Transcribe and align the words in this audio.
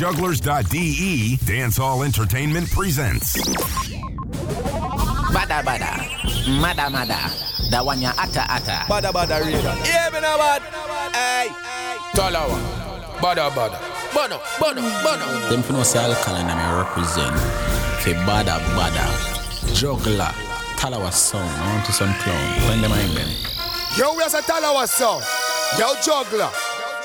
Jugglerz.de, 0.00 1.36
Dancehall 1.44 2.06
Entertainment 2.06 2.70
presents. 2.70 3.36
Bada 5.28 5.60
bada, 5.60 5.92
mada 6.58 6.88
mada, 6.88 7.28
da 7.70 7.84
one 7.84 8.00
ya 8.00 8.12
ata 8.16 8.46
ata. 8.48 8.86
Bada 8.88 9.12
bada 9.12 9.44
reader. 9.44 9.76
Yeah, 9.84 10.08
me 10.10 10.20
know 10.22 10.38
what? 10.38 10.62
Hey. 11.12 11.48
Talawah. 12.16 13.20
Bada 13.20 13.50
bada. 13.50 13.76
Bono, 14.14 14.40
bono, 14.58 14.80
bono. 15.04 15.50
Them 15.50 15.62
for 15.62 15.74
no 15.74 15.82
say 15.82 15.98
alkaline 15.98 16.48
and 16.48 16.56
me 16.56 16.78
represent. 16.80 17.36
Ke 18.00 18.16
bada 18.24 18.56
bada. 18.72 19.04
Juggler. 19.74 20.32
Talawah 20.80 21.12
song. 21.12 21.44
I 21.44 21.74
want 21.74 21.84
to 21.84 21.92
some 21.92 22.14
clown. 22.24 22.68
When 22.70 22.80
them 22.80 22.92
in 22.92 23.14
them. 23.14 23.28
Yo, 23.98 24.14
we 24.16 24.22
are 24.22 24.28
a 24.28 24.40
Talawah 24.40 24.88
song. 24.88 25.20
Yo, 25.78 25.92
juggler. 26.00 26.48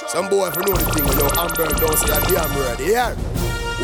Some 0.08 0.30
boy 0.30 0.48
if 0.48 0.56
you 0.56 0.62
know 0.62 0.78
the 0.78 0.86
thing, 0.94 1.06
you 1.08 1.16
know, 1.18 1.30
Amber 1.36 1.66
don't 1.82 1.98
say 1.98 2.14
a 2.14 2.22
damn 2.30 2.56
word. 2.56 2.80
Yeah. 2.80 3.16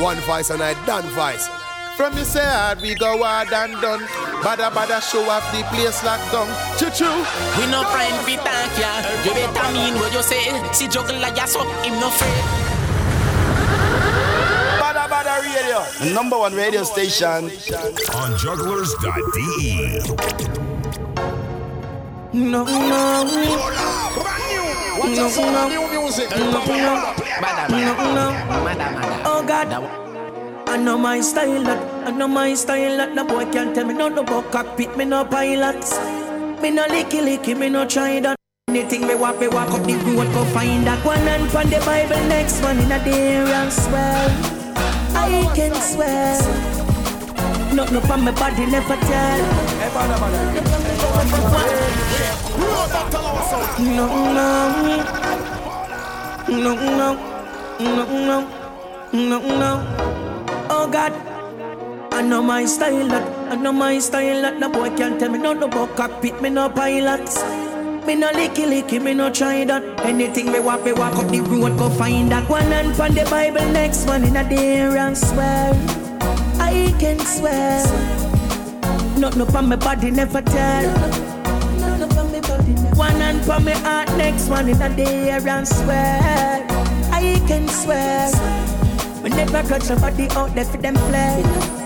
One 0.01 0.17
voice 0.21 0.51
and 0.51 0.61
I 0.61 0.73
done 0.85 1.03
voice. 1.17 1.49
From 1.97 2.15
me 2.15 2.23
say 2.23 2.45
hard, 2.45 2.79
we 2.81 2.95
go 2.95 3.23
hard 3.23 3.51
and 3.51 3.73
done. 3.81 4.01
Bada 4.45 4.69
bada 4.71 5.01
show 5.01 5.27
off 5.29 5.43
the 5.51 5.63
place 5.73 6.03
locked 6.03 6.31
down. 6.31 6.47
Choo 6.77 6.89
choo. 6.93 7.25
We 7.57 7.65
no 7.69 7.83
friend 7.89 8.15
fi 8.25 8.37
thank 8.37 8.77
ya. 8.79 9.01
You 9.25 9.33
better 9.33 9.73
mean 9.73 9.95
what 9.95 10.13
you 10.13 10.21
say. 10.21 10.45
See 10.73 10.87
juggle 10.87 11.19
juggler 11.19 11.35
ya 11.35 11.45
so 11.45 11.65
him 11.81 11.99
no 11.99 12.07
afraid. 12.07 12.45
Bada 14.79 15.09
bada 15.09 15.41
radio. 15.41 15.83
The 15.99 16.13
number 16.13 16.37
one 16.37 16.53
radio 16.53 16.83
station. 16.83 17.51
On 18.15 18.31
Jugglerz.de. 18.37 20.01
No, 22.33 22.63
no, 22.63 23.23
What's 25.01 25.17
No, 25.17 25.29
some 25.29 25.51
no. 25.51 25.67
new 25.67 25.81
music? 25.89 26.29
Bada 26.29 26.61
bada, 27.41 28.13
no. 28.13 28.25
Oh 29.25 29.41
God. 29.47 29.73
I 30.69 30.77
know 30.77 30.95
my 30.95 31.21
style, 31.21 31.63
that 31.63 32.07
I 32.07 32.11
know 32.11 32.27
my 32.27 32.53
style, 32.53 32.97
that 32.97 33.15
the 33.15 33.23
boy 33.23 33.45
can't 33.51 33.73
tell 33.73 33.85
me 33.85 33.95
nothing 33.95 34.19
about 34.19 34.51
cockpit, 34.51 34.95
me 34.95 35.05
no 35.05 35.25
pilots. 35.25 35.97
Me 36.61 36.69
no 36.69 36.85
licky 36.85 37.19
licky, 37.25 37.57
me 37.57 37.69
no 37.69 37.87
try 37.87 38.19
that. 38.19 38.35
Anything 38.69 39.07
me 39.07 39.15
walk, 39.15 39.39
me 39.39 39.47
walk 39.47 39.71
up 39.71 39.83
the 39.87 39.95
road, 39.95 40.31
go 40.33 40.45
find 40.53 40.85
that 40.85 41.03
one 41.03 41.17
and 41.27 41.49
pon 41.49 41.67
the 41.71 41.79
Bible, 41.79 42.21
next 42.29 42.61
one 42.61 42.77
in 42.77 42.91
a 42.91 43.03
day 43.03 43.37
and 43.37 43.73
swear. 43.73 44.29
I 45.17 45.51
can 45.55 45.73
swear. 45.81 46.80
Nothing 47.73 47.97
upon 47.97 48.25
my 48.25 48.31
body, 48.31 48.65
never 48.65 48.97
tell. 48.97 49.39
No, 53.79 54.07
no, 54.07 54.47
no, 56.47 56.75
no, 56.75 56.75
no, 56.75 57.15
no, 57.79 58.47
no, 59.13 59.39
no. 59.39 59.71
Oh 60.69 60.89
God, 60.91 61.13
I 62.13 62.21
know 62.21 62.41
my 62.43 62.65
style, 62.65 63.11
I 63.49 63.55
know 63.55 63.71
my 63.71 63.99
style, 63.99 64.41
that 64.41 64.59
the 64.59 64.67
boy 64.67 64.89
can't 64.97 65.17
tell 65.17 65.29
me 65.29 65.39
nothing 65.39 65.63
about 65.63 65.95
cockpit, 65.95 66.41
me 66.41 66.49
no 66.49 66.69
pilots. 66.69 67.41
Me 68.05 68.15
no 68.15 68.29
licky 68.31 68.65
licky, 68.65 69.01
me 69.01 69.13
no 69.13 69.31
try 69.31 69.63
that. 69.63 69.83
Anything 70.01 70.51
me 70.51 70.59
walk, 70.59 70.83
me 70.83 70.91
walk 70.91 71.15
up 71.15 71.29
the 71.29 71.39
road, 71.39 71.77
go 71.77 71.89
find 71.89 72.31
that 72.31 72.49
one 72.49 72.73
and 72.73 72.95
from 72.95 73.13
the 73.13 73.23
Bible, 73.25 73.65
next 73.71 74.05
one 74.07 74.23
in 74.25 74.35
a 74.35 74.43
day 74.47 74.81
and 74.81 75.17
swear. 75.17 76.00
I 76.61 76.93
can 76.99 77.19
swear. 77.19 77.83
Not 79.17 79.35
nothing 79.35 79.41
upon 79.41 79.67
my 79.69 79.75
body, 79.75 80.11
never 80.11 80.41
tell. 80.41 80.85
One 82.95 83.19
hand 83.19 83.43
for 83.43 83.59
me 83.59 83.71
heart, 83.71 84.09
next 84.17 84.47
one 84.47 84.69
in 84.69 84.81
a 84.81 84.95
day 84.95 85.31
and 85.31 85.67
swear. 85.67 86.65
I 87.11 87.41
can 87.47 87.67
swear. 87.67 88.29
We 89.23 89.29
never 89.29 89.63
got 89.67 89.81
somebody 89.81 90.29
out 90.31 90.53
there 90.53 90.65
for 90.65 90.77
them 90.77 90.95
play. 90.95 91.80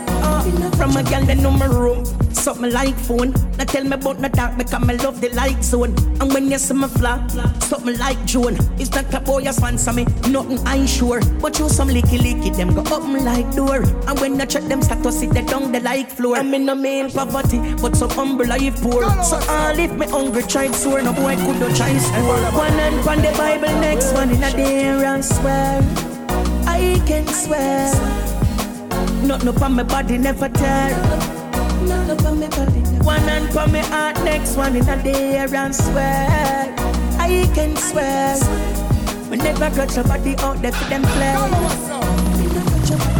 From 0.77 0.95
a 0.97 1.03
girl 1.03 1.25
that 1.25 1.37
know 1.37 1.49
my 1.49 1.65
room, 1.65 2.05
something 2.33 2.71
like 2.71 2.95
phone. 2.95 3.31
Now 3.57 3.63
tell 3.63 3.83
me 3.83 3.93
about 3.93 4.19
the 4.19 4.29
dark 4.29 4.57
because 4.57 4.85
me 4.85 4.95
love 4.97 5.19
the 5.19 5.29
light 5.29 5.63
zone. 5.63 5.95
And 6.21 6.31
when 6.31 6.51
you 6.51 6.59
see 6.59 6.75
me 6.75 6.87
fly, 6.87 7.25
something 7.59 7.97
like 7.97 8.23
June. 8.25 8.57
It's 8.77 8.91
not 8.91 9.11
a 9.13 9.19
boy 9.19 9.39
you 9.39 9.51
sponsor 9.53 9.93
me, 9.93 10.05
nothing 10.29 10.59
I 10.67 10.85
sure. 10.85 11.21
But 11.41 11.57
you 11.57 11.67
some 11.69 11.89
licky 11.89 12.19
licky, 12.19 12.55
them 12.55 12.75
go 12.75 12.81
up 12.95 13.07
me 13.09 13.21
like 13.21 13.55
door. 13.55 13.81
And 13.81 14.19
when 14.19 14.39
I 14.39 14.45
check 14.45 14.63
them 14.63 14.83
status, 14.83 15.19
sit 15.19 15.31
they 15.31 15.41
down 15.41 15.71
the 15.71 15.79
like 15.79 16.11
floor. 16.11 16.37
I'm 16.37 16.53
in 16.53 16.69
a 16.69 16.75
main 16.75 17.09
poverty, 17.09 17.59
but 17.81 17.95
some 17.95 18.11
humble 18.11 18.45
life 18.45 18.79
poor. 18.83 19.01
So 19.23 19.39
all 19.49 19.79
if 19.79 19.91
me 19.93 20.05
hungry 20.05 20.43
tried 20.43 20.75
sore, 20.75 21.01
no 21.01 21.13
boy 21.13 21.35
could 21.37 21.59
not 21.59 21.75
try 21.75 21.97
score. 21.97 22.37
One 22.53 22.71
hand 22.73 23.07
on 23.09 23.17
the 23.17 23.31
Bible, 23.37 23.73
next 23.81 24.13
one 24.13 24.29
in 24.29 24.43
a 24.43 24.51
day 24.51 24.85
and 24.85 25.25
swear. 25.25 25.81
I 26.67 27.01
can 27.07 27.25
swear. 27.27 28.34
Nothing 29.25 29.47
upon 29.49 29.73
my 29.73 29.81
body, 29.81 30.19
never 30.19 30.49
tell. 30.49 30.93
One 33.03 33.21
hand 33.21 33.51
for 33.51 33.67
me 33.67 33.79
heart, 33.79 34.15
next 34.23 34.55
one 34.55 34.75
in 34.75 34.87
a 34.87 35.01
day 35.01 35.37
and 35.37 35.75
swear. 35.75 36.75
I 37.17 37.49
can 37.55 37.75
swear. 37.75 38.37
We 39.31 39.37
never 39.37 39.75
got 39.75 39.89
somebody 39.89 40.35
out 40.37 40.61
there 40.61 40.71
for 40.71 40.89
them 40.89 41.01
play. 41.01 41.33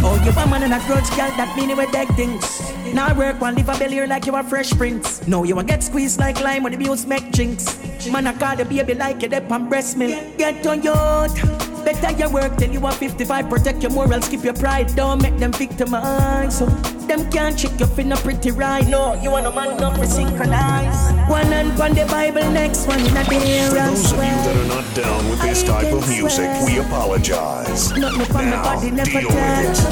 Oh, 0.07 0.21
you 0.23 0.29
a 0.29 0.47
man 0.47 0.61
and 0.61 0.73
a 0.73 0.79
grudge 0.85 1.09
girl, 1.09 1.31
that 1.37 1.55
mean 1.57 1.69
you 1.69 1.79
a 1.79 1.91
dead 1.91 2.07
things. 2.09 2.61
Now 2.93 3.17
work 3.17 3.41
one 3.41 3.55
leave 3.55 3.67
a 3.67 3.75
belly 3.77 4.05
like 4.05 4.27
you 4.27 4.35
a 4.35 4.43
fresh 4.43 4.71
prince. 4.73 5.27
No, 5.27 5.43
you 5.43 5.57
a 5.57 5.63
get 5.63 5.81
squeezed 5.81 6.19
like 6.19 6.39
lime 6.39 6.61
when 6.61 6.71
the 6.71 6.77
bills 6.77 7.07
make 7.07 7.31
drinks. 7.31 7.79
Man, 8.11 8.27
I 8.27 8.33
call 8.33 8.55
the 8.55 8.65
baby 8.65 8.93
like 8.93 9.23
you 9.23 9.27
dip 9.27 9.51
on 9.51 9.67
breast 9.69 9.97
milk. 9.97 10.37
Get 10.37 10.67
on 10.67 10.83
youth. 10.83 11.64
Better 11.85 12.11
your 12.17 12.29
work 12.31 12.57
till 12.57 12.71
you 12.71 12.83
are 12.85 12.91
55. 12.91 13.47
Protect 13.47 13.83
your 13.83 13.91
morals, 13.91 14.27
keep 14.27 14.43
your 14.43 14.55
pride. 14.55 14.95
Don't 14.95 15.21
make 15.21 15.37
them 15.37 15.51
victimize. 15.51 16.57
So 16.57 16.65
them 17.05 17.29
can't 17.29 17.57
trick 17.57 17.79
you 17.79 17.85
finna 17.85 18.17
pretty 18.17 18.49
right. 18.49 18.85
No, 18.87 19.13
you 19.21 19.29
want 19.29 19.45
a 19.45 19.51
man 19.51 19.77
not 19.77 19.95
to 19.97 20.07
synchronize. 20.07 21.11
One 21.29 21.45
hand 21.45 21.79
on 21.79 21.93
the 21.93 22.05
Bible, 22.05 22.49
next 22.49 22.87
one 22.87 22.99
in 22.99 23.15
a 23.15 23.23
day 23.23 23.69
For 23.69 23.75
those 23.75 24.11
of 24.11 24.17
you 24.17 24.23
that 24.23 24.57
are 24.57 24.67
not 24.67 24.95
down 24.95 25.29
with 25.29 25.41
this 25.43 25.61
type 25.61 25.93
of 25.93 26.07
music, 26.09 26.49
we 26.65 26.79
apologize. 26.79 27.91
Nothing 27.95 28.21
upon 28.21 28.45
my 28.45 28.51
Now, 28.51 28.63
body, 28.63 28.89
never 28.91 29.11
deal 29.11 29.29
with 29.29 29.37
it. 29.37 29.75
tell. 29.75 29.91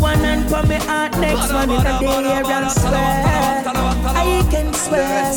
One 0.00 0.18
hand 0.20 0.48
for 0.48 0.62
me 0.66 0.76
heart, 0.76 1.12
next 1.20 1.52
one 1.52 1.68
in 1.70 1.80
a 1.84 1.98
day 2.00 2.42
and 2.48 2.70
swear. 2.72 3.62
I 4.16 4.48
can 4.50 4.72
swear. 4.72 5.34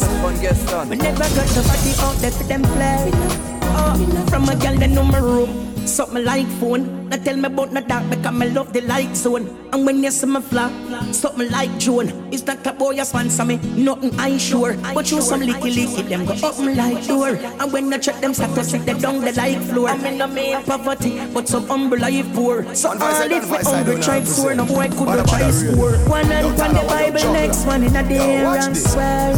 We 0.87 0.95
never 0.95 1.19
got 1.19 1.55
nobody 1.55 1.91
out 1.99 2.15
there 2.21 2.31
for 2.31 2.43
them 2.45 2.61
play. 2.63 3.50
Oh, 3.73 4.25
from 4.29 4.43
a 4.49 4.55
girl 4.55 4.75
that 4.77 4.89
know 4.89 5.03
my 5.03 5.19
room. 5.19 5.67
Something 5.85 6.23
like 6.23 6.47
phone. 6.59 7.09
Now 7.09 7.17
tell 7.17 7.35
me 7.35 7.45
about 7.47 7.71
the 7.73 7.81
dark 7.81 8.07
because 8.09 8.25
I 8.41 8.45
love 8.45 8.71
the 8.71 8.81
light 8.81 9.15
zone. 9.17 9.49
And 9.73 9.83
when 9.85 10.03
you 10.03 10.11
see 10.11 10.27
me 10.27 10.39
fly, 10.39 10.69
something 11.11 11.49
like 11.51 11.75
June. 11.79 12.07
It's 12.31 12.45
not 12.45 12.65
a 12.67 12.71
boy 12.71 12.91
you 12.91 13.03
sponsor 13.03 13.43
me, 13.43 13.57
nothing 13.75 14.17
I 14.19 14.37
sure. 14.37 14.75
But 14.93 15.09
you 15.11 15.21
some 15.21 15.41
licky 15.41 15.71
licky, 15.73 16.07
them 16.07 16.25
go 16.25 16.33
up 16.47 16.59
me 16.59 16.75
like 16.75 17.05
door. 17.07 17.29
And 17.59 17.73
when 17.73 17.91
you 17.91 17.97
check 17.97 18.21
them 18.21 18.33
status, 18.33 18.69
sit 18.71 18.85
they 18.85 18.93
down 18.93 19.21
the 19.21 19.33
like 19.33 19.59
floor. 19.63 19.89
I'm 19.89 20.05
in 20.05 20.19
the 20.19 20.27
main 20.27 20.63
poverty, 20.63 21.19
but 21.33 21.47
some 21.49 21.67
humble 21.67 21.97
life 21.97 22.31
poor. 22.35 22.63
So 22.75 22.89
One 22.89 23.01
I 23.01 23.23
all 23.23 23.31
if 23.31 23.43
me 23.43 23.49
voice 23.49 23.65
I 23.67 23.75
hungry 23.77 23.93
don't 23.95 24.03
try 24.03 24.15
have 24.15 24.25
to 24.25 24.29
score, 24.31 24.49
say. 24.51 24.55
no 24.57 24.65
boy 24.65 24.87
could 24.89 25.07
not 25.07 25.27
try 25.27 25.51
score. 25.51 25.91
One 26.07 26.25
hand 26.25 26.57
Yo, 26.57 26.63
on 26.63 26.73
the 26.75 26.81
Bible, 26.87 27.33
next 27.33 27.65
one 27.65 27.83
in 27.83 27.95
a 27.95 28.07
day 28.07 28.45
and 28.45 28.77
swear. 28.77 29.33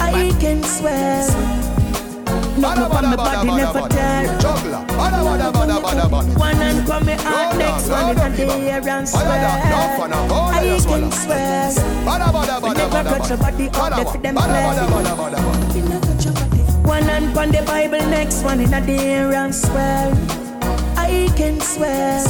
I 0.00 0.36
can 0.40 0.62
swear. 0.64 1.71
Nothing 2.62 2.84
upon 2.84 3.04
my 3.10 3.16
body 3.16 3.48
never 3.50 3.88
tell. 3.88 4.38
Juggler. 4.40 4.82
Bada 4.94 5.18
bada 5.26 5.48
bada 5.52 5.76
bada 5.82 6.04
bada. 6.12 6.38
One 6.38 6.56
hand 6.56 6.86
come 6.86 7.06
me 7.06 7.14
heart, 7.14 7.56
next 7.58 7.88
one 7.90 8.10
in 8.10 8.18
yo, 8.18 8.24
a 8.24 8.30
give 8.36 8.86
and 8.86 9.06
Bada 9.06 9.10
swear. 9.10 9.98
fun, 9.98 10.10
no 10.10 10.18
fun, 10.28 10.54
I 10.54 10.78
can 10.86 11.10
swear. 11.10 11.70
Bada 12.06 12.26
bada 12.36 12.54
We 12.62 12.68
bada 12.68 12.78
never 12.78 13.02
bada 13.02 13.18
got 13.18 13.26
somebody 13.26 13.68
bada. 13.68 13.78
out 13.82 13.96
there 13.96 14.06
for 14.06 14.18
them 14.18 14.34
bada 14.36 14.58
bada 14.62 15.38
play. 15.42 16.82
One 16.84 17.02
hand 17.02 17.36
on 17.38 17.48
the 17.50 17.62
Bible, 17.62 17.98
next 18.10 18.42
one 18.44 18.60
in 18.60 18.72
a 18.72 18.80
day 18.86 19.14
and 19.14 19.54
swear. 19.54 20.12
I 20.96 21.28
can 21.36 21.60
swear. 21.60 22.22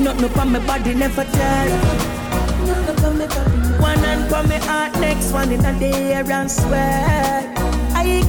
Nothing 0.00 0.24
upon 0.24 0.52
my 0.52 0.58
body, 0.66 0.94
never 0.94 1.24
tell. 1.24 1.68
One 3.80 3.98
hand 3.98 4.32
on 4.34 4.48
my 4.48 4.58
heart, 4.58 4.92
next 5.00 5.32
one 5.32 5.50
in 5.52 5.64
a 5.64 5.72
day 5.78 6.12
and 6.12 6.50
swear. 6.50 7.54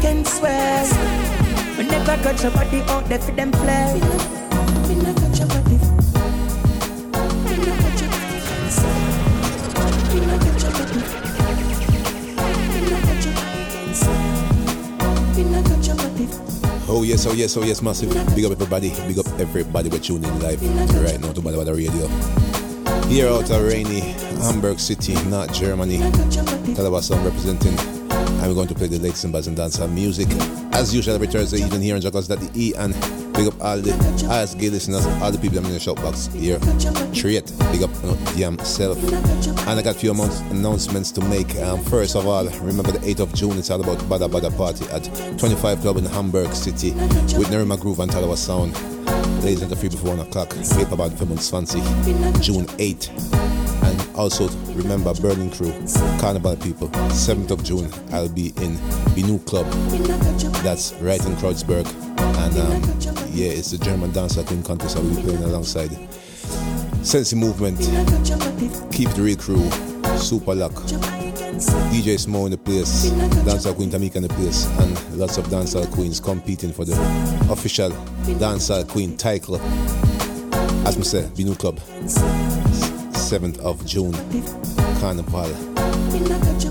I 0.09 0.13
can 0.13 0.25
swear. 0.25 1.77
We 1.77 1.85
never 1.85 2.17
got 2.23 2.39
somebody 2.39 2.81
out 2.89 3.03
oh, 3.03 3.07
there 3.07 3.19
for 3.19 3.31
them 3.31 3.51
play. 3.51 4.01
Oh 16.91 17.03
yes, 17.03 17.27
oh 17.27 17.33
yes, 17.33 17.55
oh 17.55 17.63
yes, 17.63 17.83
massive. 17.83 18.09
Big 18.35 18.45
up 18.45 18.51
everybody, 18.51 18.89
big 19.05 19.19
up 19.19 19.27
everybody 19.39 19.89
we're 19.89 19.99
tuning 19.99 20.39
live 20.39 20.59
right 21.05 21.21
now 21.21 21.31
to 21.33 21.41
Badda 21.41 21.57
Badda 21.57 21.73
Radio. 21.75 22.07
Here 23.09 23.29
out 23.29 23.51
of 23.51 23.63
rainy 23.63 23.99
Hamburg 24.41 24.79
City, 24.79 25.13
not 25.29 25.53
Germany. 25.53 25.99
Talawah 26.73 27.03
song 27.03 27.23
representing 27.23 27.98
and 28.39 28.47
we're 28.47 28.55
going 28.55 28.67
to 28.67 28.75
play 28.75 28.87
the 28.87 28.95
in 29.23 29.31
buzz 29.31 29.47
and 29.47 29.57
dancehall 29.57 29.91
music. 29.91 30.27
As 30.71 30.95
usual, 30.95 31.15
every 31.15 31.27
Thursday 31.27 31.57
evening 31.57 31.81
here 31.81 31.95
on 31.95 32.01
Jugglerz.de 32.01 32.73
and 32.75 32.93
big 33.33 33.47
up 33.47 33.61
all 33.61 33.77
the 33.77 33.91
ISG 33.91 34.71
listeners, 34.71 35.05
all 35.21 35.31
the 35.31 35.37
people 35.37 35.57
I'm 35.57 35.65
in 35.65 35.73
the 35.73 35.79
shout 35.79 35.97
box 35.97 36.27
here. 36.27 36.57
Treat, 37.13 37.51
big 37.71 37.83
up 37.83 37.91
damn 38.37 38.57
self. 38.59 38.97
And 39.67 39.79
I 39.79 39.81
got 39.81 39.95
a 39.95 39.99
few 39.99 40.11
announcements 40.11 41.11
to 41.11 41.21
make. 41.25 41.53
Um, 41.57 41.83
first 41.83 42.15
of 42.15 42.25
all, 42.27 42.45
remember 42.61 42.91
the 42.93 42.99
8th 42.99 43.19
of 43.19 43.33
June, 43.33 43.57
it's 43.57 43.69
all 43.69 43.81
about 43.81 44.07
Badda 44.07 44.29
Badda 44.29 44.51
Party 44.51 44.85
at 44.85 45.03
25 45.37 45.81
Club 45.81 45.97
in 45.97 46.05
Hamburg 46.05 46.53
City 46.53 46.91
with 46.91 47.49
Nerima 47.49 47.79
Groove 47.79 47.99
and 47.99 48.11
Talawah 48.11 48.37
Sound. 48.37 48.73
Ladies 49.43 49.61
and 49.61 49.77
free 49.77 49.89
before 49.89 50.15
1 50.15 50.27
o'clock. 50.27 50.49
Paper 50.49 50.93
about 50.93 51.11
Femons 51.11 51.51
Fancy, 51.51 51.79
June 52.41 52.65
8th. 52.77 53.48
Also 54.19 54.49
remember 54.73 55.13
Burning 55.13 55.49
Crew, 55.49 55.71
Carnival 56.19 56.57
People, 56.57 56.89
7th 56.89 57.51
of 57.51 57.63
June, 57.63 57.89
I'll 58.11 58.27
be 58.27 58.47
in 58.57 58.75
Binu 59.15 59.39
Club. 59.45 59.65
That's 60.61 60.91
right 60.95 61.25
in 61.25 61.37
Kreuzberg. 61.37 61.87
And 62.19 62.57
um, 62.57 62.83
yeah, 63.31 63.51
it's 63.51 63.71
the 63.71 63.77
German 63.77 64.11
dancer 64.11 64.43
queen 64.43 64.61
contest 64.61 64.97
I 64.97 64.99
will 64.99 65.15
be 65.15 65.21
playing 65.21 65.41
alongside. 65.43 65.91
Sensi 67.01 67.37
Movement, 67.37 67.77
Keep 68.91 69.11
the 69.11 69.21
Real 69.21 69.37
Crew, 69.37 69.71
Super 70.17 70.53
Luck, 70.53 70.73
DJ 71.93 72.19
Smo 72.19 72.43
in 72.43 72.51
the 72.51 72.57
place, 72.57 73.03
Dancer 73.45 73.73
Queen 73.73 73.89
Tamika 73.89 74.17
in 74.17 74.23
the 74.23 74.29
place, 74.33 74.65
and 74.79 75.17
lots 75.17 75.37
of 75.37 75.49
dancer 75.49 75.85
queens 75.87 76.19
competing 76.19 76.73
for 76.73 76.83
the 76.83 76.93
official 77.49 77.91
Dancer 78.37 78.83
Queen 78.83 79.15
title. 79.15 79.61
As 80.85 80.97
I 80.97 81.01
said, 81.03 81.33
Binu 81.35 81.57
Club. 81.57 81.79
7th 83.29 83.59
of 83.59 83.85
June, 83.85 84.11
Carnival, 84.99 85.53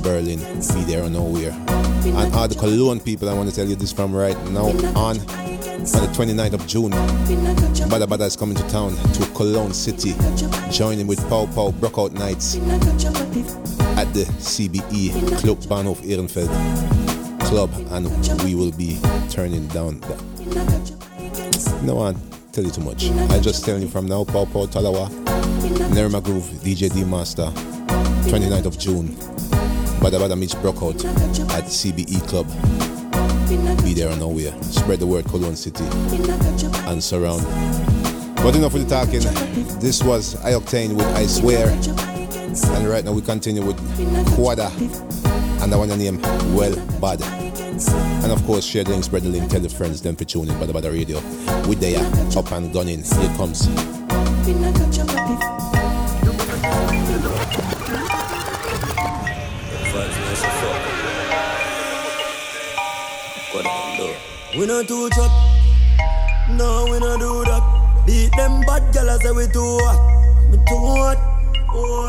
Berlin, 0.02 0.40
be 0.74 0.82
there 0.90 1.04
or 1.04 1.08
nowhere. 1.08 1.52
And 1.52 2.34
all 2.34 2.48
the 2.48 2.56
Cologne 2.58 2.98
people, 2.98 3.28
I 3.28 3.32
want 3.32 3.48
to 3.48 3.54
tell 3.54 3.64
you 3.64 3.76
this 3.76 3.92
from 3.92 4.12
right 4.12 4.36
now 4.50 4.66
on. 4.98 5.20
On 5.78 6.02
the 6.02 6.10
29th 6.12 6.54
of 6.54 6.66
June, 6.66 6.90
Badda 7.88 8.08
Badda 8.08 8.24
is 8.24 8.36
coming 8.36 8.56
to 8.56 8.68
town 8.68 8.96
to 8.96 9.24
Cologne 9.36 9.72
City, 9.72 10.16
joining 10.72 11.06
with 11.06 11.20
Pow 11.28 11.46
Pow 11.46 11.70
Brockout 11.70 12.12
Nights 12.14 12.56
at 13.96 14.12
the 14.12 14.24
CBE 14.40 15.38
Club 15.38 15.58
Bahnhof 15.58 16.00
Ehrenfeld 16.02 16.50
Club, 17.46 17.70
and 17.92 18.08
we 18.42 18.56
will 18.56 18.72
be 18.72 18.98
turning 19.30 19.68
down 19.68 20.00
that. 20.00 20.20
No 21.84 21.94
one 21.94 22.20
tell 22.50 22.64
you 22.64 22.72
too 22.72 22.82
much. 22.82 23.08
I 23.30 23.38
just 23.38 23.64
tell 23.64 23.78
you 23.78 23.86
from 23.86 24.06
now, 24.06 24.24
Pow 24.24 24.44
Pow 24.44 24.66
Talawah, 24.66 25.27
Nerma 25.94 26.22
Groove, 26.22 26.44
DJ 26.62 26.92
D 26.92 27.04
Master, 27.04 27.50
29th 28.30 28.66
of 28.66 28.78
June. 28.78 29.16
Badda 30.00 30.18
Badda 30.20 30.36
Mitch 30.36 30.52
Brockout 30.52 31.04
at 31.50 31.64
CBE 31.64 32.26
Club. 32.28 32.46
Be 33.82 33.94
there 33.94 34.08
or 34.10 34.16
nowhere. 34.16 34.52
Spread 34.62 35.00
the 35.00 35.06
word 35.06 35.24
Cologne 35.24 35.56
City 35.56 35.84
and 36.86 37.02
surround. 37.02 37.42
But 38.36 38.54
enough 38.54 38.74
with 38.74 38.88
the 38.88 38.94
talking. 38.94 39.22
This 39.80 40.02
was 40.02 40.36
I-Octane 40.44 40.94
with 40.94 41.06
I 41.16 41.26
Swear. 41.26 41.68
And 42.76 42.88
right 42.88 43.04
now 43.04 43.12
we 43.12 43.22
continue 43.22 43.64
with 43.64 43.76
Quada. 44.36 44.70
And 45.62 45.74
I 45.74 45.76
want 45.76 45.90
to 45.90 45.96
name 45.96 46.20
Well 46.54 46.76
Bad. 47.00 47.22
And 48.22 48.30
of 48.30 48.44
course, 48.44 48.64
share 48.64 48.84
the 48.84 48.90
link, 48.90 49.04
spread 49.04 49.22
the 49.22 49.28
link, 49.28 49.50
tell 49.50 49.60
your 49.60 49.70
friends, 49.70 50.00
them 50.00 50.14
for 50.14 50.24
tuning 50.24 50.56
Badda 50.60 50.72
Badda 50.72 50.92
Radio. 50.92 51.20
We 51.66 51.74
there, 51.74 52.04
up 52.36 52.52
and 52.52 52.72
gunning. 52.72 53.02
Here 53.02 53.36
comes. 53.36 53.66
We 55.28 55.34
not 64.66 64.88
too 64.88 65.10
chop. 65.10 65.30
No, 66.56 66.86
we 66.90 66.98
not 66.98 67.20
do 67.20 67.44
that. 67.44 67.62
Beat 68.06 68.32
them 68.36 68.62
bad 68.62 68.90
gal 68.94 69.18
say 69.20 69.30
we 69.32 69.46
too 69.48 69.78
hot. 69.84 70.00
We 70.50 70.56
too 70.56 70.80
hot. 70.96 71.18
Oh. 71.74 72.08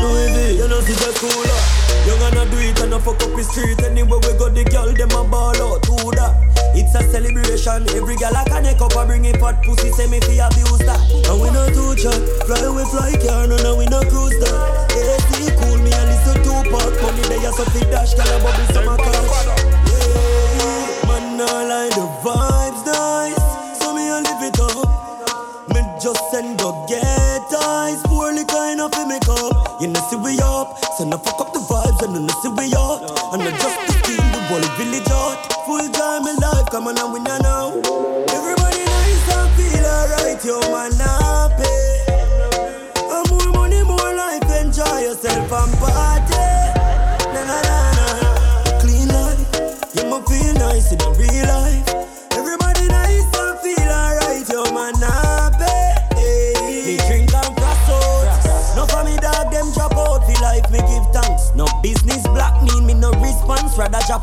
No, 0.00 0.08
if 0.10 0.58
you 0.58 0.66
know, 0.66 0.80
see 0.80 0.94
the 0.94 1.14
cooler. 1.14 1.60
You 2.06 2.18
gonna 2.18 2.50
do 2.50 2.58
it 2.58 2.80
and 2.82 2.94
I 2.94 2.98
fuck 2.98 3.22
up 3.22 3.36
the 3.36 3.42
street. 3.44 3.80
Anywhere 3.84 4.18
we 4.18 4.36
go, 4.36 4.50
the 4.50 4.64
girl, 4.64 4.92
them 4.92 5.10
a 5.10 5.22
ball 5.30 5.56
out. 5.62 5.82
Do 5.82 5.94
that. 6.18 6.35
It's 6.76 6.94
a 6.94 7.00
celebration. 7.10 7.88
Every 7.96 8.16
gal 8.16 8.36
I 8.36 8.44
connect 8.44 8.80
up, 8.80 8.94
I 8.96 9.06
bring 9.06 9.24
it 9.24 9.40
fat 9.40 9.64
pussy, 9.64 9.90
say 9.90 10.06
me 10.06 10.20
fi 10.20 10.44
abuse 10.44 10.84
that. 10.84 11.00
And 11.24 11.40
we 11.40 11.48
not 11.50 11.72
too 11.72 11.96
chat. 11.96 12.20
Fly 12.44 12.68
we 12.68 12.84
fly 12.92 13.16
car, 13.24 13.48
no, 13.48 13.56
no, 13.64 13.76
we 13.80 13.86
not 13.88 14.04
cruise 14.12 14.36
that. 14.44 14.92
AC 14.92 15.56
cool, 15.56 15.80
me 15.80 15.88
a 15.88 16.02
listen 16.04 16.36
to 16.44 16.52
part. 16.68 16.92
Money 17.00 17.24
they 17.32 17.40
a 17.40 17.50
so 17.56 17.64
fi 17.72 17.80
dash, 17.88 18.12
gal 18.12 18.28
bubble 18.44 18.68
some 18.76 18.92
cash. 18.92 19.48
Yeah, 19.88 21.08
man, 21.08 21.40
I 21.40 21.64
like 21.64 21.96
the 21.96 22.04
vibes 22.20 22.82
nice, 22.84 23.40
so 23.80 23.96
me 23.96 24.12
a 24.12 24.20
live 24.20 24.44
it 24.44 24.60
up. 24.60 25.72
Me 25.72 25.80
just 25.96 26.20
send 26.30 26.60
go 26.60 26.84
get 26.86 27.48
eyes, 27.56 28.04
poorly 28.04 28.44
kind 28.44 28.80
of 28.84 28.92
fi 28.92 29.08
make 29.08 29.28
up. 29.28 29.80
You 29.80 29.88
know 29.88 30.00
see 30.12 30.16
we 30.16 30.38
up, 30.44 30.76
so 31.00 31.08
no 31.08 31.16
fuck 31.16 31.40
up 31.40 31.52
the 31.52 31.60
vibes, 31.60 32.04
and 32.04 32.26
no 32.26 32.32
see 32.44 32.52
we 32.52 32.68
up, 32.76 33.00
and 33.32 33.42
I 33.42 33.50
just 33.56 33.80
to 33.80 33.92
steal 34.04 34.24
the 34.28 34.40
whole 34.52 34.68
village 34.76 35.08
out. 35.10 35.40
Full 35.66 35.88
time 35.90 36.15
come 36.76 36.88
on 36.88 37.10
we 37.10 37.25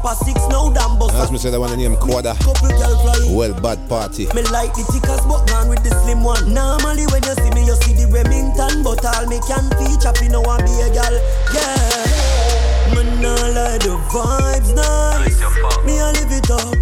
response. 0.04 0.20
Rather 0.20 0.20
drop 0.20 0.20
a 0.20 0.26
six 0.26 0.48
now 0.50 0.70
than 0.70 1.00
bust. 1.00 1.16
As 1.16 1.32
me 1.32 1.38
said, 1.38 1.54
I 1.54 1.58
want 1.58 1.72
to 1.72 1.78
Quada. 1.98 2.36
Couple 2.40 2.70
girl 2.70 2.98
flying. 3.02 3.36
Well, 3.36 3.54
bad 3.62 3.80
party. 3.90 4.28
Me 4.34 4.42
like 4.52 4.74
the 4.74 4.84
tickers, 4.92 5.22
but 5.26 5.48
gone 5.48 5.70
with 5.70 5.84
the 5.84 5.90
slim 6.04 6.24
one. 6.24 6.54
Normally 6.54 7.06
when 7.08 7.24
you 7.24 7.36
see 7.36 7.52
me, 7.52 7.66
you 7.66 7.76
see 7.84 7.94
the 7.94 8.08
Remington, 8.12 8.84
but 8.84 9.04
all 9.06 9.26
me 9.28 9.40
can 9.48 9.70
feature, 9.80 10.14
fi 10.14 10.28
no 10.28 10.42
one 10.42 10.64
be 10.64 10.74
a 10.82 10.90
gal. 10.92 11.14
Yeah, 11.54 12.96
me 12.96 13.04
nah 13.22 13.36
like 13.56 13.82
the 13.82 13.96
vibes 14.12 14.74
nice. 14.76 15.40
Me 15.86 16.00
a 16.00 16.12
live 16.20 16.32
it 16.32 16.50
up. 16.52 16.76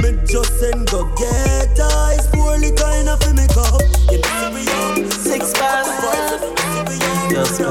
Me 0.00 0.18
just 0.26 0.58
send 0.58 0.88
go 0.90 1.06
get 1.14 1.78
eyes, 1.78 2.26
poorly 2.28 2.72
kind 2.72 3.08
of 3.08 3.20
fi 3.22 3.32
make 3.32 3.56
up. 3.56 3.80
You 4.10 4.18
know 4.18 4.50
see 4.50 4.54
we 4.54 4.62
up, 4.66 5.12
six 5.12 5.52
bars. 5.58 5.88
Just 7.32 7.62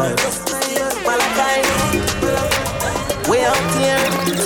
We 3.42 3.48
out 3.48 3.58
here. 3.74 3.98
The 3.98 4.38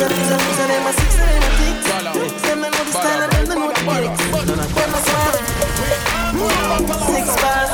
style 2.91 3.23
and 3.23 3.31
them 3.33 3.45
they 3.49 3.55
know 3.55 3.67
the 3.67 3.83
lyrics. 3.83 4.23
Them 4.47 4.93
a 4.93 4.99
swag. 5.03 5.35
Six 7.03 7.27
bars. 7.41 7.71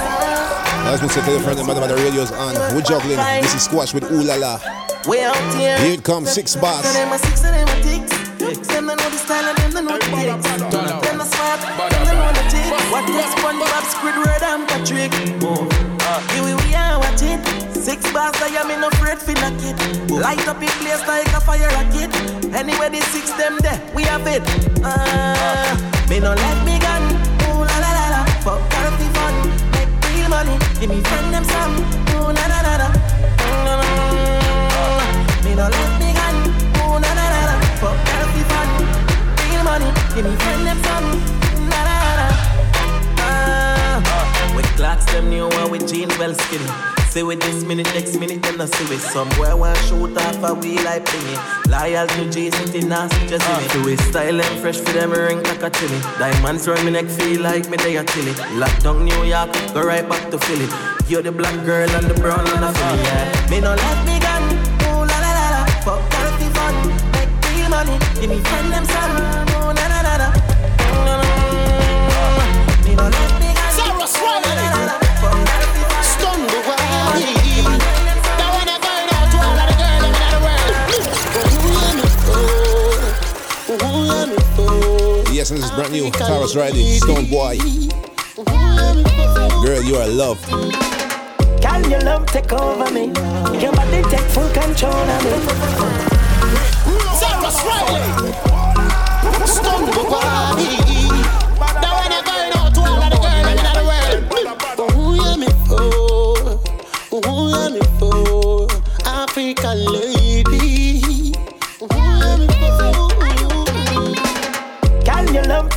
As 0.88 1.00
me 1.04 1.08
said, 1.10 1.24
tell 1.24 1.34
your 1.34 1.44
friend, 1.44 1.60
the 1.60 1.64
Badda 1.64 1.80
Badda 1.80 1.96
Radio's 1.96 2.32
on. 2.32 2.56
We're 2.74 2.82
juggling. 2.82 3.18
This 3.18 3.54
is 3.54 3.64
Squash 3.66 3.94
with 3.94 4.12
Ooh 4.12 4.24
La 4.24 4.36
La. 4.36 4.58
Here. 5.06 5.78
It 5.94 6.04
comes, 6.04 6.32
six 6.32 6.56
bars. 6.56 6.86
Them 8.60 8.88
they 8.88 8.96
know 8.96 9.10
the 9.10 9.18
style 9.18 9.46
and 9.48 9.58
them 9.58 9.72
they 9.72 9.82
know 9.82 9.98
the 9.98 10.08
lyrics. 10.12 10.46
Them 10.48 11.22
a 11.22 11.26
swag. 11.26 11.60
Them 11.92 12.04
they 12.04 12.16
know 12.20 12.32
the 12.36 12.44
tick. 12.52 12.68
What 12.92 13.08
this 13.08 13.32
SpongeBob, 13.36 13.86
Squidward 13.94 14.44
and 14.44 14.68
Patrick. 14.68 15.12
Oh. 15.44 15.68
Here 16.34 16.44
we 16.44 16.54
we 16.56 16.76
are 16.76 17.00
watching. 17.00 17.40
Six 17.74 18.12
bars, 18.12 18.36
I 18.42 18.52
am 18.60 18.70
in 18.70 18.84
afraid 18.84 19.20
for 19.20 19.34
knock 19.40 19.56
it. 19.64 19.76
Light 20.12 20.46
up 20.48 20.62
in 20.62 20.70
place 20.84 21.04
like 21.08 21.32
a 21.34 21.40
fire 21.42 21.70
rocket. 21.72 22.12
Anyway, 22.54 22.90
the 22.90 23.02
six 23.10 23.32
them 23.40 23.58
there, 23.60 23.80
we 23.96 24.04
have 24.04 24.28
it. 24.28 24.44
Ah, 24.84 25.74
me 26.10 26.20
no 26.20 26.34
let 26.36 26.66
me 26.66 26.78
gun. 26.78 27.04
Ooh 27.48 27.64
la 27.64 27.78
la 27.80 27.92
la 27.98 28.06
la, 28.14 28.26
fuck 28.44 28.62
healthy 28.74 29.08
fun, 29.16 29.34
make 29.72 29.90
real 30.14 30.30
money. 30.30 30.58
Give 30.80 30.90
me 30.90 31.00
friend 31.02 31.34
them 31.34 31.46
some. 31.46 31.76
Ooh 32.20 32.30
la 32.36 32.46
la 32.52 32.60
la 32.68 32.74
la. 32.82 32.90
Mm, 33.48 35.44
Me 35.46 35.56
no 35.56 35.64
let 35.64 35.74
me 35.74 35.76
gun. 35.76 36.00
Ooh 36.00 36.01
Give 40.14 40.26
me 40.26 40.36
friend 40.36 40.68
them 40.68 40.78
some. 40.84 41.08
La 41.72 41.82
la 41.88 41.96
la 42.04 42.14
la. 42.20 42.28
Ah, 43.24 44.54
with 44.56 44.68
clocks 44.76 45.06
them 45.06 45.30
new 45.30 45.48
one 45.48 45.72
with 45.72 45.88
jeans 45.88 46.18
well 46.20 46.34
skinny. 46.34 46.68
Say 47.08 47.24
with 47.24 47.40
this 47.40 47.64
minute, 47.64 47.88
next 47.94 48.20
minute, 48.20 48.42
then 48.42 48.60
I 48.60 48.66
see 48.66 48.90
with 48.90 49.02
some 49.02 49.30
boy 49.38 49.56
want 49.56 49.78
shoot 49.88 50.18
off 50.18 50.44
a 50.44 50.54
wheel 50.54 50.84
like 50.84 51.06
thingy. 51.06 51.36
Loyal 51.72 52.08
to 52.08 52.30
J 52.30 52.52
City, 52.52 52.86
nasty 52.86 53.26
just 53.28 53.48
in 53.50 53.64
it. 53.64 53.72
Do 53.72 53.88
it 53.88 54.00
style 54.02 54.42
and 54.42 54.60
fresh 54.60 54.80
for 54.80 54.92
them 54.92 55.12
ring 55.12 55.42
like 55.44 55.64
a 55.64 55.70
chili. 55.70 56.00
Diamonds 56.20 56.68
round 56.68 56.84
me 56.84 56.92
neck 56.92 57.06
feel 57.06 57.42
like 57.42 57.70
me 57.70 57.78
they 57.78 57.96
a 57.96 58.04
chili. 58.04 58.34
Lock 58.60 58.78
down 58.84 59.06
New 59.06 59.24
York, 59.24 59.50
go 59.74 59.82
right 59.82 60.08
back 60.10 60.30
to 60.32 60.38
Philly. 60.40 60.68
You're 61.08 61.22
the 61.22 61.32
black 61.32 61.56
girl 61.66 61.90
and 61.90 62.08
the 62.08 62.16
brown 62.16 62.46
and 62.48 62.64
the 62.64 62.72
Philly, 62.78 63.02
yeah. 63.04 63.50
Me 63.50 63.62
no 63.62 63.76
let 63.76 64.00
me 64.06 64.20
gun, 64.20 64.44
ooh 64.92 65.08
la 65.08 65.18
la 65.24 65.32
la 65.40 65.48
la. 65.56 65.66
Fuck 65.88 66.04
healthy 66.14 66.50
fun, 66.52 66.76
Give 68.20 68.30
me 68.30 68.40
friend 68.40 68.72
them 68.74 68.86
some. 68.86 69.41
Yes, 85.42 85.50
and 85.50 85.58
this 85.58 85.66
is 85.66 85.72
brand 85.72 85.92
new. 85.92 86.12
Tarrus 86.12 86.56
Riley, 86.56 87.00
Stonebwoy. 87.00 87.58
Girl, 89.66 89.82
you 89.82 89.96
are 89.96 90.08
loved. 90.08 90.46
Can 91.62 91.90
your 91.90 92.02
love 92.02 92.26
take 92.28 92.52
over 92.54 92.92
me? 92.92 93.06
Your 93.60 93.72
body 93.72 94.04
take 94.04 94.28
full 94.30 94.50
control 94.52 94.94
of 94.94 95.24
me. 95.24 95.32
Sarah 97.18 97.52
Swiley. 97.52 98.52
Stun 99.48 99.86
the 99.86 100.91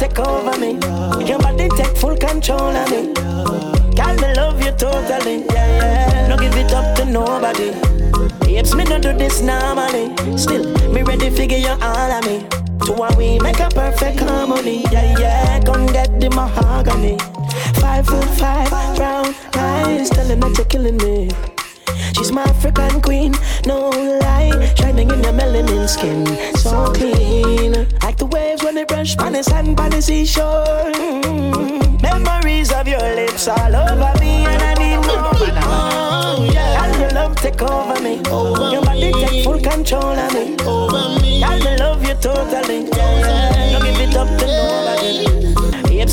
take 0.08 0.18
over 0.18 0.58
me? 0.58 0.72
Your 1.26 1.38
body 1.38 1.68
take 1.76 1.96
full 1.96 2.16
control 2.16 2.76
of 2.76 2.90
me. 2.90 3.12
Can 3.96 4.16
me 4.16 4.34
love 4.34 4.62
you 4.62 4.72
totally? 4.72 5.44
Yeah, 5.46 5.68
yeah. 5.78 6.28
No 6.28 6.36
give 6.36 6.56
it 6.56 6.72
up 6.72 6.96
to 6.96 7.04
nobody. 7.04 7.70
It's 8.54 8.74
me 8.74 8.84
not 8.84 9.02
do 9.02 9.12
this 9.16 9.40
normally. 9.40 10.06
Still, 10.36 10.64
me 10.92 11.02
ready 11.02 11.30
figure 11.30 11.58
you 11.58 11.74
all 11.80 12.10
of 12.16 12.24
me. 12.26 12.46
To 12.86 12.92
what 12.92 13.16
we 13.16 13.38
make 13.38 13.60
a 13.60 13.68
perfect 13.70 14.20
harmony. 14.20 14.82
Yeah, 14.92 15.18
yeah. 15.18 15.60
Come 15.60 15.86
get 15.86 16.20
the 16.20 16.28
mahogany. 16.30 17.16
Five 17.80 18.06
foot 18.06 18.28
five, 18.40 18.68
brown 18.96 19.34
eyes, 19.54 20.10
telling 20.10 20.40
that 20.40 20.54
you're 20.58 20.66
killing 20.66 20.98
me. 20.98 21.30
She's 22.14 22.30
my 22.30 22.42
African 22.42 23.00
queen, 23.00 23.23
no 23.66 23.90
lie. 23.90 24.74
Shining 24.76 25.10
in 25.10 25.22
your 25.22 25.32
melanin 25.32 25.88
skin, 25.88 26.26
so 26.56 26.92
clean. 26.92 27.72
Like 28.02 28.16
the 28.16 28.26
waves 28.26 28.62
when 28.62 28.74
they 28.74 28.84
brush 28.84 29.16
on 29.18 29.32
the 29.32 29.42
sand 29.42 29.76
by 29.76 29.88
the 29.88 30.00
seashore. 30.02 30.92
Mm. 30.92 32.02
Memories 32.02 32.72
of 32.72 32.86
your 32.88 33.00
lips 33.00 33.48
all 33.48 33.74
over 33.76 34.12
me, 34.20 34.44
and 34.46 34.62
I 34.62 34.74
need 34.74 34.96
more. 35.06 35.32
Oh, 35.66 36.48
yeah. 36.52 36.84
And 36.84 37.00
your 37.00 37.10
love 37.10 37.36
take 37.36 37.60
over 37.62 38.00
me. 38.00 38.16
your 38.72 38.82
body 38.82 39.12
take 39.12 39.44
full 39.44 39.60
control 39.60 40.18
of 40.18 40.32
me. 40.34 40.56
Over 40.64 41.20
me. 41.20 41.42
And 41.42 41.62
I 41.62 41.76
love 41.76 42.02
you 42.06 42.14
totally. 42.14 42.88
Yeah, 42.88 43.18
yeah. 43.20 43.78
Don't 43.78 43.84
give 43.84 44.00
it 44.08 44.16
up 44.16 44.28
to 44.38 44.46
nobody. 44.46 45.43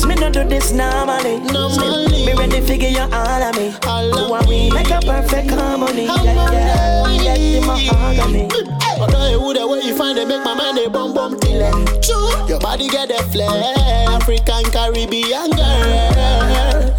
It's 0.02 0.08
me 0.08 0.16
no 0.16 0.30
do 0.32 0.42
this 0.42 0.72
normally. 0.72 1.38
Still, 1.46 2.08
me 2.08 2.32
ready 2.34 2.60
figure 2.60 2.88
you 2.88 3.06
all 3.12 3.42
of 3.42 3.54
me. 3.54 3.70
To 3.82 4.26
what 4.28 4.48
we 4.48 4.68
make 4.68 4.90
a 4.90 4.98
perfect 4.98 5.52
harmony. 5.52 6.06
Yeah, 6.06 6.24
yeah. 6.24 7.06
We 7.06 7.18
get 7.18 7.38
the 7.38 7.60
mahogany. 7.64 8.48
I 8.50 9.06
know 9.12 9.30
you 9.30 9.40
would 9.40 9.56
where 9.58 9.80
you 9.80 9.94
find 9.94 10.18
it, 10.18 10.26
make 10.26 10.42
my 10.42 10.54
mind 10.54 10.78
a 10.78 10.90
bum 10.90 11.14
bum 11.14 11.38
till. 11.38 11.70
True. 12.00 12.48
Your 12.48 12.58
body 12.58 12.88
get 12.88 13.10
the 13.10 13.22
flair, 13.30 13.46
African 14.08 14.64
Caribbean 14.72 15.52
girl. 15.52 16.90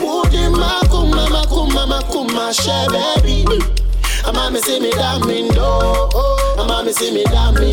Would 0.00 0.32
you 0.32 0.48
makuma 0.48 1.26
makuma 1.28 1.84
makuma 1.84 2.54
share 2.56 2.88
baby? 2.88 3.89
A 4.30 4.32
mommy 4.32 4.60
see 4.60 4.78
me 4.78 4.90
damn 4.92 5.22
do, 5.22 5.60
a 5.60 6.64
mommy 6.64 6.92
see 6.92 7.12
me 7.12 7.24
damn 7.24 7.52
do. 7.56 7.66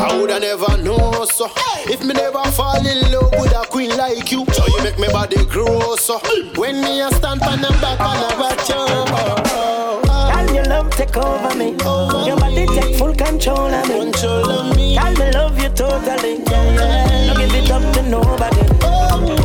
I 0.00 0.16
woulda 0.16 0.40
never 0.40 0.78
know 0.78 1.26
so 1.26 1.50
if 1.84 2.02
me 2.02 2.14
never 2.14 2.42
fall 2.52 2.78
in 2.86 3.12
love 3.12 3.30
with 3.32 3.52
a 3.52 3.66
queen 3.68 3.94
like 3.98 4.32
you. 4.32 4.46
So 4.46 4.66
you 4.66 4.82
make 4.82 4.98
me 4.98 5.08
body 5.08 5.44
grow 5.44 5.96
so 5.96 6.18
when 6.56 6.80
me 6.80 7.02
a 7.02 7.10
stand 7.12 7.42
on 7.42 7.60
the 7.60 7.68
back 7.82 8.00
and 8.00 8.24
I 8.24 8.40
watch 8.40 8.70
you. 8.70 8.76
Oh, 8.78 10.00
Can 10.02 10.48
oh, 10.48 10.48
oh. 10.48 10.54
your 10.54 10.64
love 10.64 10.90
take 10.92 11.14
over 11.14 11.54
me? 11.56 11.72
Your 12.26 12.38
body 12.38 12.64
take 12.68 12.96
full 12.96 13.14
control 13.14 13.58
of 13.58 13.86
me. 13.86 14.00
Control 14.00 14.50
of 14.50 14.76
me. 14.76 14.94
Can 14.96 15.12
me 15.12 15.30
love 15.32 15.60
you 15.60 15.68
totally? 15.68 16.42
Yeah, 16.44 16.72
yeah. 16.72 17.34
Don't 17.34 17.38
give 17.38 17.54
it 17.54 17.70
up 17.70 17.82
to 17.96 18.02
nobody. 18.08 18.60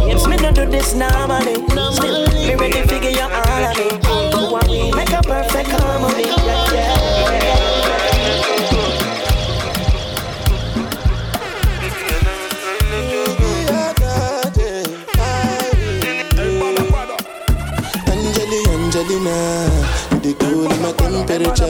It's 0.09 0.14
no 0.45 0.51
do 0.51 0.69
this 0.69 0.93
normally. 0.93 1.55
Still, 1.93 2.27
me 2.33 2.55
ready 2.55 2.73
to 2.73 2.87
figure 2.87 3.09
you 3.09 3.21
all 3.21 3.63
of 3.65 3.77
me. 3.77 3.89
To 4.31 4.51
what 4.51 4.67
we 4.67 4.91
make 4.91 5.11
a 5.11 5.21
perfect 5.21 5.69
harmony. 5.71 6.27
Yeah, 6.27 6.73
yeah. 6.73 7.15
Angeli, 18.07 18.59
Angelina, 18.75 19.37
you 20.11 20.19
the 20.19 20.33
cool 20.39 20.71
in 20.71 20.81
my 20.81 20.91
temperature. 20.93 21.65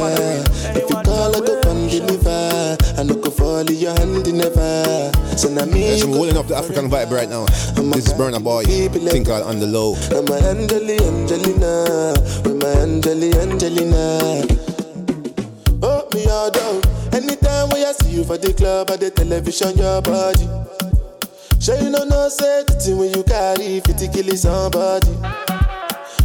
If 0.77 0.89
you 0.89 0.97
call, 1.03 1.35
I 1.35 1.39
go 1.39 1.54
deliver. 1.99 2.77
I 2.97 3.03
no 3.03 3.15
go 3.15 3.29
fall 3.29 3.59
in 3.59 3.75
your 3.75 3.93
hand 3.97 4.31
never. 4.33 5.11
So 5.37 5.49
now 5.49 5.65
me, 5.65 5.81
Yes, 5.81 6.03
I'm 6.03 6.11
go 6.11 6.17
holding 6.17 6.37
up 6.37 6.47
the 6.47 6.55
African 6.55 6.89
vibe 6.89 7.11
right 7.11 7.29
now. 7.29 7.45
This 7.45 8.07
is 8.07 8.13
Burna 8.13 8.43
Boy. 8.43 8.63
Think 8.63 9.27
called 9.27 9.43
on 9.43 9.59
the 9.59 9.67
low. 9.67 9.95
I'm 10.11 10.25
my 10.25 10.37
Angeli, 10.49 10.97
Angelina, 10.99 12.13
with 12.43 12.61
my 12.61 12.69
Angeli, 12.81 13.33
Angelina. 13.39 14.45
Oh, 15.83 16.07
me 16.13 16.25
all 16.27 16.51
down. 16.51 16.81
Anytime 17.13 17.69
when 17.69 17.85
I 17.85 17.91
see 17.93 18.11
you 18.11 18.23
for 18.23 18.37
the 18.37 18.53
club 18.53 18.89
or 18.89 18.97
the 18.97 19.11
television, 19.11 19.77
your 19.77 20.01
body. 20.01 20.47
Sure 21.59 21.75
you 21.81 21.89
know 21.89 22.03
no 22.03 22.29
say 22.29 22.63
the 22.67 22.73
thing 22.73 22.97
when 22.97 23.11
you 23.15 23.23
carry 23.23 23.79
50 23.79 24.07
kill 24.09 24.35
somebody. 24.35 25.07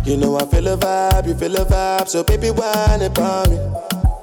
You 0.05 0.17
know 0.17 0.37
I 0.37 0.45
feel 0.47 0.67
a 0.69 0.77
vibe, 0.77 1.29
you 1.29 1.35
feel 1.35 1.57
a 1.57 1.65
vibe, 1.65 2.09
so 2.09 2.25
baby 2.25 2.51
whine 2.51 3.03
about 3.03 3.49
me. 3.49 4.00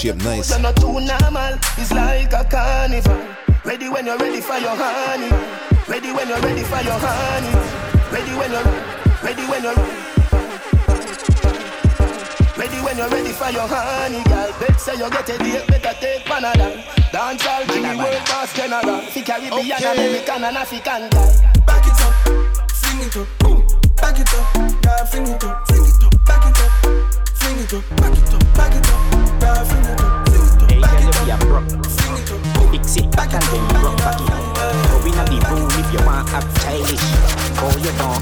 shape 0.00 0.16
nice. 0.24 0.50
You're 0.50 0.60
not 0.60 0.76
too 0.76 0.92
normal, 0.92 1.54
it's 1.76 1.92
like 1.92 2.32
a 2.32 2.44
carnival. 2.44 3.20
Ready 3.64 3.88
when 3.88 4.06
you're 4.06 4.16
ready 4.16 4.40
for 4.40 4.56
your 4.56 4.74
honey. 4.74 5.28
Ready 5.86 6.10
when 6.12 6.28
you're 6.28 6.40
ready 6.40 6.62
for 6.62 6.80
your 6.80 6.96
honey. 6.96 7.52
Ready 8.08 8.32
when 8.40 8.50
you're 8.50 8.64
ready 9.22 9.44
when 9.44 9.62
you're 9.62 9.76
Ready 12.56 12.76
when 12.84 12.96
you're 12.96 13.08
ready 13.08 13.32
for 13.32 13.50
your 13.50 13.68
honey, 13.68 14.22
girl. 14.24 14.52
Bet 14.58 14.80
say 14.80 14.96
you 14.96 15.10
get 15.10 15.28
a 15.28 15.38
date, 15.38 15.66
better 15.68 15.94
take 16.00 16.24
Panadol. 16.24 17.12
Dance 17.12 17.46
all 17.46 17.64
Jimmy 17.66 17.96
World 17.96 18.24
Boss 18.26 18.54
General. 18.54 19.00
Fi 19.02 19.22
Caribbean, 19.22 19.76
okay. 19.76 19.92
American 19.92 20.44
and 20.44 20.56
African 20.56 21.10
girl. 21.10 21.32
Back 21.66 21.86
it 21.86 22.00
up, 22.00 22.70
sing 22.72 23.00
it 23.00 23.16
up, 23.16 23.28
boom. 23.38 23.66
Back 23.96 24.18
it 24.18 24.34
up, 24.34 24.82
girl, 24.82 25.06
fling 25.06 25.26
it 25.26 25.44
up, 25.44 25.68
fling 25.68 25.84
it 25.84 25.94
up. 25.94 25.99
It 27.70 27.76
up, 27.76 27.84
back 27.90 28.18
it 28.18 28.34
up, 28.34 28.54
back 28.56 28.74
it 28.74 28.82
up, 28.90 28.98
girl, 29.38 29.64
fling 29.64 29.84
it 29.84 30.00
up, 30.00 30.28
fling 30.28 30.70
it 30.70 30.74
up. 30.74 30.82
Back 30.82 30.98
it 30.98 31.06
up, 31.06 31.54
fling 31.86 32.18
it 32.18 32.30
up. 32.32 32.70
Fix 32.72 32.96
it 32.96 33.06
back 33.12 33.32
and 33.32 33.42
then 33.44 33.62
you 33.62 33.78
rock 33.78 33.96
back 33.98 34.18
it. 34.18 34.26
Go 34.90 34.98
in 35.06 35.14
the 35.14 35.46
room 35.46 35.70
if 35.78 35.86
you 35.92 36.02
want 36.04 36.26
act 36.34 36.50
childish. 36.62 37.06
Go 37.54 37.70
you 37.78 37.92
know. 37.94 38.18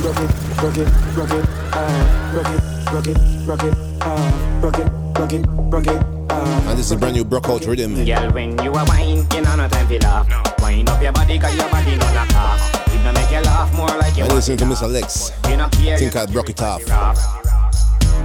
Rock 0.00 0.16
it, 0.16 0.32
rock 0.62 0.78
it, 0.78 0.88
rock 1.14 1.32
it, 1.36 1.44
uh, 1.76 2.32
rock 2.32 2.48
it 2.48 2.70
rock 2.90 3.06
it, 3.06 3.18
rock 3.46 3.62
it, 3.64 3.74
uh, 4.00 4.60
rock 4.62 4.78
it, 4.78 4.86
rock 5.18 5.32
it, 5.32 5.44
rock 5.46 5.86
it. 5.86 6.30
Uh, 6.30 6.68
and 6.68 6.78
this 6.78 6.86
is 6.86 6.92
a 6.92 6.96
brand 6.96 7.16
new 7.16 7.24
Brockout 7.24 7.66
rhythm. 7.66 8.02
Girl, 8.04 8.30
when 8.32 8.58
you 8.62 8.72
are 8.72 8.86
wine, 8.86 9.26
you 9.34 9.40
know 9.42 9.56
no 9.56 9.68
time 9.68 9.86
for 9.86 9.98
laugh. 9.98 10.26
No. 10.26 10.42
Wind 10.64 10.88
up 10.88 11.02
your 11.02 11.12
body, 11.12 11.38
cause 11.38 11.54
your 11.54 11.68
body 11.68 11.96
no 11.96 12.14
knock 12.14 12.34
off. 12.34 12.88
It 12.94 13.04
no 13.04 13.12
make 13.12 13.30
you 13.30 13.40
laugh 13.42 13.74
more 13.74 13.88
like 13.88 14.16
you 14.16 14.24
And 14.24 14.32
listen 14.32 14.56
to 14.56 14.64
Mr. 14.64 14.90
Lex. 14.90 15.32
You 15.50 15.56
not 15.56 15.72
care. 15.72 15.98
Think 15.98 16.16
I'd 16.16 16.32
broke 16.32 16.48
it 16.48 16.62
off. 16.62 17.39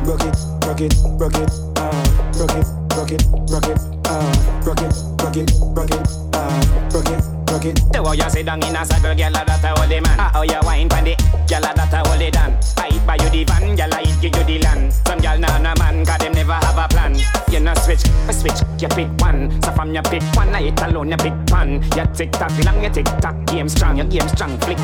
Rock 0.06 0.22
it, 0.22 0.38
rock 0.66 0.82
it, 0.82 0.94
rock 1.18 1.34
it, 1.34 1.52
uh, 1.78 2.04
rock 2.38 2.56
it, 2.56 2.68
rock 2.96 3.12
it, 3.12 3.24
rock 3.50 3.68
it, 3.68 3.80
uh, 4.06 4.62
rock 4.64 4.82
it, 4.82 4.94
rock 5.22 5.36
it, 5.36 5.52
rock 5.74 5.92
it, 5.92 6.08
uh, 6.34 6.90
rock 6.94 7.10
it 7.10 7.36
rock 7.56 7.66
it. 7.66 7.80
The 7.92 8.04
way 8.04 8.18
you 8.18 8.30
sit 8.30 8.46
down 8.46 8.64
in 8.64 8.76
a 8.76 8.86
saddle, 8.86 9.16
girl, 9.16 9.32
that 9.32 9.48
a 9.48 9.88
the 9.88 10.02
man. 10.02 10.20
How 10.20 10.44
you 10.44 10.60
wine 10.64 10.90
pon 10.90 11.04
the, 11.04 11.16
girl, 11.48 11.62
that 11.62 11.94
a 11.94 12.08
hold 12.08 12.22
it 12.22 12.34
down. 12.34 12.58
I 12.78 12.90
eat 12.92 13.06
by 13.08 13.16
you 13.16 13.30
the 13.30 13.44
van, 13.46 13.76
girl, 13.76 13.94
I 13.94 14.02
eat 14.04 14.24
you 14.24 14.30
the 14.30 14.60
land. 14.60 14.94
Some 15.08 15.20
girl 15.20 15.40
nah 15.40 15.58
nah 15.60 15.74
man, 15.80 16.06
cause 16.06 16.20
them 16.20 16.34
never 16.34 16.54
have 16.54 16.78
a 16.78 16.88
plan. 16.88 17.16
You 17.50 17.60
no 17.60 17.74
switch, 17.76 18.06
I 18.28 18.32
switch, 18.32 18.60
you 18.82 18.88
pick 18.90 19.10
one. 19.22 19.62
So 19.64 19.72
from 19.72 19.94
your 19.94 20.04
pick 20.04 20.24
one, 20.36 20.54
I 20.54 20.68
eat 20.68 20.82
alone, 20.82 21.10
you 21.10 21.18
pick 21.18 21.34
pan. 21.48 21.84
You 21.96 22.06
tick 22.14 22.32
tock 22.32 22.52
long, 22.66 22.84
you 22.84 22.90
tick 22.90 23.06
tock, 23.22 23.36
game 23.46 23.70
strong, 23.70 23.98
your 23.98 24.08
game 24.08 24.28
strong, 24.30 24.58
flick 24.60 24.80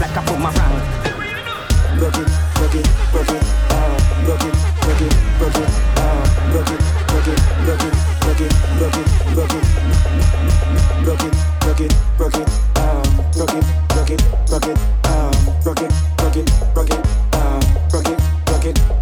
like 0.00 0.16
a 0.16 0.22
boomerang. 0.26 1.25
Rock 1.96 2.12
it, 2.18 2.28
rock 2.60 2.74
it, 2.74 2.86
rock 3.14 3.30
it, 3.30 3.42
uh, 3.72 3.96
rock 4.28 4.44
it, 4.44 4.52
rock 4.84 5.00
it, 5.00 5.14
rock 5.40 5.56
it, 5.56 5.68
uh, 5.96 6.20
rock 6.52 6.68
it, 6.68 6.80
rock 7.08 7.26
it, 7.26 7.40
rock 7.64 7.80
it, 7.80 7.96
rock 8.20 8.40
it, 8.40 8.52
rock 8.68 8.86
it, 8.86 9.08
rock 9.34 9.54
it, 9.54 9.64
rock 11.06 11.24
it, 11.24 11.34
rock 11.64 11.80
it, 11.80 11.94
rock 12.18 12.36
it, 12.36 12.48
um, 12.76 13.16
rock 13.36 13.54
it, 13.54 13.64
rock 13.96 14.10
it, 14.10 14.20
rock 14.50 14.66
it, 14.66 14.78
um, 15.08 15.32
rock 15.64 15.80
it, 15.80 15.92
rock 16.20 16.36
it, 16.36 16.50
rock 16.76 16.90
it, 16.90 17.00
um, 17.34 17.60
rock 17.90 18.08
it, 18.08 18.20
rock 18.50 18.66
it. 18.66 18.95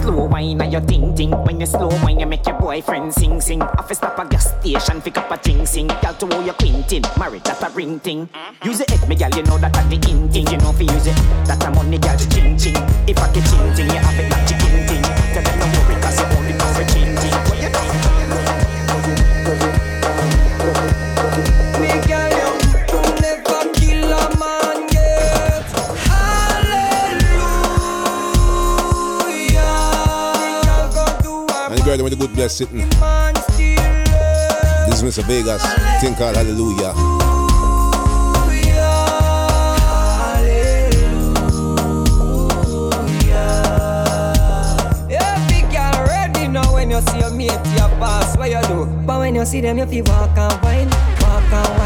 Slow 0.00 0.24
wine 0.24 0.60
and 0.62 0.72
your 0.72 0.80
ting 0.80 1.14
ting. 1.14 1.30
When 1.44 1.60
you 1.60 1.66
slow 1.66 1.88
wine, 2.02 2.20
you 2.20 2.26
make 2.26 2.46
your 2.46 2.58
boyfriend 2.58 3.12
sing 3.12 3.38
sing. 3.38 3.60
Off 3.60 3.90
a 3.90 3.94
stop 3.94 4.18
a 4.18 4.24
gas 4.26 4.48
station, 4.58 5.02
pick 5.02 5.18
up 5.18 5.30
a 5.30 5.36
ting 5.36 5.66
sing. 5.66 5.88
Girl 5.88 6.14
to 6.14 6.26
how 6.26 6.40
you 6.40 6.52
quintin, 6.54 7.02
married 7.18 7.44
that 7.44 7.62
a 7.62 7.68
ring 7.70 8.00
ting. 8.00 8.26
Use 8.64 8.80
it, 8.80 9.08
me 9.08 9.14
girl, 9.14 9.28
you 9.36 9.42
know 9.42 9.58
that 9.58 9.76
a 9.76 9.82
the 9.88 10.10
in 10.10 10.30
thing. 10.30 10.46
You 10.48 10.56
know 10.56 10.72
fi 10.72 10.84
use 10.84 11.06
it, 11.06 11.16
that 11.44 11.62
a 11.64 11.70
money 11.70 11.98
girl 11.98 12.16
ching 12.16 12.56
ching. 12.56 12.76
If 13.06 13.18
I 13.18 13.30
get 13.32 13.44
ching 13.44 13.74
ting, 13.76 13.86
you 13.92 14.00
have 14.00 14.18
it 14.18 14.30
that 14.30 14.48
chicken 14.48 14.86
ting. 14.88 15.02
Tell 15.34 15.42
them 15.42 15.58
no 15.58 15.66
worry 15.66 15.99
girl 31.96 32.04
with 32.04 32.12
the 32.16 32.26
good 32.26 32.34
bless 32.34 32.56
sitting. 32.56 32.88
This 34.86 35.02
is 35.02 35.18
Mr. 35.18 35.24
Vegas. 35.24 35.62
Think 36.00 36.18
called 36.18 36.36
Hallelujah. 36.36 36.94
You 46.90 47.00
see 47.06 47.18
your 47.20 47.30
mate, 47.30 47.52
you 47.52 47.88
pass, 48.02 48.36
what 48.36 48.50
you 48.50 48.60
do? 48.62 48.84
But 49.06 49.20
when 49.20 49.34
you 49.36 49.44
see 49.46 49.60
them, 49.62 49.78
you 49.78 49.86
feel 49.86 50.04
walk 50.04 50.36
and 50.36 50.62
wine, 50.62 50.90
walk 51.22 51.52
and 51.52 51.78
wine, 51.78 51.79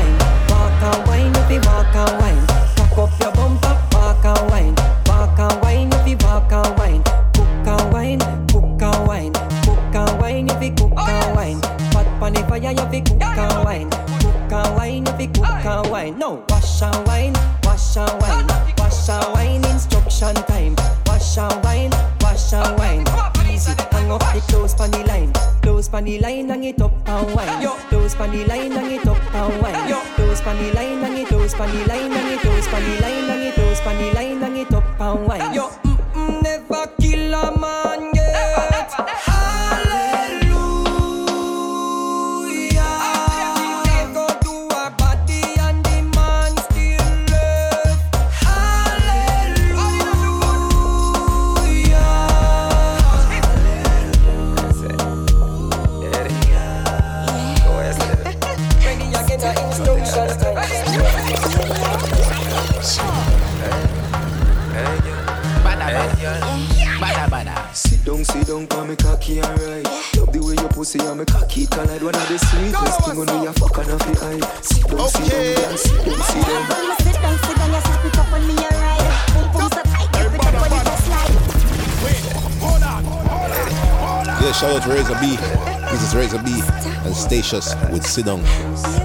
Stacious 87.45 87.75
with 87.93 88.05
Sidung. 88.05 89.04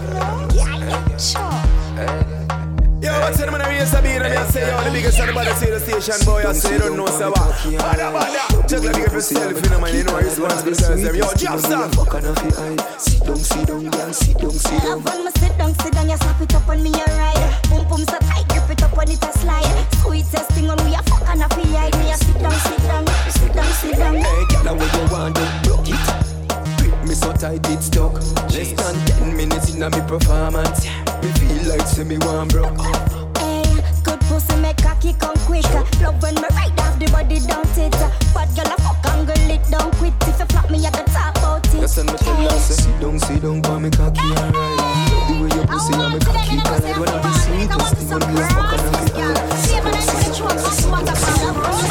Pussy 34.29 34.55
make 34.61 34.77
cocky 34.77 35.13
come 35.13 35.35
quick. 35.49 35.65
Love 35.99 36.21
when 36.21 36.35
me 36.35 36.47
ride 36.53 36.79
off 36.79 36.97
the 36.99 37.09
body 37.11 37.39
down 37.41 37.65
it. 37.65 37.91
Bad 38.33 38.49
girl 38.55 38.71
a 38.71 38.77
fuck 38.77 39.05
and 39.11 39.25
girl 39.27 39.49
it 39.49 39.63
down 39.67 39.91
quit. 39.97 40.13
If 40.29 40.39
you 40.39 40.45
flop 40.45 40.69
me, 40.69 40.85
I 40.85 40.91
can 40.91 41.05
talk 41.09 41.35
about 41.37 41.65
it. 41.65 41.81
Yes, 41.81 41.97
and 41.97 42.07
me 42.11 42.17
tell 42.17 42.35
her 42.35 42.49
say, 42.59 42.75
sit 42.77 42.99
down, 43.01 43.19
sit 43.19 43.41
down, 43.41 43.61
call 43.61 43.79
me 43.79 43.89
cocky 43.89 44.21
and 44.21 44.53
ride. 44.53 45.09
The 45.27 45.33
way 45.41 45.49
your 45.57 45.65
pussy 45.65 45.93
and 45.97 46.13
me 46.13 46.19
cocky 46.21 46.61
collide. 46.61 46.99
One 47.01 47.09
of 47.09 47.21
the 47.25 47.31
sweetest 47.41 47.95
thing 47.97 48.09
when 48.09 48.21
we 48.29 48.41
fuck 48.53 48.73
and 48.77 48.85
we 48.93 49.01
hide. 49.17 49.41
Sit 49.65 49.81
down, 49.83 50.01
sit 50.01 50.37
down, 50.37 50.59
sit 50.69 50.93
down. 50.93 51.89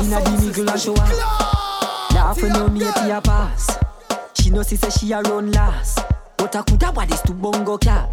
Inna 0.00 0.18
the 0.24 0.30
middle 0.40 0.70
and 0.70 0.80
show 0.80 0.96
her. 0.96 1.14
Laugh 2.14 2.40
when 2.42 2.54
your 2.54 2.70
mate 2.70 3.12
a 3.12 3.20
pass. 3.20 3.78
She 4.32 4.48
know 4.50 4.62
she 4.62 4.76
say 4.76 4.90
she 4.90 5.12
a 5.12 5.20
run 5.20 5.52
last. 5.52 6.09
But 6.52 6.58
I 6.58 6.62
coulda 6.62 6.90
what 6.90 7.14
is 7.14 7.20
to 7.22 7.32
bongo 7.32 7.78
cat. 7.78 8.10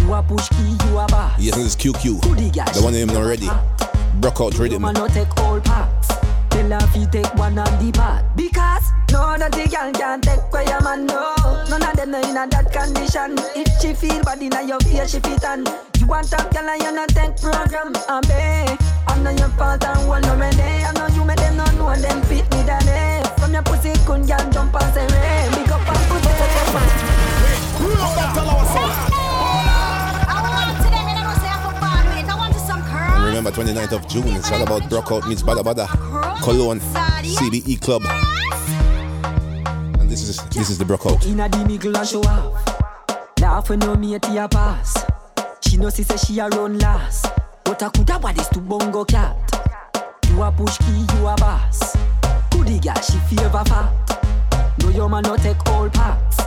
You 0.00 0.12
a 0.12 0.22
push 0.22 0.50
key, 0.50 0.76
you 0.84 0.98
a 0.98 1.06
boss. 1.06 1.32
Yes, 1.38 1.56
this 1.56 1.64
is 1.64 1.76
QQ. 1.76 2.20
The 2.20 2.82
one 2.82 2.92
name 2.92 3.06
not 3.08 3.24
ready. 3.24 3.48
Broke 4.20 4.42
out 4.42 4.58
rhythm. 4.58 4.82
Man 4.82 4.92
no 4.92 5.08
take 5.08 5.34
all 5.38 5.58
parts. 5.58 6.08
Tell 6.50 6.68
her 6.68 6.86
fi 6.88 7.06
take 7.06 7.34
one 7.36 7.58
on 7.58 7.72
the 7.82 7.90
part. 7.90 8.22
Because 8.36 8.84
no 9.12 9.34
dirty 9.38 9.66
girl 9.70 9.90
can 9.92 10.20
take 10.20 10.52
where 10.52 10.68
your 10.68 10.82
man 10.82 11.06
no. 11.06 11.64
None 11.70 11.82
of 11.82 11.96
them 11.96 12.10
no 12.10 12.20
inna 12.20 12.46
that 12.48 12.68
condition. 12.70 13.38
If 13.56 13.80
she 13.80 13.94
feel 13.94 14.22
bad 14.24 14.42
inna 14.42 14.62
your 14.68 14.80
face, 14.80 15.12
she 15.12 15.20
fit 15.20 15.42
on. 15.46 15.64
You 15.96 16.06
want 16.06 16.30
a 16.30 16.36
girl 16.52 16.68
and 16.68 16.82
you 16.82 16.92
not 16.92 17.08
take 17.08 17.40
program. 17.40 17.96
I'm 18.10 18.24
I 18.28 19.18
know 19.22 19.30
your 19.30 19.48
fault 19.56 19.82
and 19.84 20.06
one 20.06 20.20
no 20.20 20.36
ready. 20.36 20.84
I 20.84 20.92
know 20.92 21.06
you 21.16 21.24
make 21.24 21.38
them 21.38 21.56
not 21.56 21.72
know 21.76 21.96
them 21.96 22.20
fit 22.24 22.44
me 22.52 22.60
daddy. 22.68 23.26
From 23.40 23.54
your 23.54 23.62
pussy 23.62 23.96
girl 24.04 24.20
jump 24.52 24.74
and 24.76 24.92
say 24.92 25.08
hey. 25.16 25.48
Big 25.56 25.72
up 25.72 25.88
and 25.88 26.08
put 26.12 26.28
And 26.28 27.07
remember, 33.38 33.50
29th 33.50 33.92
of 33.92 34.08
June, 34.08 34.34
it's 34.36 34.50
all 34.50 34.62
about 34.62 34.82
Brockout 34.90 35.28
meets 35.28 35.42
Badda 35.42 35.62
Badda. 35.62 35.86
Cologne, 36.42 36.80
CBE 36.80 37.80
Club. 37.80 38.02
And 40.00 40.10
this 40.10 40.28
is 40.28 40.42
this 40.48 40.70
is 40.70 40.78
the 40.78 40.84
Brockout. 40.84 41.24
Inna 41.26 41.48
the 41.48 41.64
middle 41.64 41.96
and 41.96 42.08
show 42.08 42.22
off. 42.22 42.64
Laugh 43.40 43.68
when 43.68 43.78
no 43.80 43.94
mate 43.94 44.24
a 44.24 44.48
pass. 44.48 45.04
She 45.60 45.76
know 45.76 45.90
she 45.90 46.02
say 46.02 46.16
she 46.16 46.38
a 46.38 46.48
run 46.48 46.78
last. 46.78 47.26
But 47.64 47.82
I 47.82 47.90
coulda 47.90 48.18
what 48.18 48.38
is 48.38 48.48
to 48.48 48.60
bongo 48.60 49.04
cat. 49.04 49.36
You 50.28 50.42
a 50.42 50.50
push 50.50 50.78
key, 50.78 51.06
you 51.14 51.26
a 51.26 51.36
boss. 51.36 51.96
Goody 52.50 52.80
girl, 52.80 52.94
she 52.96 53.18
favor 53.36 53.62
fat. 53.66 54.74
No 54.80 54.88
your 54.88 55.08
man 55.08 55.22
no 55.22 55.36
take 55.36 55.64
all 55.70 55.88
parts. 55.90 56.38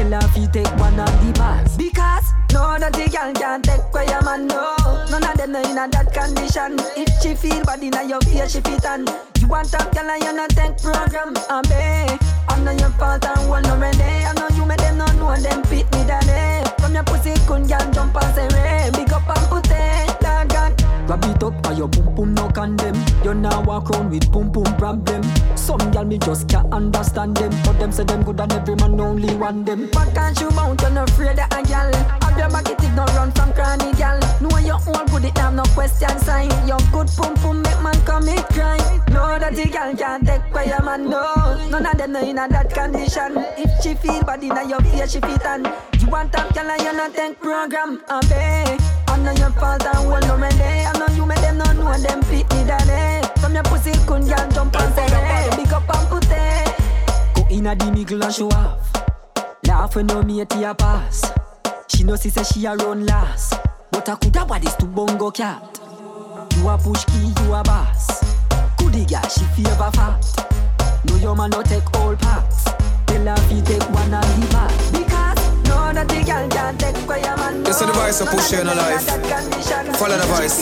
Tell 0.00 0.12
her 0.12 0.28
fi 0.28 0.46
take 0.46 0.76
one 0.78 0.98
of 0.98 1.12
the 1.20 1.30
parts. 1.38 1.76
Because 1.76 2.32
no 2.54 2.78
the 2.78 2.88
girl 3.12 3.34
can 3.34 3.60
take 3.60 3.92
where 3.92 4.08
your 4.08 4.24
man 4.24 4.46
no. 4.46 4.74
None 5.10 5.22
of 5.22 5.36
them 5.36 5.52
no 5.52 5.60
inna 5.60 5.88
that 5.92 6.08
condition. 6.14 6.80
If 6.96 7.12
she 7.20 7.34
feel 7.34 7.62
bad 7.64 7.82
inna 7.84 8.08
your 8.08 8.18
face, 8.22 8.52
she 8.52 8.60
fit 8.62 8.86
on. 8.86 9.04
You 9.38 9.46
want 9.46 9.68
a 9.74 9.84
girl 9.92 10.08
and 10.08 10.24
you 10.24 10.32
not 10.32 10.48
take 10.56 10.80
program. 10.80 11.36
I'm 11.50 11.64
I 11.68 12.58
know 12.64 12.72
your 12.72 12.88
fault 12.96 13.26
and 13.26 13.46
one 13.46 13.62
no 13.64 13.76
ready. 13.76 14.00
I 14.00 14.32
know 14.40 14.48
you 14.56 14.64
make 14.64 14.78
them 14.78 14.96
not 14.96 15.14
know 15.16 15.36
them 15.36 15.62
fit 15.64 15.84
me 15.92 16.00
daddy. 16.08 16.30
Eh. 16.32 16.64
From 16.80 16.94
your 16.94 17.04
pussy 17.04 17.34
girl 17.46 17.62
jump 17.68 18.16
and 18.16 18.34
say 18.34 18.48
hey. 18.56 18.90
Big 18.94 19.12
up 19.12 19.28
and 19.28 19.46
put 19.52 19.68
it. 19.68 20.20
Dog 20.20 20.79
Grab 21.10 21.24
it 21.24 21.42
up 21.42 21.66
and 21.66 21.76
your 21.76 21.88
boom 21.88 22.14
boom 22.14 22.34
no 22.34 22.48
condemn. 22.50 22.94
You 23.24 23.34
now 23.34 23.64
walk 23.64 23.90
around 23.90 24.12
with 24.12 24.30
boom 24.30 24.52
boom 24.52 24.62
problem. 24.78 25.24
Some 25.56 25.90
gal 25.90 26.04
me 26.04 26.18
just 26.18 26.48
can't 26.48 26.72
understand 26.72 27.36
them. 27.36 27.50
But 27.64 27.80
them 27.80 27.90
say 27.90 28.04
them 28.04 28.22
good 28.22 28.38
and 28.38 28.52
every 28.52 28.76
man 28.76 29.00
only 29.00 29.34
want 29.34 29.66
them. 29.66 29.90
But 29.92 30.14
can't 30.14 30.40
you 30.40 30.50
mount? 30.50 30.80
You're 30.82 30.90
not 30.90 31.10
afraid 31.10 31.40
of 31.40 31.50
a 31.50 31.62
gal. 31.66 31.92
Have 32.22 32.38
your 32.38 32.48
back 32.50 32.70
it 32.70 32.94
no 32.94 33.04
run 33.06 33.32
from 33.32 33.52
cranny 33.54 33.92
gal. 33.94 34.20
Know 34.40 34.56
your 34.58 34.78
own 34.86 35.24
it 35.24 35.36
have 35.36 35.52
no 35.52 35.64
question 35.74 36.16
sign. 36.20 36.48
Your 36.68 36.78
good 36.92 37.10
boom 37.18 37.34
boom 37.42 37.62
make 37.62 37.82
man 37.82 38.00
commit 38.04 38.46
crime. 38.54 39.02
No 39.10 39.36
dirty 39.36 39.68
gal 39.68 39.96
can't 39.96 40.24
take 40.24 40.54
where 40.54 40.68
your 40.68 40.82
man 40.84 41.10
know. 41.10 41.68
None 41.70 41.86
of 41.86 41.98
them 41.98 42.12
know 42.12 42.22
in 42.22 42.38
a 42.38 42.46
that 42.46 42.72
condition. 42.72 43.32
If 43.58 43.82
she 43.82 43.94
feel 43.94 44.22
bad 44.22 44.44
in 44.44 44.68
your 44.68 44.80
face, 44.82 45.10
she 45.10 45.18
fit 45.18 45.44
on. 45.44 45.64
You 45.98 46.06
want 46.06 46.32
top 46.32 46.54
gal 46.54 46.70
and 46.70 46.80
you 46.80 46.92
not 46.92 47.12
take 47.16 47.40
program. 47.40 48.00
I. 48.08 48.99
Know 49.24 49.32
your 49.32 49.50
fault 49.50 49.84
and 49.84 50.08
no. 50.08 50.34
I 50.34 50.92
know 50.98 51.14
you 51.14 51.26
make 51.26 51.40
them 51.40 51.58
not 51.58 51.76
know 51.76 51.96
them 51.98 52.22
fit 52.22 52.48
me. 52.52 53.28
From 53.40 53.54
your 53.54 53.62
pussy 53.64 53.92
kun 54.06 54.26
girl 54.26 54.48
jump 54.50 54.74
and 54.80 54.94
say 54.94 55.08
hey. 55.10 55.50
Big 55.56 55.72
up 55.72 55.88
and 55.94 56.08
put 56.08 56.26
it. 56.30 57.34
Go 57.34 57.46
inna 57.50 57.74
the 57.76 57.92
middle 57.92 58.24
and 58.24 58.34
show 58.34 58.48
off. 58.48 58.90
Laugh 59.66 59.94
when 59.94 60.06
no 60.06 60.22
mate 60.22 60.52
a 60.54 60.74
pass. 60.74 61.30
She 61.88 62.04
know 62.04 62.16
she 62.16 62.30
say 62.30 62.44
she 62.44 62.64
a 62.64 62.74
run 62.76 63.04
last. 63.04 63.54
But 63.90 64.08
I 64.08 64.16
coulda 64.16 64.66
is 64.66 64.74
to 64.76 64.86
bongo 64.86 65.30
cat. 65.30 65.78
You 66.56 66.68
a 66.68 66.78
push 66.78 67.04
key, 67.04 67.32
you 67.42 67.52
a 67.54 67.62
boss. 67.62 68.06
Goody 68.78 69.04
girl, 69.04 69.22
she 69.28 69.44
favor 69.54 69.90
fat. 69.92 70.24
No 71.04 71.16
your 71.16 71.36
man 71.36 71.50
no 71.50 71.62
take 71.62 71.84
all 71.96 72.16
parts. 72.16 72.64
Tell 73.06 73.26
her 73.26 73.36
fi 73.36 73.60
take 73.60 73.90
one 73.90 74.14
of 74.14 74.40
the 74.40 74.46
part. 74.50 74.72
Because 74.92 75.29
no 75.70 75.92
dirty 75.94 76.24
girl 76.24 76.48
can 76.48 76.76
take 76.76 76.96
where 77.08 77.18
your 77.18 77.36
man 77.36 77.66
is 77.66 77.78
the 77.78 77.86
voice 77.92 78.20
of 78.20 78.28
push 78.28 78.52
in 78.52 78.66
life. 78.66 79.06
Follow 79.98 80.18
the 80.18 80.26
voice. 80.34 80.56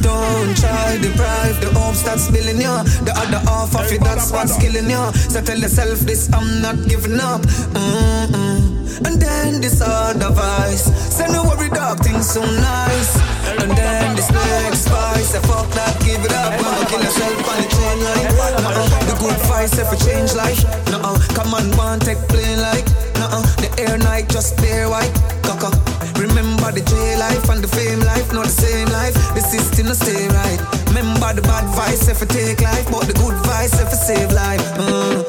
Don't 0.00 0.56
try 0.56 0.98
deprive 0.98 1.60
the 1.60 1.70
hopes 1.78 2.02
that's 2.02 2.24
spilling 2.28 2.60
you. 2.60 2.76
The 3.06 3.12
other 3.16 3.40
half 3.48 3.74
of 3.76 3.92
it, 3.92 4.00
that's 4.00 4.30
what's 4.32 4.56
killing 4.58 4.88
you. 4.88 5.04
So 5.32 5.40
tell 5.42 5.58
yourself 5.58 6.00
this, 6.00 6.32
I'm 6.32 6.60
not 6.60 6.76
giving 6.88 7.20
up. 7.20 7.42
Mm-mm. 7.76 9.06
And 9.06 9.20
then 9.20 9.60
this 9.60 9.80
other 9.80 10.30
vice. 10.30 10.84
Say 11.16 11.26
no 11.28 11.44
worry, 11.44 11.68
dog, 11.68 12.00
things 12.00 12.30
so 12.30 12.40
nice. 12.40 13.12
And 13.60 13.70
then 13.72 14.16
this 14.16 14.30
next 14.30 14.88
vice. 14.88 15.30
Say 15.32 15.40
fuck 15.40 15.68
that, 15.76 16.00
give 16.04 16.24
it 16.24 16.32
up. 16.32 16.52
Gonna 16.60 16.86
kill 16.86 17.02
yourself 17.02 17.48
on 17.50 17.56
the 17.60 17.68
chain 17.74 17.98
line. 18.04 18.91
Good 19.32 19.78
if 19.78 19.92
it 19.92 20.00
change 20.04 20.34
life. 20.34 20.60
Nuh-uh. 20.90 21.16
Come 21.32 21.54
on, 21.54 21.70
one 21.76 22.00
take 22.00 22.18
plane 22.28 22.60
like. 22.60 22.84
Nuh-uh. 23.16 23.42
The 23.62 23.68
air 23.78 23.96
night 23.98 24.28
just 24.28 24.58
clear 24.58 24.88
white. 24.88 25.12
Cocker. 25.42 25.72
Remember 26.20 26.70
the 26.70 26.82
J 26.84 27.16
life 27.16 27.48
and 27.48 27.62
the 27.64 27.68
fame 27.68 28.00
life, 28.00 28.32
not 28.32 28.44
the 28.44 28.52
same 28.52 28.88
life. 28.88 29.14
The 29.34 29.40
system 29.40 29.86
no 29.86 29.94
stay 29.94 30.28
right. 30.28 30.60
Remember 30.88 31.32
the 31.32 31.42
bad 31.42 31.64
vice 31.74 32.08
if 32.08 32.20
it 32.22 32.28
take 32.28 32.60
life, 32.60 32.86
but 32.90 33.06
the 33.08 33.14
good 33.14 33.34
vice 33.46 33.80
if 33.80 33.88
it 33.88 33.96
save 33.96 34.32
life. 34.32 34.62
Mm. 34.76 35.24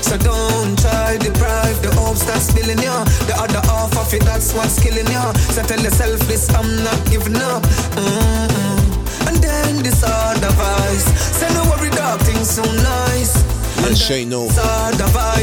So 0.00 0.16
don't 0.18 0.78
try 0.78 1.18
deprive 1.18 1.82
the 1.82 1.90
hopes 1.98 2.24
that's 2.24 2.48
spilling 2.48 2.78
you. 2.78 2.96
The 3.26 3.34
other 3.36 3.60
half 3.66 3.96
of 3.98 4.14
it, 4.14 4.22
that's 4.22 4.54
what's 4.54 4.78
killing 4.78 5.08
you. 5.10 5.24
So 5.50 5.62
tell 5.64 5.80
yourself 5.80 6.20
this, 6.30 6.48
I'm 6.54 6.84
not 6.84 7.00
giving 7.10 7.36
up. 7.36 7.62
Mm-mm. 7.98 9.28
And 9.28 9.36
then 9.42 9.82
this 9.82 10.04
other 10.06 10.52
vice. 10.54 11.08
Say 11.34 11.48
no 11.54 11.64
dog, 12.04 12.20
things 12.20 12.50
so 12.50 12.64
nice. 12.84 13.32
And 13.84 13.96
No 14.28 14.48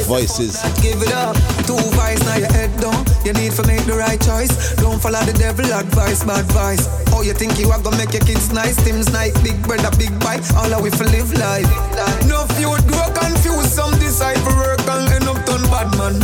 voices. 0.06 0.54
Give 0.82 1.02
it 1.02 1.14
up. 1.14 1.36
Two 1.66 1.78
vice 1.98 2.22
now 2.26 2.38
your 2.38 2.54
head 2.54 2.72
down. 2.80 3.02
You 3.26 3.34
need 3.34 3.54
to 3.58 3.64
make 3.68 3.84
the 3.86 3.98
right 3.98 4.20
choice. 4.22 4.76
Don't 4.78 5.02
follow 5.02 5.22
the 5.26 5.34
devil 5.34 5.66
advice, 5.66 6.24
bad 6.24 6.46
advice. 6.46 6.86
Oh, 7.14 7.22
you 7.22 7.34
think 7.34 7.60
you 7.60 7.70
are 7.70 7.82
gonna 7.82 7.98
make 7.98 8.14
your 8.14 8.26
kids 8.26 8.52
nice? 8.54 8.78
Tim's 8.86 9.12
nice, 9.12 9.34
big 9.42 9.62
brother, 9.64 9.92
big 9.98 10.14
bite. 10.22 10.42
All 10.58 10.74
of 10.74 10.82
we 10.82 10.90
for 10.90 11.06
live 11.06 11.34
life. 11.38 11.70
No 12.26 12.46
few 12.58 12.72
grow 12.90 13.10
confused. 13.14 13.74
Some 13.78 13.94
decide 14.00 14.40
for 14.46 14.54
work 14.56 14.82
and 14.90 15.10
end 15.12 15.28
up 15.30 15.38
done 15.46 15.66
bad 15.70 15.90
man. 15.98 16.18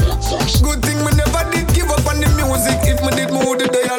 Good 0.62 0.82
thing 0.86 0.97
we 1.06 1.12
never 1.17 1.43
did 1.54 1.67
give 1.73 1.89
up 1.89 2.06
on 2.08 2.17
the 2.21 2.30
music. 2.39 2.78
If 2.88 2.97
me 3.06 3.12
did 3.13 3.30
move 3.30 3.58
the 3.62 3.67
day 3.69 3.86
I 3.89 3.97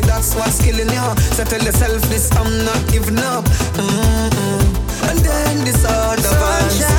half 0.00 0.06
that's 0.06 0.34
what's 0.34 0.62
killing 0.62 0.88
you. 0.88 1.16
So 1.34 1.44
tell 1.44 1.62
yourself 1.62 2.02
this, 2.08 2.30
I'm 2.36 2.64
not 2.64 2.86
giving 2.90 3.18
up. 3.18 3.44
Mm-mm. 3.74 5.10
And 5.10 5.18
then 5.20 5.64
this 5.64 5.84
other 5.84 6.22
vibes. 6.22 6.97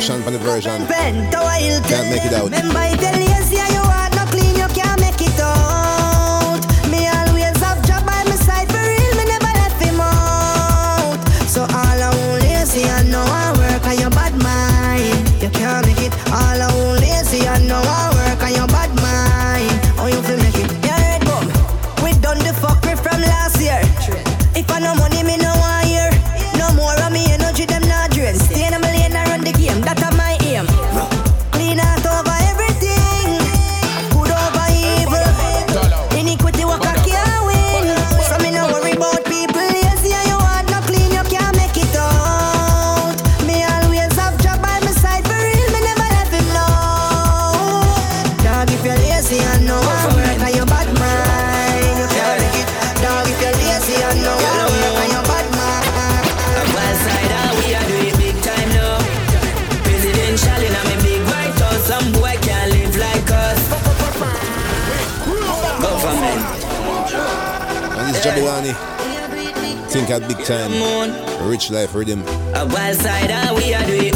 Version 0.00 0.22
the 0.32 0.38
version. 0.38 0.86
Bend 0.86 1.30
the 1.30 1.36
wild 1.36 1.84
Can't 1.84 2.08
make 2.08 2.24
it 2.24 2.32
out. 2.32 3.29
At 70.10 70.26
big 70.28 70.44
time. 70.44 70.72
Rich 71.48 71.70
life 71.70 71.94
rhythm. 71.94 72.22
A 72.54 72.66
wild 72.66 72.96
side, 72.96 73.30
and 73.30 73.56
we 73.56 73.74
are 73.74 73.86
doing 73.86 74.14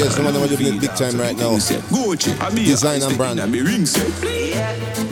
Yes, 0.00 0.16
the 0.16 0.24
one 0.24 0.32
that 0.32 0.40
we're 0.40 0.56
doing 0.56 0.80
big 0.80 0.96
time 0.96 1.20
right 1.20 1.36
now. 1.36 1.60
Gucci, 1.60 2.32
Design 2.56 3.02
and 3.02 3.18
brand. 3.20 3.36
me 3.52 3.60
ring 3.60 3.84
say. 3.84 4.00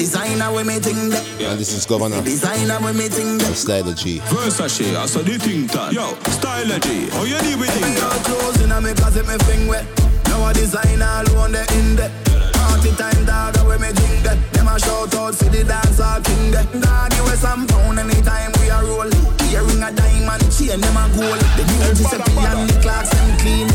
Designer 0.01 0.49
when 0.49 0.65
me 0.65 0.81
ting. 0.81 1.13
And 1.45 1.61
this 1.61 1.77
is 1.77 1.85
Govana. 1.85 2.25
Designer 2.25 2.81
when 2.81 2.97
me 2.97 3.13
ting. 3.13 3.37
Stylo 3.53 3.93
G. 3.93 4.17
Versace, 4.33 4.97
I 4.97 5.05
saw 5.05 5.21
the 5.21 5.37
thing 5.37 5.69
that, 5.77 5.93
yo, 5.93 6.17
style 6.33 6.73
it, 6.73 7.13
how 7.13 7.29
you 7.29 7.37
deal 7.37 7.61
with 7.61 7.69
it? 7.69 8.01
Got 8.01 8.17
clothes 8.25 8.65
in 8.65 8.73
a 8.73 8.81
me 8.81 8.95
closet, 8.97 9.29
me 9.29 9.37
fling 9.45 9.69
wet. 9.69 9.85
Now 10.25 10.49
a 10.49 10.55
designer 10.57 11.21
alone 11.21 11.53
the 11.53 11.69
in 11.77 11.97
there. 12.01 12.09
Party 12.57 12.89
time 12.97 13.29
dog, 13.29 13.61
when 13.69 13.85
me 13.85 13.93
drink 13.93 14.25
that. 14.25 14.41
Them 14.57 14.73
a 14.73 14.81
shout 14.81 15.13
out 15.21 15.35
for 15.37 15.53
the 15.53 15.69
dance 15.69 16.01
all 16.01 16.17
king 16.25 16.49
that. 16.57 16.65
Dog, 16.81 17.13
you 17.13 17.25
with 17.29 17.45
some 17.45 17.69
pound 17.69 18.01
anytime 18.01 18.57
we 18.57 18.73
a 18.73 18.81
roll. 18.89 19.13
Earring 19.53 19.85
a 19.85 19.93
diamond, 19.93 20.49
chain 20.49 20.81
them 20.81 20.97
a 20.97 21.05
gold. 21.13 21.45
The 21.61 21.65
new 21.69 21.93
Giuseppe 21.93 22.41
and 22.41 22.65
the 22.73 22.77
Clarks 22.81 23.13
them 23.13 23.37
clean. 23.37 23.68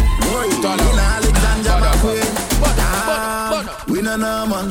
Boy, 0.63 0.71
in 0.76 0.80
Alexandra 0.80 1.76
McQueen. 1.76 2.23
Dog, 2.63 3.67
ah, 3.67 3.84
we 3.89 4.02
no 4.02 4.15
know 4.15 4.47
man. 4.47 4.69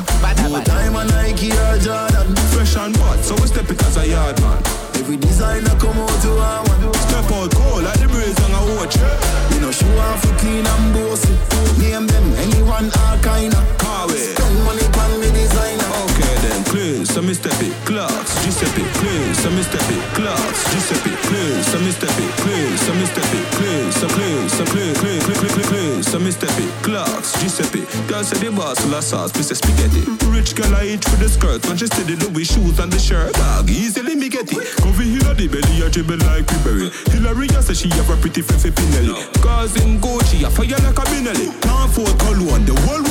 No 0.49 0.63
time 0.65 0.97
a 0.97 1.05
Nike 1.05 1.53
or 1.53 1.77
Jordan. 1.85 2.35
Fresh 2.49 2.77
and 2.77 2.97
hot, 2.97 3.21
so 3.23 3.35
we 3.35 3.47
step 3.47 3.69
it 3.69 3.83
as 3.85 3.99
a 3.99 4.09
yard 4.09 4.41
man. 4.41 4.57
Every 4.95 5.19
designer 5.19 5.77
come 5.79 5.99
out 5.99 6.23
to 6.23 6.31
our 6.33 6.65
one. 6.65 6.95
Step 6.95 7.31
out 7.33 7.53
cold 7.53 7.85
like 7.85 8.01
the 8.01 8.09
breeze 8.09 8.41
on 8.41 8.53
a 8.57 8.61
watch. 8.73 8.97
We 9.53 9.61
no 9.61 9.71
show 9.71 9.99
off 10.09 10.25
for 10.25 10.35
clean 10.39 10.65
and 10.65 10.95
bossy. 10.95 11.37
Name 11.77 12.07
them 12.07 12.33
anyone 12.41 12.91
all 13.05 13.19
kinda. 13.19 13.92
Carway. 14.03 14.35
Spend 14.35 14.59
money 14.65 14.83
on 14.83 15.21
me 15.21 15.31
designer. 15.31 15.87
Okay 16.03 16.35
then, 16.43 16.65
clear, 16.65 17.05
so 17.05 17.23
me 17.23 17.35
step 17.35 17.55
it, 17.63 17.75
class, 17.87 18.35
Giuseppe, 18.43 18.83
clear, 18.99 19.35
so 19.35 19.51
me 19.51 19.63
step 19.63 19.87
it, 19.91 20.03
class, 20.15 20.57
Giuseppe, 20.73 21.15
clear, 21.29 21.63
so 21.63 21.79
me 21.79 21.91
step 21.93 22.19
it, 22.19 22.33
clear, 22.43 22.77
so 22.79 22.95
me 22.95 23.07
step 23.07 23.31
it, 23.31 23.47
clear, 23.55 23.93
so 23.93 24.09
clear, 24.09 24.49
so 24.49 24.65
clear, 24.67 24.95
clear, 24.95 25.21
clear, 25.21 25.37
clear, 25.39 25.51
clear, 25.51 25.67
clear, 25.67 26.03
so 26.03 26.19
me 26.19 26.31
step 26.31 26.59
it, 26.59 26.73
class, 26.83 27.41
Giuseppe. 27.41 27.87
Girl 28.09 28.25
say 28.25 28.39
the 28.39 28.51
boss 28.51 28.83
of 28.85 29.05
sauce, 29.05 29.33
piece 29.33 29.51
of 29.51 29.59
spaghetti. 29.59 30.03
Rich 30.27 30.57
girl 30.57 30.75
I 30.75 30.99
eat 30.99 31.05
with 31.11 31.21
the 31.21 31.29
skirt, 31.29 31.65
when 31.67 31.77
she 31.77 31.87
see 31.87 32.03
the 32.03 32.17
Louis 32.27 32.45
shoes 32.45 32.79
and 32.79 32.91
the 32.91 32.99
shirt, 32.99 33.33
dog, 33.35 33.71
easily 33.71 34.17
me 34.17 34.29
get 34.29 34.51
it. 34.51 34.67
Cover 34.83 35.03
here 35.03 35.35
the 35.35 35.47
belly, 35.47 35.85
I 35.85 35.89
dribble 35.89 36.19
like 36.27 36.47
Ribery. 36.47 36.91
Hillary, 37.13 37.49
I 37.55 37.61
say 37.61 37.75
she 37.75 37.89
have 37.95 38.11
a 38.11 38.17
pretty 38.17 38.43
face 38.43 38.67
Pinelli. 38.67 39.15
Cause 39.43 39.77
in 39.77 40.01
Gucci, 40.01 40.45
I 40.45 40.51
fire 40.51 40.79
like 40.83 40.99
a 40.99 41.05
Benelli. 41.07 41.49
Can't 41.63 41.91
afford 41.91 42.19
cologne, 42.19 42.65
the 42.67 42.75
whole 42.83 43.02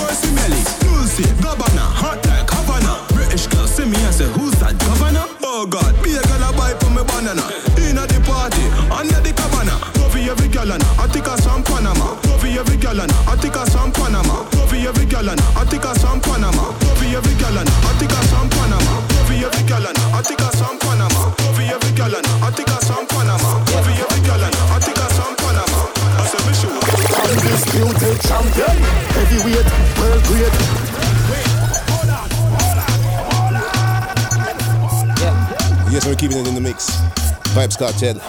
Vybz 37.81 37.93
Kartel. 37.93 38.21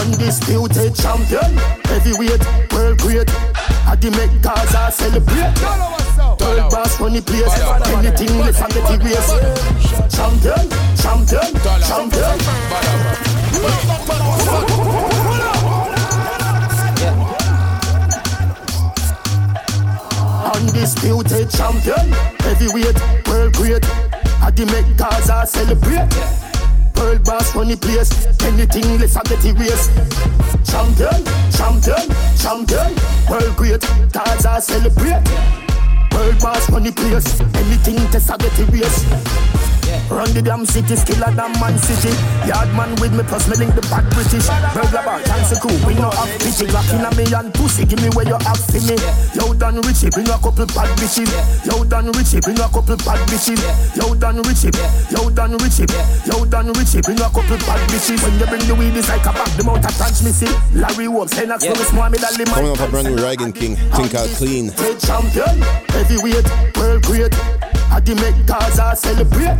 Undisputed 0.00 0.94
champion, 0.94 1.56
heavyweight, 1.84 2.42
world 2.72 2.98
great. 2.98 3.30
I 3.86 3.94
the 3.96 4.10
make 4.10 4.42
Gaza 4.42 4.90
celebrate. 4.90 5.54
Third 6.38 6.70
boss 6.70 7.00
run 7.00 7.12
the 7.12 7.22
place. 7.22 7.46
Anything 7.86 8.38
less 8.38 8.60
and 8.60 8.72
get 8.72 8.90
erased. 8.90 10.16
Champion, 10.16 10.68
champion, 10.96 11.54
champion. 11.86 12.36
Undisputed 20.54 21.50
champion, 21.50 22.12
heavyweight, 22.40 23.28
world 23.28 23.52
great. 23.54 23.84
I 24.42 24.50
the 24.50 24.66
make 24.66 24.96
Gaza 24.96 25.46
celebrate. 25.46 26.45
World 27.06 27.22
boss 27.22 27.54
run 27.54 27.68
the 27.68 27.76
place. 27.76 28.10
Anything 28.42 28.98
less 28.98 29.14
and 29.14 29.28
get 29.28 29.44
erased. 29.44 29.94
Champion, 30.66 31.22
champion, 31.54 32.02
champion. 32.34 32.90
World 33.30 33.56
great, 33.56 33.80
Gaza 34.10 34.60
celebrate. 34.60 35.22
World 36.10 36.40
boss 36.40 36.68
run 36.68 36.82
the 36.82 36.90
place. 36.90 37.40
Anything 37.62 38.10
test 38.10 38.32
I 38.32 38.36
get 38.38 38.58
erased. 38.58 39.55
Run 40.10 40.30
the 40.34 40.42
damn 40.42 40.66
city, 40.66 40.96
skill 40.96 41.22
a 41.22 41.30
damn 41.34 41.52
man 41.62 41.78
city. 41.78 42.10
Yard 42.46 42.70
man 42.74 42.90
with 42.98 43.14
me, 43.14 43.22
plus 43.22 43.46
me 43.46 43.56
link 43.62 43.74
the 43.74 43.82
back 43.86 44.06
British. 44.10 44.46
Burglar 44.74 45.04
bar, 45.06 45.22
chance 45.22 45.54
crew, 45.58 45.74
we 45.86 45.94
no 45.94 46.10
have 46.10 46.30
pity. 46.42 46.66
Glock 46.66 46.90
in 46.90 47.06
a 47.06 47.10
me 47.14 47.24
and 47.30 47.52
pussy, 47.54 47.84
give 47.86 48.02
me 48.02 48.10
where 48.14 48.26
you 48.26 48.38
have 48.42 48.58
for 48.58 48.82
me. 48.82 48.98
Yo, 49.34 49.54
done 49.54 49.78
Richie, 49.86 50.10
bring 50.10 50.26
a 50.26 50.36
couple 50.38 50.66
bad 50.74 50.90
bitches. 50.98 51.30
Yo, 51.62 51.84
done 51.84 52.10
Richie, 52.18 52.40
bring 52.40 52.58
a 52.58 52.66
couple 52.66 52.98
bad 53.02 53.20
bitches. 53.30 53.60
Yo, 53.94 54.14
done 54.14 54.42
Richie, 54.42 54.74
yo, 55.14 55.30
done 55.30 55.54
Richie, 55.62 55.86
yo, 56.26 56.44
done 56.44 56.72
Richie, 56.74 57.02
bring 57.02 57.20
a 57.22 57.28
couple 57.30 57.58
bad 57.66 57.82
bitches. 57.90 58.18
When 58.22 58.34
you 58.38 58.46
bring 58.46 58.64
the 58.66 58.74
weed, 58.74 58.96
it's 58.96 59.08
like 59.08 59.26
a 59.26 59.32
back, 59.32 59.50
the 59.54 59.62
mouth 59.62 59.84
of 59.84 59.94
transmission. 59.94 60.50
Larry 60.74 61.08
Wolf, 61.08 61.30
Lennox, 61.36 61.62
yeah. 61.62 61.72
Louis 61.74 61.92
Mohammed 61.92 62.24
Ali, 62.24 62.44
man. 62.46 62.54
Coming 62.54 62.72
up 62.74 62.80
a 62.80 62.88
brand 62.90 63.06
new 63.06 63.18
Rygin 63.22 63.54
King, 63.54 63.76
think 63.94 64.14
I'll 64.14 64.28
clean. 64.34 64.72
Champion, 64.98 65.62
heavyweight, 65.94 66.46
world 66.76 67.02
great. 67.04 67.75
I 67.96 68.00
the 68.00 68.14
make 68.16 68.44
Gaza 68.44 68.92
celebrate. 68.92 69.56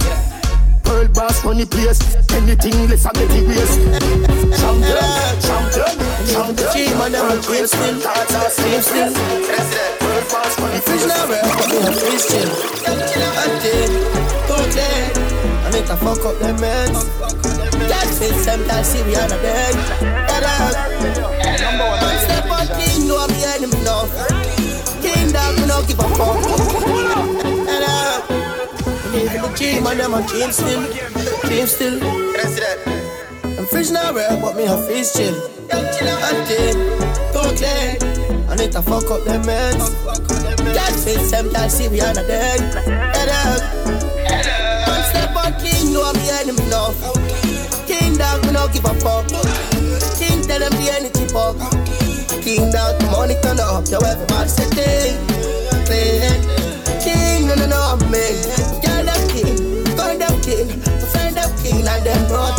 Pearl 0.84 1.08
bars 1.16 1.40
run 1.40 1.56
the 1.56 1.64
place. 1.64 2.04
Anything 2.36 2.84
less 2.84 3.08
get 3.16 3.32
the 3.32 3.40
race. 3.48 3.80
Champion, 4.60 5.08
champion, 5.40 5.96
champion. 6.28 6.68
Team 6.68 7.00
and 7.00 7.16
them 7.16 7.40
team 7.40 7.64
still, 7.64 7.96
team 7.96 8.80
still. 8.84 9.08
World 10.04 10.26
boss 10.28 10.52
run 10.60 10.68
the 10.68 10.84
Fish 10.84 11.08
now 11.08 11.24
rap, 11.24 11.48
but 11.48 11.64
me 11.64 11.80
a 11.80 11.88
fish 11.96 12.28
chill. 12.28 12.52
I 13.40 13.48
did, 13.64 13.88
don't 14.52 14.68
let. 14.76 15.16
I 15.16 15.72
make 15.72 15.88
a 15.88 15.96
fuck 15.96 16.20
up 16.28 16.36
them 16.36 16.60
men. 16.60 16.92
That 17.88 18.04
face 18.20 18.44
sometimes 18.44 18.84
see 18.84 19.00
we 19.08 19.16
on 19.16 19.32
a 19.32 19.38
dead. 19.40 19.72
Step 22.20 22.52
on 22.52 22.68
know 23.08 23.16
I'm 23.16 23.32
the 23.32 23.48
enemy 23.56 23.80
now. 23.80 24.04
King 25.00 25.32
dog, 25.32 25.56
no 25.64 25.80
give 25.88 25.96
a 25.96 26.08
fuck. 26.20 27.05
Team 29.56 29.86
and 29.86 29.98
them 29.98 30.12
a 30.14 30.22
team 30.26 30.52
still, 30.52 30.84
team 31.48 31.66
still. 31.66 31.96
I'm 33.58 33.66
fish 33.66 33.90
now 33.90 34.12
rap, 34.12 34.40
but 34.42 34.54
me 34.54 34.64
a 34.64 34.76
fish 34.86 35.12
chill. 35.14 35.34
I 35.72 36.44
did, 36.46 36.76
don't 37.32 37.60
let. 37.60 38.04
I 38.50 38.54
need 38.56 38.72
to 38.72 38.82
fuck 38.82 39.10
up 39.10 39.24
them 39.24 39.44
men. 39.46 39.78
That 40.74 40.92
face 41.02 41.30
sometimes 41.30 41.72
see 41.72 41.88
we 41.88 42.00
on 42.02 42.18
a 42.18 42.26
dead. 42.26 42.60
Head 42.84 43.28
up. 43.32 43.62
One 44.88 45.02
step 45.08 45.34
on 45.34 45.52
king, 45.60 45.92
know 45.92 46.04
I'm 46.04 46.14
the 46.14 46.32
enemy 46.40 46.64
now. 46.68 46.92
King 47.86 48.18
dog, 48.18 48.44
me 48.44 48.52
no 48.52 48.68
give 48.68 48.84
a 48.84 48.92
fuck. 49.00 49.26
King 50.20 50.42
tell 50.42 50.60
them 50.60 50.72
the 50.76 50.86
energy 50.92 51.26
fuck. 51.32 51.56
King 52.44 52.70
dog, 52.70 53.00
the 53.00 53.06
money 53.10 53.34
turn 53.42 53.58
up, 53.58 53.88
yo 53.88 53.98
everybody 54.04 54.48
say 54.48 54.68
ding. 54.76 55.16
King, 57.00 57.46
no 57.48 57.54
no 57.54 57.66
no 57.66 57.96
I'm 57.96 58.00
me. 58.10 58.24
Girl 58.84 58.95
them 61.46 61.62
king 61.62 61.86
and 61.86 62.04
them 62.04 62.28
not 62.28 62.56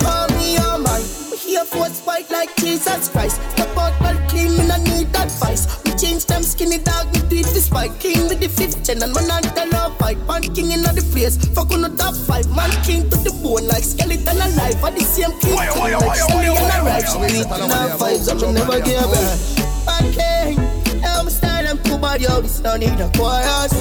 Call 0.00 0.28
me 0.38 0.56
on 0.58 0.82
my, 0.82 1.00
we 1.30 1.36
here 1.36 1.64
for 1.64 1.86
fight 1.88 2.30
like 2.30 2.54
Jesus 2.56 3.08
Christ. 3.08 3.40
Step 3.52 3.76
out 3.76 3.98
well 4.00 4.18
clean, 4.28 4.56
me 4.56 4.66
no 4.66 4.76
need 4.78 5.08
advice. 5.14 5.66
We 5.84 5.92
change 5.92 6.26
them 6.26 6.42
skinny 6.42 6.78
dog, 6.78 7.12
we 7.12 7.20
do 7.28 7.36
it 7.36 7.46
spite. 7.60 7.98
King 8.00 8.28
with 8.28 8.40
the 8.40 8.48
fifth 8.48 8.84
gen 8.84 9.02
and 9.02 9.12
man 9.14 9.30
and 9.30 9.44
tell 9.54 9.68
love 9.70 9.96
fight. 9.98 10.18
Man 10.26 10.42
king 10.54 10.70
in 10.72 10.82
the 10.82 11.04
place, 11.12 11.36
fuck 11.54 11.70
on 11.72 11.82
the 11.82 11.90
top 11.90 12.14
five. 12.14 12.48
Man 12.54 12.70
king 12.82 13.08
to 13.10 13.16
the 13.16 13.32
bone 13.42 13.68
like 13.68 13.84
skeleton 13.84 14.36
alive. 14.36 14.82
At 14.82 14.94
the 14.96 15.04
same 15.04 15.32
king, 15.40 15.54
Why, 15.54 15.68
why, 15.70 15.90
like 15.92 16.00
why, 16.00 16.16
why, 16.28 16.44
and 16.44 16.48
a 16.48 16.52
why, 16.52 16.80
right. 16.80 17.04
why, 17.04 17.28
She 17.28 17.42
why, 17.44 17.64
in 17.64 17.70
our 17.70 17.88
vibes, 17.98 18.28
I 18.28 18.34
why, 18.34 18.52
never 18.52 18.68
why, 18.68 18.80
back. 18.80 19.38
Man 19.86 20.06
king, 20.12 21.04
I'm 21.04 21.28
style 21.28 21.66
and 21.66 21.84
cool 21.84 21.98
body, 21.98 22.24
yo, 22.24 22.40
this 22.40 22.60
no 22.60 22.76
need 22.76 22.98
a 23.00 23.10
chorus. 23.16 23.72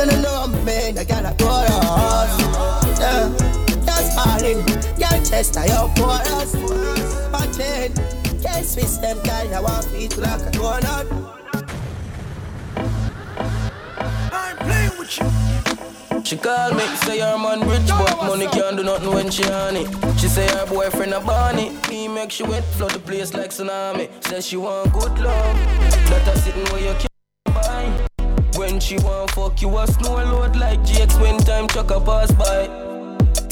Clean, 0.00 0.22
no, 0.22 0.22
no, 0.22 0.46
no, 0.46 0.64
man, 0.64 0.96
I 0.96 1.04
got 1.04 1.26
a 1.26 1.34
chorus. 1.36 1.70
Yeah, 2.98 3.28
that's 3.84 4.14
falling, 4.14 4.66
your 4.96 5.24
chest, 5.24 5.58
I 5.58 5.66
your 5.66 5.92
chorus. 5.94 6.54
But 7.30 7.52
then, 7.52 7.92
can't 8.40 8.64
switch 8.64 8.98
them, 9.02 9.18
girl, 9.22 9.54
I 9.54 9.60
want 9.60 9.84
feet 9.86 10.16
like 10.16 10.40
a 10.40 10.50
donut. 10.52 11.06
I'm 14.32 14.56
playing 14.56 14.98
with 14.98 15.18
you. 15.18 16.24
She 16.24 16.36
call 16.38 16.72
me, 16.72 16.86
say 17.04 17.18
her 17.18 17.36
man 17.36 17.68
rich, 17.68 17.86
but 17.88 18.24
money 18.24 18.46
can't 18.46 18.78
do 18.78 18.84
nothing 18.84 19.12
when 19.12 19.30
she 19.30 19.44
on 19.50 19.76
it. 19.76 19.86
She 20.18 20.28
say 20.28 20.48
her 20.48 20.64
boyfriend 20.66 21.12
a 21.12 21.20
Barney, 21.20 21.76
he 21.90 22.08
make 22.08 22.30
she 22.30 22.44
wet, 22.44 22.64
flood 22.64 22.92
the 22.92 23.00
place 23.00 23.34
like 23.34 23.50
tsunami. 23.50 24.08
Say 24.24 24.40
she 24.40 24.56
want 24.56 24.92
good 24.94 25.18
love, 25.18 25.56
that 26.08 26.26
a 26.34 26.38
sitting 26.38 26.64
where 26.72 26.80
you 26.80 26.92
can't 26.92 27.02
buy. 27.02 27.09
When 28.70 28.78
she 28.78 28.98
want 28.98 29.32
fuck 29.32 29.60
you 29.62 29.78
a 29.78 29.84
snow 29.84 30.14
load 30.14 30.54
like 30.54 30.78
GX 30.84 31.20
when 31.20 31.38
time 31.38 31.66
truck 31.66 31.90
a 31.90 32.00
pass 32.00 32.30
by. 32.30 32.68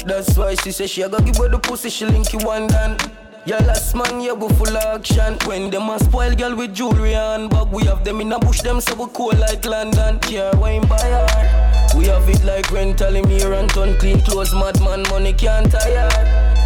That's 0.07 0.39
why 0.39 0.55
she 0.55 0.71
say 0.71 0.87
she 0.87 1.03
a 1.03 1.09
go 1.09 1.19
give 1.19 1.37
her 1.39 1.49
the 1.49 1.59
pussy, 1.59 1.91
she 1.91 2.07
link 2.07 2.33
you 2.33 2.39
one 2.39 2.69
dan. 2.69 2.97
Yeah, 3.45 3.59
last 3.67 3.97
man, 3.97 4.21
you 4.21 4.37
go 4.37 4.49
full 4.49 4.79
action. 4.79 5.37
When 5.45 5.71
them 5.71 5.91
a 5.91 5.99
spoil 5.99 6.37
girl 6.37 6.55
with 6.55 6.73
jewelry 6.73 7.17
and 7.17 7.51
bag, 7.51 7.67
we 7.73 7.83
have 7.87 8.05
them 8.05 8.21
in 8.21 8.31
a 8.31 8.39
bush, 8.39 8.61
them 8.61 8.81
so 8.81 8.95
we 8.95 9.11
cool 9.13 9.33
like 9.37 9.65
London. 9.65 10.21
Care 10.21 10.53
wine 10.55 10.87
by 10.87 11.01
her. 11.01 11.99
We 11.99 12.05
have 12.05 12.29
it 12.29 12.45
like 12.45 12.71
rental, 12.71 13.17
him 13.17 13.29
here 13.29 13.55
and 13.55 13.69
turn 13.71 13.99
clean 13.99 14.21
clothes, 14.21 14.55
madman, 14.55 15.03
money 15.11 15.33
can't 15.33 15.69
tire. 15.69 16.09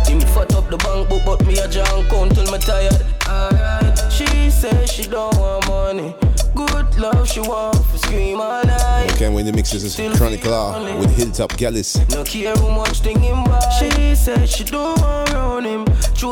Him 0.05 0.21
fat 0.21 0.55
up 0.55 0.69
the 0.69 0.77
bank 0.77 1.09
book, 1.09 1.23
but 1.25 1.47
me 1.47 1.57
a 1.59 1.67
junk 1.69 2.11
count 2.11 2.35
till 2.35 2.53
me 2.53 2.59
tired. 2.59 3.01
Alright, 3.27 4.13
she 4.13 4.51
say 4.51 4.85
she 4.85 5.09
don't 5.09 5.35
want 5.39 5.67
money. 5.69 6.32
Good 6.55 6.99
love, 6.99 7.29
she 7.29 7.41
want 7.41 7.75
to 7.75 7.99
scream 7.99 8.41
all 8.41 8.63
night. 8.65 9.13
Okay, 9.15 9.29
when 9.29 9.47
the 9.47 9.53
mixes 9.53 9.85
is 9.85 9.97
Chronic 10.19 10.45
ah, 10.47 10.79
Law 10.79 10.99
with 10.99 11.17
Hilltop 11.17 11.53
Gyalis. 11.53 11.97
No 12.11 12.25
care 12.25 12.55
how 12.57 12.69
much 12.77 13.01
thing 13.01 13.21
him 13.21 13.45
buy. 13.45 13.61
She 13.79 14.15
said 14.15 14.49
she 14.49 14.65
don't 14.65 15.01
want 15.01 15.67
him. 15.67 15.87
Show 16.15 16.31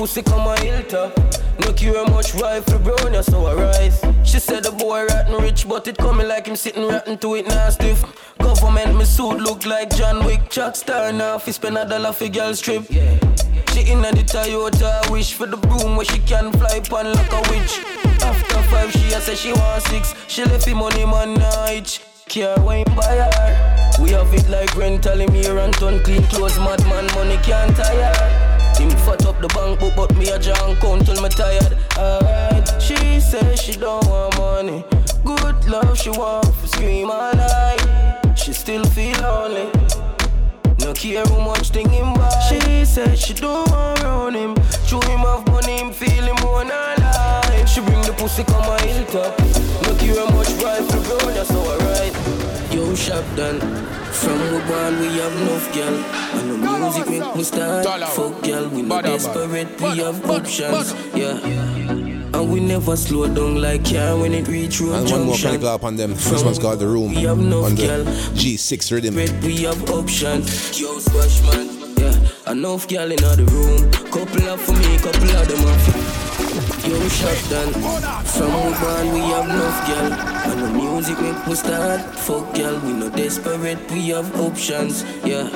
pussy 0.00 0.22
come 0.22 0.46
a 0.46 0.58
hilltop. 0.60 1.14
No 1.60 1.74
care 1.74 2.06
much 2.06 2.34
rifle 2.34 2.78
brown, 2.78 3.12
yeah, 3.12 3.20
so 3.20 3.44
I 3.44 3.54
rise. 3.54 4.00
She 4.24 4.38
said 4.38 4.64
the 4.64 4.72
boy 4.72 5.04
rotten 5.04 5.34
rich, 5.42 5.68
but 5.68 5.86
it 5.88 5.98
coming 5.98 6.26
like 6.26 6.46
him 6.46 6.56
sitting 6.56 6.88
rotten 6.88 7.18
to 7.18 7.34
it 7.34 7.46
stiff. 7.70 8.02
Government 8.38 8.96
me 8.96 9.04
suit 9.04 9.40
look 9.40 9.66
like 9.66 9.94
John 9.94 10.24
Wick. 10.24 10.48
Chuck 10.48 10.74
star 10.74 11.12
now, 11.12 11.36
fi 11.36 11.50
spend 11.50 11.76
a 11.76 11.86
dollar 11.86 12.12
for 12.12 12.28
girl's 12.28 12.62
trip. 12.62 12.86
She 12.86 13.80
inna 13.92 14.10
the 14.12 14.24
Toyota, 14.24 15.10
wish 15.10 15.34
for 15.34 15.46
the 15.46 15.58
broom 15.58 15.96
where 15.96 16.06
she 16.06 16.18
can 16.20 16.50
fly 16.52 16.80
pan 16.80 17.12
like 17.12 17.32
a 17.32 17.42
witch. 17.50 17.72
After 18.24 18.62
five, 18.70 18.90
she 18.92 19.12
a 19.12 19.20
say 19.20 19.34
she 19.34 19.52
want 19.52 19.82
six. 19.82 20.14
She 20.28 20.44
left 20.44 20.64
the 20.64 20.72
money 20.72 21.04
man 21.04 21.34
night. 21.34 22.00
Care 22.26 22.56
wine 22.60 22.90
by 22.96 23.16
her. 23.16 24.02
We 24.02 24.12
have 24.12 24.32
it 24.32 24.48
like 24.48 24.74
rental 24.76 25.20
him 25.20 25.34
here 25.34 25.58
and 25.58 25.74
turn 25.74 26.02
clean 26.02 26.22
clothes. 26.32 26.58
Madman 26.58 27.04
money 27.14 27.36
can't 27.42 27.76
tire. 27.76 28.39
Him 28.80 28.90
fat 29.04 29.26
up 29.26 29.38
the 29.40 29.48
bank 29.48 29.78
book, 29.78 29.92
but 29.94 30.16
me 30.16 30.30
a 30.30 30.38
junk 30.38 30.80
count 30.80 31.06
me 31.06 31.28
tired. 31.28 31.76
Alright, 31.98 32.66
she 32.80 33.20
say 33.20 33.54
she 33.54 33.72
don't 33.78 34.06
want 34.06 34.38
money. 34.38 34.84
Good 35.22 35.68
love 35.68 35.98
she 35.98 36.08
want 36.08 36.46
for 36.54 36.66
scream 36.66 37.10
all 37.10 37.34
night. 37.34 38.32
She 38.34 38.54
still 38.54 38.84
feel 38.86 39.20
lonely. 39.20 39.70
No 40.80 40.94
care 40.94 41.26
how 41.26 41.40
much 41.40 41.68
thing 41.70 41.90
him 41.90 42.14
buy. 42.14 42.30
She 42.48 42.86
said 42.86 43.18
she 43.18 43.34
don't 43.34 43.70
want 43.70 44.02
around 44.02 44.34
him. 44.34 44.56
Show 44.86 45.00
him 45.02 45.20
have 45.20 45.46
money, 45.46 45.76
him 45.78 45.92
feel 45.92 46.24
him 46.24 46.36
on 46.36 46.68
her 46.68 46.94
life. 46.98 47.68
She 47.68 47.82
bring 47.82 48.00
the 48.02 48.14
pussy 48.14 48.44
come 48.44 48.64
a 48.64 48.80
hilltop. 48.80 49.38
No 49.84 49.94
care 49.96 50.16
how 50.24 50.34
much 50.34 50.50
rifle 50.62 51.02
bro, 51.02 51.18
that's 51.32 51.50
ride. 51.50 52.59
Yo, 52.70 52.94
shop 52.94 53.24
done. 53.36 53.60
From 54.12 54.38
we 54.40 54.58
born, 54.68 55.00
we 55.00 55.06
have 55.18 55.36
enough 55.42 55.74
girl. 55.74 55.94
And 55.94 56.50
the 56.50 56.78
music 56.78 57.08
make 57.08 57.36
me 57.36 57.42
start. 57.42 57.86
Fuck 58.10 58.42
girl, 58.42 58.68
we 58.68 58.82
not 58.82 59.04
desperate, 59.04 59.80
we 59.80 59.98
have 59.98 60.30
options. 60.30 60.94
Yeah. 61.14 61.38
And 62.32 62.52
we 62.52 62.60
never 62.60 62.96
slow 62.96 63.26
down 63.26 63.60
like 63.60 63.84
car 63.84 64.16
when 64.16 64.32
it 64.32 64.46
reach 64.46 64.80
road 64.80 64.94
And 64.94 65.10
one 65.10 65.20
more 65.22 65.34
junction. 65.34 65.50
Chronic 65.50 65.62
Law 65.62 65.74
upon 65.74 65.96
them. 65.96 66.14
This 66.14 66.44
one's 66.44 66.58
called 66.60 66.78
The 66.78 66.86
Room 66.86 67.10
We 67.14 67.22
have 67.22 67.38
enough 67.40 67.64
on 67.64 67.74
the 67.74 67.86
girl. 67.86 68.04
G6 68.04 68.92
rhythm. 68.92 69.14
We 69.42 69.62
have 69.64 69.90
options. 69.90 70.80
Yo, 70.80 70.98
squash 71.00 71.42
man. 71.42 71.68
Yeah, 71.98 72.52
enough 72.52 72.88
girl 72.88 73.10
in 73.10 73.16
the 73.16 73.48
room. 73.50 73.90
Couple 74.12 74.48
up 74.48 74.60
for 74.60 74.72
me, 74.72 74.96
couple 74.98 75.36
of 75.36 75.48
them 75.48 75.66
off. 75.66 76.29
Yo, 76.86 77.08
shot 77.08 77.50
done. 77.50 77.72
From 78.24 78.52
we 78.64 78.72
born, 78.80 79.12
we 79.12 79.20
have 79.32 79.44
enough 79.44 79.86
girl. 79.86 80.12
And 80.50 80.60
the 80.60 80.68
music 80.70 81.20
make 81.20 81.46
we 81.46 81.54
start. 81.54 82.00
Fuck 82.16 82.54
girl, 82.54 82.78
we 82.80 82.92
no 82.92 83.10
desperate, 83.10 83.78
we 83.90 84.08
have 84.08 84.34
options. 84.40 85.04
Yeah. 85.24 85.48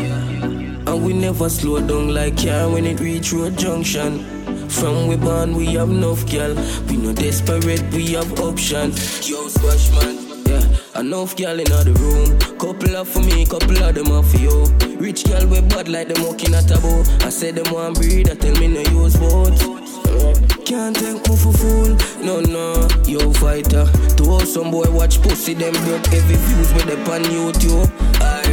And 0.87 1.05
we 1.05 1.14
never 1.14 1.49
slow 1.49 1.81
down 1.81 2.12
like 2.12 2.37
car 2.37 2.68
when 2.70 2.85
it 2.85 3.01
reach 3.01 3.33
road 3.33 3.57
junction. 3.59 4.68
From 4.68 5.07
we 5.07 5.16
born, 5.16 5.55
we 5.57 5.66
have 5.75 5.89
enough 5.89 6.31
girl. 6.31 6.55
We 6.89 6.97
no 6.99 7.12
desperate, 7.14 7.83
we 7.93 8.12
have 8.12 8.41
options. 8.41 9.29
Yo, 9.29 9.49
squash 9.49 9.91
man. 9.93 10.18
Yeah, 10.47 11.01
enough 11.01 11.37
girl 11.37 11.59
in 11.59 11.64
the 11.64 11.95
room. 12.01 12.59
Couple 12.59 12.97
of 12.97 13.09
for 13.09 13.20
me, 13.20 13.47
couple 13.47 13.83
of 13.83 13.95
them 13.95 14.12
are 14.12 14.22
for 14.22 14.37
you. 14.37 14.64
Rich 14.99 15.25
girl 15.25 15.47
with 15.47 15.70
bad 15.70 15.89
like 15.89 16.09
them 16.09 16.22
walking 16.22 16.55
at 16.55 16.70
a 16.70 16.79
bow. 16.81 17.03
I 17.27 17.31
said 17.31 17.55
them 17.55 17.72
want 17.72 17.97
breed, 17.97 18.29
I 18.29 18.35
tell 18.35 18.55
me 18.61 18.68
no 18.68 18.81
use 18.81 19.16
vote. 19.16 20.54
Can't 20.65 20.97
take 20.97 21.29
me 21.29 21.37
for 21.37 21.53
fool, 21.53 21.97
no 22.23 22.41
no. 22.41 22.89
Yo 23.05 23.31
fighter, 23.35 23.85
to 24.17 24.47
some 24.47 24.71
boy 24.71 24.91
watch 24.91 25.21
pussy 25.21 25.53
them 25.53 25.75
broke 25.85 26.07
heavy 26.07 26.37
views 26.37 26.73
with 26.73 26.87
them 26.87 27.01
on 27.11 27.23
YouTube. 27.25 27.91
Alright. 28.21 28.43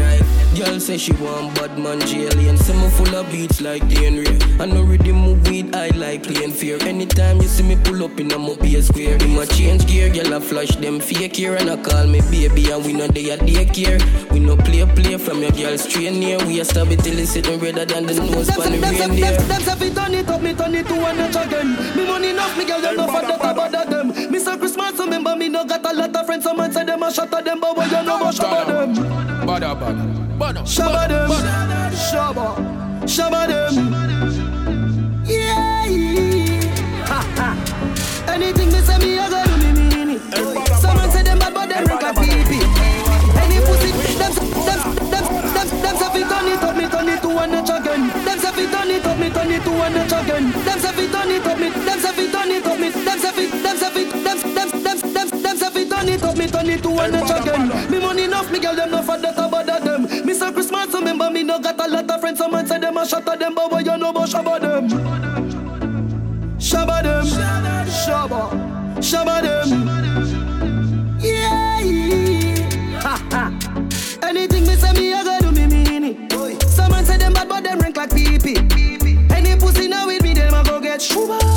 Girl 0.56 0.80
say 0.82 0.97
she 0.97 1.14
want 1.14 1.56
bad 1.56 1.80
man 1.80 2.02
alien 2.02 2.58
Say 2.58 2.74
me 2.74 2.89
full 2.89 3.16
of 3.16 3.32
beats 3.32 3.62
like 3.62 3.82
DNA 3.84 4.60
I 4.60 4.66
know 4.66 4.84
rhythm 4.84 5.16
move 5.16 5.47
weed, 5.47 5.74
I 5.74 5.88
like 5.95 6.24
playing 6.24 6.52
fear 6.52 6.78
Anytime 6.82 7.41
you 7.41 7.47
see 7.47 7.64
me 7.64 7.78
pull 7.78 8.04
up 8.04 8.20
in 8.20 8.32
a 8.34 8.38
mobile 8.38 8.82
square 8.82 9.16
In 9.24 9.36
my 9.36 9.45
change 9.45 9.88
gear, 9.88 10.10
girl 10.10 10.34
I 10.34 10.39
flash 10.41 10.76
them 10.76 10.99
fake 10.99 11.38
here 11.38 11.56
And 11.56 11.70
I 11.70 11.78
call 11.82 12.06
me 12.06 12.20
baby 12.30 12.70
and 12.70 12.86
we 12.86 12.91
know 12.91 13.08
they 13.08 13.32
are 13.32 13.38
daycare 13.38 13.99
We 14.32 14.39
no 14.39 14.58
play 14.58 14.86
play 14.93 15.18
from 15.18 15.41
your 15.41 15.52
girl 15.52 15.78
straight 15.78 16.14
near 16.14 16.38
We 16.45 16.60
a 16.60 16.66
stab 16.66 16.91
it 16.91 16.99
till 16.99 17.18
it's 17.18 17.32
sitting 17.32 17.60
redder 17.60 17.86
than 17.86 18.06
the 18.06 18.16
nose 18.16 18.49
pan 18.49 18.74
the 18.74 18.80
reindeer 18.80 19.38
Them 19.38 19.62
say 19.62 19.76
fi 19.76 19.89
turn 19.93 20.14
it 20.14 20.28
up, 20.28 20.41
me 20.41 20.54
turn 20.54 20.76
it 20.76 20.86
to 20.88 20.95
one 20.95 21.20
again. 21.20 21.95
Me 21.95 22.06
money 22.06 22.32
enough, 22.32 22.58
me 22.58 22.66
girl 22.66 22.82
them 22.82 22.97
no 22.97 23.08
for 23.08 23.22
that 23.22 23.39
about 23.39 23.89
them. 23.89 24.32
Me 24.32 24.39
say 24.39 24.58
Christmas, 24.58 24.99
remember 24.99 25.36
me 25.36 25.47
no 25.47 25.66
got 25.66 25.86
a 25.89 25.93
lot 25.93 26.16
of 26.16 26.26
friends. 26.26 26.43
Some 26.43 26.58
man 26.58 26.72
say 26.72 26.84
them 26.84 27.02
a 27.02 27.06
mash 27.06 27.20
up 27.20 27.32
them, 27.32 27.60
but 27.60 27.78
when 27.78 27.89
you 27.89 28.04
know 28.04 28.20
mash 28.20 28.39
up 28.39 28.68
them. 28.68 29.40
Bada, 29.52 29.76
bada. 29.76 30.64
Shabba 30.64 31.08
them, 31.12 31.30
shabba, 31.91 32.56
shabba 33.04 33.47
them. 33.52 33.76
Yeah. 35.28 35.84
Anything 38.32 38.72
me 38.72 38.80
say 38.80 38.97
me, 38.99 39.20
I 39.20 39.28
go 39.28 39.43
do 39.43 39.58
me 39.60 39.74
mean 39.76 40.10
it. 40.16 40.22
Someone 40.80 41.12
say 41.12 41.24
them 41.24 41.38
bad, 41.38 41.54
but 41.54 41.68
them 41.68 41.84
rank 41.84 42.02
like 42.02 42.16
pee 42.16 42.32
Any 43.43 43.60
pussy, 43.68 43.91
them, 44.16 44.32
them, 44.64 44.80
them, 45.12 45.26
them, 45.52 45.68
them 45.84 45.95
say 45.99 46.10
fi 46.16 46.22
turn 46.32 46.47
it 46.47 46.64
up, 46.64 46.76
me 46.78 46.88
turn 46.88 47.10
it 47.10 47.20
to 47.22 47.28
one 47.28 47.52
notch 47.52 47.70
again. 47.76 48.08
Them 48.24 48.39
say 48.39 48.52
fi 48.56 48.64
turn 48.72 48.89
it 48.89 49.06
up, 49.06 49.20
me 49.20 49.30
turn 49.36 49.52
it 49.52 49.64
to 49.68 49.72
one 49.72 49.93
notch 49.93 50.16
again. 50.16 50.47
Them 50.64 50.80
say 50.80 50.91
fi 50.95 51.12
turn 51.12 51.28
it 51.36 51.45
up, 51.45 51.60
me, 51.60 51.68
them 51.76 51.99
say 51.99 52.14
fi 52.16 52.32
turn 52.32 52.52
it 52.56 52.66
up, 52.66 52.80
me, 52.80 52.88
them 52.89 53.20
say 53.20 53.32
fi, 53.36 53.45
them 53.52 53.76
say 53.76 53.91
fi, 53.91 54.04
them, 54.16 54.38
them, 54.56 54.70
them, 54.80 54.97
them, 55.12 55.28
them 55.43 55.58
say 55.60 55.70
fi 55.76 55.84
turn 55.91 56.08
it 56.08 56.24
up, 56.24 56.38
me 56.39 56.47
turn 56.47 56.70
it 56.70 56.82
to 56.84 56.89
one 56.89 57.12
notch 57.12 57.36
again. 57.36 57.68
Me 57.91 57.99
money 57.99 58.24
enough, 58.24 58.49
me 58.49 58.60
girl 58.60 58.76
them 58.76 58.91
no 58.91 59.02
for 59.04 59.18
that 59.18 59.30
Christmas, 60.62 60.93
remember 60.93 61.32
me 61.32 61.41
no 61.41 61.57
got 61.59 61.80
a 61.80 61.88
lot 61.89 62.07
of 62.07 62.22
friends. 62.22 62.38
Someone 62.38 62.68
say 62.68 62.78
them 62.78 62.95
a 62.95 63.03
shot 63.03 63.28
at 63.28 63.39
them, 63.39 63.55
but 63.55 63.72
what 63.72 63.84
you 63.84 63.97
know 63.97 64.12
about 64.12 64.30
shabba 64.30 64.62
them? 64.62 64.88
Shabba 66.59 67.01
them, 67.01 67.26
shabba, 67.88 68.51
shabba 68.99 69.41
them. 69.41 69.68
Yeah. 71.20 71.80
Ha 73.01 73.28
ha. 73.32 73.49
Anything 74.22 74.68
me 74.68 74.76
say 74.76 74.93
me, 74.93 75.12
I 75.12 75.24
go 75.24 75.39
do 75.39 75.51
me 75.51 75.66
mean 75.66 76.03
it. 76.03 76.62
Someone 76.70 77.05
say 77.05 77.18
them 77.18 77.34
bad, 77.34 77.49
but 77.49 77.64
them 77.64 77.80
rank 77.80 77.97
like 77.97 78.14
pee 78.14 78.38
pee. 78.38 78.57
Any 79.32 79.59
pussy 79.59 79.88
now 79.88 80.05
with 80.05 80.22
me, 80.22 80.36
them 80.36 80.53
a 80.53 80.64
go 80.64 80.80
get 80.80 81.01
shuba. 81.01 81.51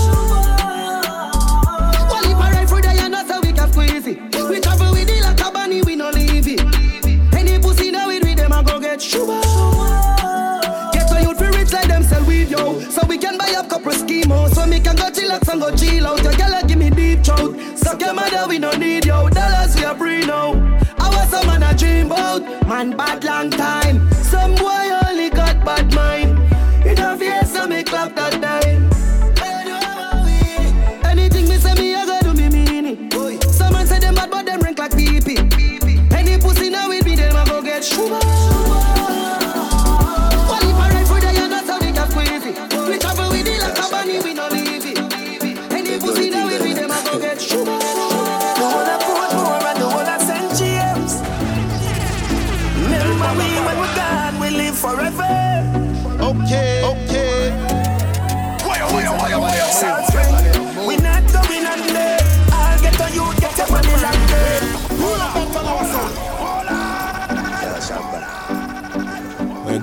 Bad 22.95 23.25
long 23.25 23.51
time. 23.51 23.94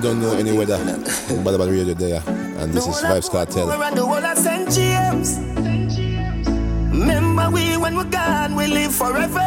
Don't 0.02 0.20
know 0.20 0.32
any 0.34 0.50
weather. 0.50 0.78
Bad 1.44 1.54
about 1.54 1.68
radio 1.68 1.94
there. 1.94 2.20
And 2.26 2.72
this 2.72 2.88
is 2.88 2.96
Vybz 2.96 3.30
Kartel. 3.30 3.68
We're 3.68 3.84
on 3.84 3.94
the 3.94 4.04
wall 4.04 4.24
of 4.24 4.36
St. 4.36 4.68
James. 4.68 5.38
Remember 6.90 7.48
we 7.50 7.76
when 7.76 7.94
we're 7.96 8.10
gone, 8.10 8.56
we 8.56 8.66
live 8.66 8.92
forever. 8.92 9.38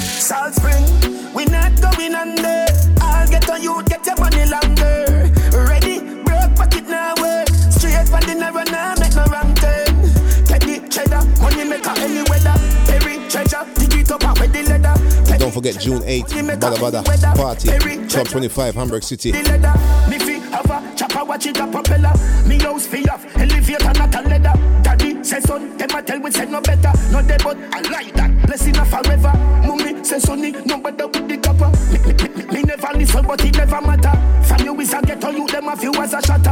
Salt 0.00 0.54
Spring, 0.54 0.84
we 1.34 1.44
not 1.44 1.80
going 1.80 2.16
under. 2.16 2.66
I'll 3.00 3.28
get 3.28 3.48
on 3.48 3.62
you, 3.62 3.84
get 3.84 4.04
your 4.04 4.13
forget 15.64 15.82
June 15.82 16.02
8th, 16.02 16.60
Badda 16.60 17.02
Badda 17.02 17.32
Party, 17.36 17.68
Club 18.08 18.28
25, 18.28 18.74
Hamburg 18.74 19.02
City. 19.02 19.32
Me 19.32 19.38
fi 20.18 20.38
have 20.52 20.70
a 20.70 20.96
chopper, 20.96 21.24
watch 21.24 21.46
it 21.46 21.58
a 21.58 21.66
propeller. 21.66 22.12
Me 22.46 22.58
house 22.58 22.86
fi 22.86 23.02
off, 23.08 23.24
elevator 23.36 23.92
not 23.94 24.14
a 24.14 24.28
leather. 24.28 24.52
Daddy 24.82 25.24
say 25.24 25.40
son, 25.40 25.76
them 25.78 25.90
a 25.90 26.02
tell 26.02 26.20
we 26.20 26.30
say 26.30 26.44
no 26.44 26.60
better. 26.60 26.92
No 27.10 27.22
dey 27.22 27.38
but 27.42 27.56
I 27.72 27.80
like 27.90 28.12
that, 28.14 28.46
blessing 28.46 28.76
a 28.76 28.84
forever. 28.84 29.32
Mummy 29.66 30.04
say 30.04 30.18
sonny, 30.18 30.52
no 30.66 30.78
better 30.78 31.06
with 31.06 31.28
the 31.28 31.38
copper. 31.38 31.70
Me, 31.92 31.98
me, 32.12 32.44
me, 32.44 32.52
me 32.52 32.62
never 32.62 32.98
listen, 32.98 33.26
but 33.26 33.42
it 33.44 33.56
never 33.56 33.80
matter. 33.80 34.12
From 34.46 34.66
you 34.66 34.80
is 34.80 34.92
a 34.92 35.00
ghetto, 35.00 35.30
you 35.30 35.46
them 35.46 35.68
a 35.68 35.76
few 35.76 35.94
as 35.94 36.12
a 36.12 36.20
shatter. 36.20 36.50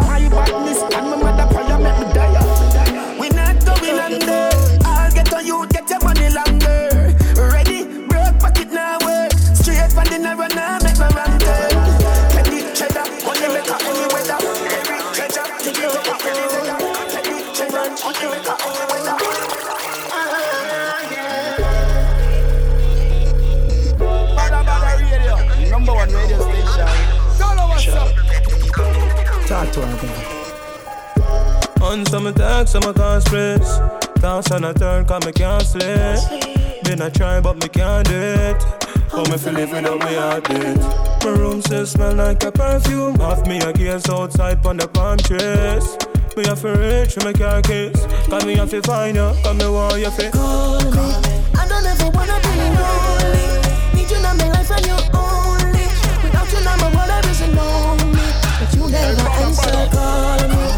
Some 32.22 32.34
text, 32.34 32.72
some 32.72 32.94
can't 32.94 33.22
stress. 33.22 33.78
Toss 34.20 34.50
on 34.52 34.64
a 34.64 34.74
turn, 34.74 35.04
cause 35.04 35.26
me 35.26 35.32
can't 35.32 35.62
sleep. 35.62 36.84
Been 36.84 37.02
a 37.02 37.10
try, 37.10 37.40
but 37.40 37.56
me 37.56 37.68
can't 37.68 38.06
do 38.06 38.14
it. 38.14 38.62
How 39.10 39.24
me 39.24 39.36
feel 39.36 39.52
live 39.52 39.70
without 39.72 39.98
me 39.98 40.14
heartbeat? 40.14 40.78
My 41.24 41.30
room 41.30 41.60
still 41.62 41.86
smell 41.86 42.14
like 42.14 42.42
a 42.44 42.52
perfume. 42.52 43.20
Off 43.20 43.46
me 43.46 43.58
a 43.58 43.72
gaze 43.72 44.08
outside 44.08 44.64
on 44.64 44.76
the 44.76 44.88
palm 44.88 45.18
trees. 45.18 45.96
Me 46.36 46.46
have 46.46 46.60
to 46.62 46.72
reach 46.78 47.14
for 47.14 47.24
my 47.24 47.32
car 47.32 47.60
keys. 47.62 48.06
Cause 48.28 48.44
me 48.46 48.54
have 48.56 48.70
to 48.70 48.82
find 48.82 49.16
you, 49.16 49.32
cause 49.42 49.56
me 49.56 49.68
want 49.68 49.98
you 49.98 50.10
to 50.10 50.30
Call 50.30 50.80
me. 50.90 51.42
I 51.58 51.66
don't 51.68 51.84
ever 51.84 52.10
wanna 52.10 52.38
be 52.40 52.54
lonely. 52.78 53.46
Need 53.94 54.10
you 54.10 54.16
in 54.16 54.22
my 54.22 54.48
life 54.48 54.70
and 54.70 54.86
you 54.86 54.96
only. 55.14 55.86
Without 56.22 56.50
you, 56.52 56.60
now 56.64 56.76
my 56.76 56.88
world 56.94 57.26
isn't 57.26 57.54
lonely. 57.54 58.28
But 58.60 58.74
you 58.74 58.88
never 58.88 59.28
answer, 59.42 59.88
call 59.90 60.48
me. 60.48 60.71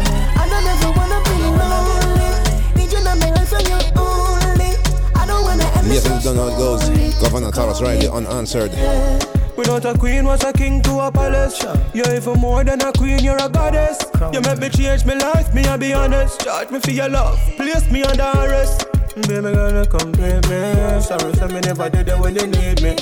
Yes, 5.85 6.03
this 6.03 6.05
and 6.07 6.23
you 6.23 6.33
know 6.33 6.49
how 6.49 6.55
it 6.55 6.57
goes. 6.57 6.89
Govana 7.21 7.51
Tarrus 7.51 7.81
Riley 7.81 8.07
unanswered. 8.07 8.71
Without 9.55 9.85
a 9.85 9.97
queen, 9.97 10.25
was 10.25 10.43
a 10.43 10.51
king 10.51 10.81
to 10.81 10.99
a 10.99 11.11
palace. 11.11 11.63
You're 11.93 12.13
even 12.13 12.39
more 12.39 12.63
than 12.63 12.81
a 12.81 12.91
queen, 12.91 13.19
you're 13.19 13.37
a 13.37 13.47
goddess. 13.47 13.97
You 14.33 14.41
make 14.41 14.59
me 14.59 14.69
change 14.69 15.05
my 15.05 15.13
life, 15.13 15.53
me 15.53 15.63
I 15.65 15.77
be 15.77 15.93
honest. 15.93 16.41
Charge 16.41 16.71
me 16.71 16.79
for 16.79 16.91
your 16.91 17.09
love, 17.09 17.39
place 17.55 17.89
me 17.89 18.03
under 18.03 18.23
arrest. 18.35 18.87
Baby 19.15 19.53
girl, 19.53 19.73
you 19.79 19.85
complete 19.87 20.43
me. 20.49 21.01
Sorry 21.01 21.31
for 21.33 21.47
me 21.47 21.61
never 21.61 21.89
did 21.89 22.09
it 22.09 22.19
when 22.19 22.35
you 22.35 22.47
need 22.47 22.81
me. 22.81 22.95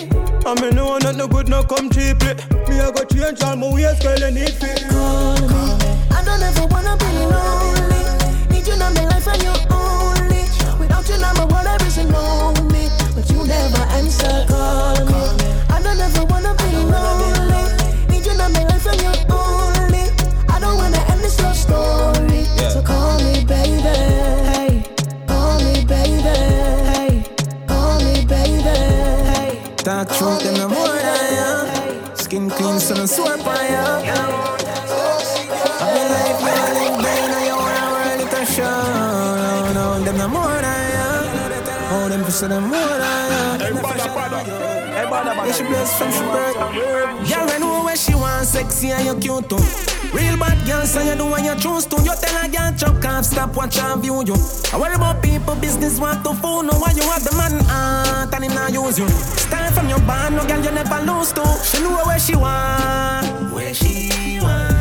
I 0.46 0.54
mean, 0.62 0.76
no 0.76 0.90
one 0.90 1.02
not 1.02 1.16
no 1.16 1.28
good, 1.28 1.50
no 1.50 1.64
come 1.64 1.90
cheaply. 1.90 2.36
Me 2.70 2.80
I 2.80 2.92
go 2.92 3.04
change 3.06 3.42
all 3.42 3.56
my 3.56 3.74
ways, 3.74 4.00
girl, 4.04 4.20
you 4.20 4.30
need 4.30 4.52
fit. 4.52 4.84
Call 4.90 5.42
me. 5.42 5.48
I 6.12 6.22
don't 6.24 6.42
ever 6.44 6.68
wanna 6.68 6.96
be 6.98 7.10
lonely. 7.34 8.04
Need 8.52 8.68
you 8.68 8.74
in 8.74 8.80
my 8.80 9.06
life 9.06 9.28
and 9.28 9.42
you 9.42 9.54
only. 9.72 10.44
Without 10.78 11.10
you, 11.10 11.18
now 11.18 11.34
my 11.34 11.46
world 11.46 11.66
there 11.66 11.88
isn't 11.88 12.12
lonely. 12.12 12.73
But 13.24 13.32
you 13.32 13.48
never 13.48 13.84
answer, 13.96 14.46
call 14.50 15.06
me. 15.06 15.24
I 15.70 15.82
don't 15.82 15.98
ever 15.98 16.26
wanna 16.26 16.54
be 16.56 16.76
lonely. 16.76 17.64
Need 18.10 18.26
you 18.26 18.34
in 18.34 18.38
my 18.38 18.64
life 18.66 18.86
and 18.86 19.02
you 19.02 19.14
only. 19.32 20.12
I 20.50 20.60
don't 20.60 20.76
wanna 20.78 21.00
end 21.10 21.22
this 21.22 21.40
love 21.42 21.56
story. 21.56 22.44
So 22.74 22.82
call 22.82 23.18
me, 23.20 23.46
baby. 23.46 23.80
Hey, 23.80 24.84
call 25.26 25.58
me, 25.64 25.86
baby. 25.86 26.36
Hey, 26.92 27.24
call 27.66 27.98
me, 28.04 28.26
baby. 28.26 28.62
Hey. 28.62 29.74
Dark 29.78 30.12
truth, 30.12 30.44
them 30.44 30.56
no 30.56 30.68
more 30.68 30.88
than 30.88 31.34
ya. 31.38 32.16
Skin 32.16 32.50
clean, 32.50 32.78
so 32.78 32.94
no 32.96 33.06
swear 33.06 33.38
by 33.38 33.70
ya. 33.70 34.63
Oh, 42.34 42.48
them 42.48 42.48
for 42.48 42.48
say 42.48 42.48
them 42.48 42.64
more 42.64 42.98
than 42.98 43.62
Hey, 43.62 43.72
bada, 43.78 44.08
bada. 44.10 44.40
Hey, 44.42 45.06
bada, 45.06 45.34
bada. 45.36 45.46
Yeah, 45.46 45.52
she 45.54 45.64
blessed 45.64 45.98
from 45.98 46.12
she 46.12 46.20
birth. 46.22 46.56
Girl, 47.30 47.50
I 47.50 47.58
know 47.60 47.84
where 47.84 47.96
she 47.96 48.16
want 48.16 48.48
sexy 48.48 48.90
and 48.90 49.06
you 49.06 49.16
cute 49.22 49.50
too. 49.50 49.62
Real 50.14 50.38
bad 50.38 50.58
girl, 50.66 50.86
so 50.86 51.02
you 51.02 51.16
do 51.16 51.26
what 51.28 51.44
you 51.44 51.56
choose 51.62 51.86
to. 51.86 51.98
You 52.02 52.14
tell 52.18 52.44
a 52.44 52.50
girl, 52.50 52.74
chuck 52.76 53.06
off, 53.06 53.26
stop, 53.26 53.56
watch 53.56 53.78
and 53.78 54.02
view 54.02 54.24
you. 54.26 54.36
I 54.74 54.78
worry 54.80 54.96
about 54.96 55.22
people, 55.22 55.56
business, 55.56 56.00
want 56.00 56.24
to 56.26 56.34
fool. 56.34 56.64
No, 56.64 56.74
why 56.80 56.92
you 56.92 57.04
have 57.04 57.24
the 57.24 57.36
man 57.38 57.60
heart 57.66 58.34
and 58.34 58.44
him 58.46 58.54
not 58.56 58.74
use 58.74 58.98
you. 58.98 59.08
Start 59.10 59.74
from 59.74 59.90
your 59.90 60.00
band, 60.00 60.36
no 60.36 60.46
girl, 60.48 60.64
you 60.64 60.72
never 60.72 61.00
lose 61.06 61.34
to. 61.34 61.46
She 61.64 61.84
know 61.84 62.02
where 62.06 62.18
she 62.20 62.36
want. 62.36 63.54
Where 63.54 63.74
she 63.74 64.40
want. 64.42 64.74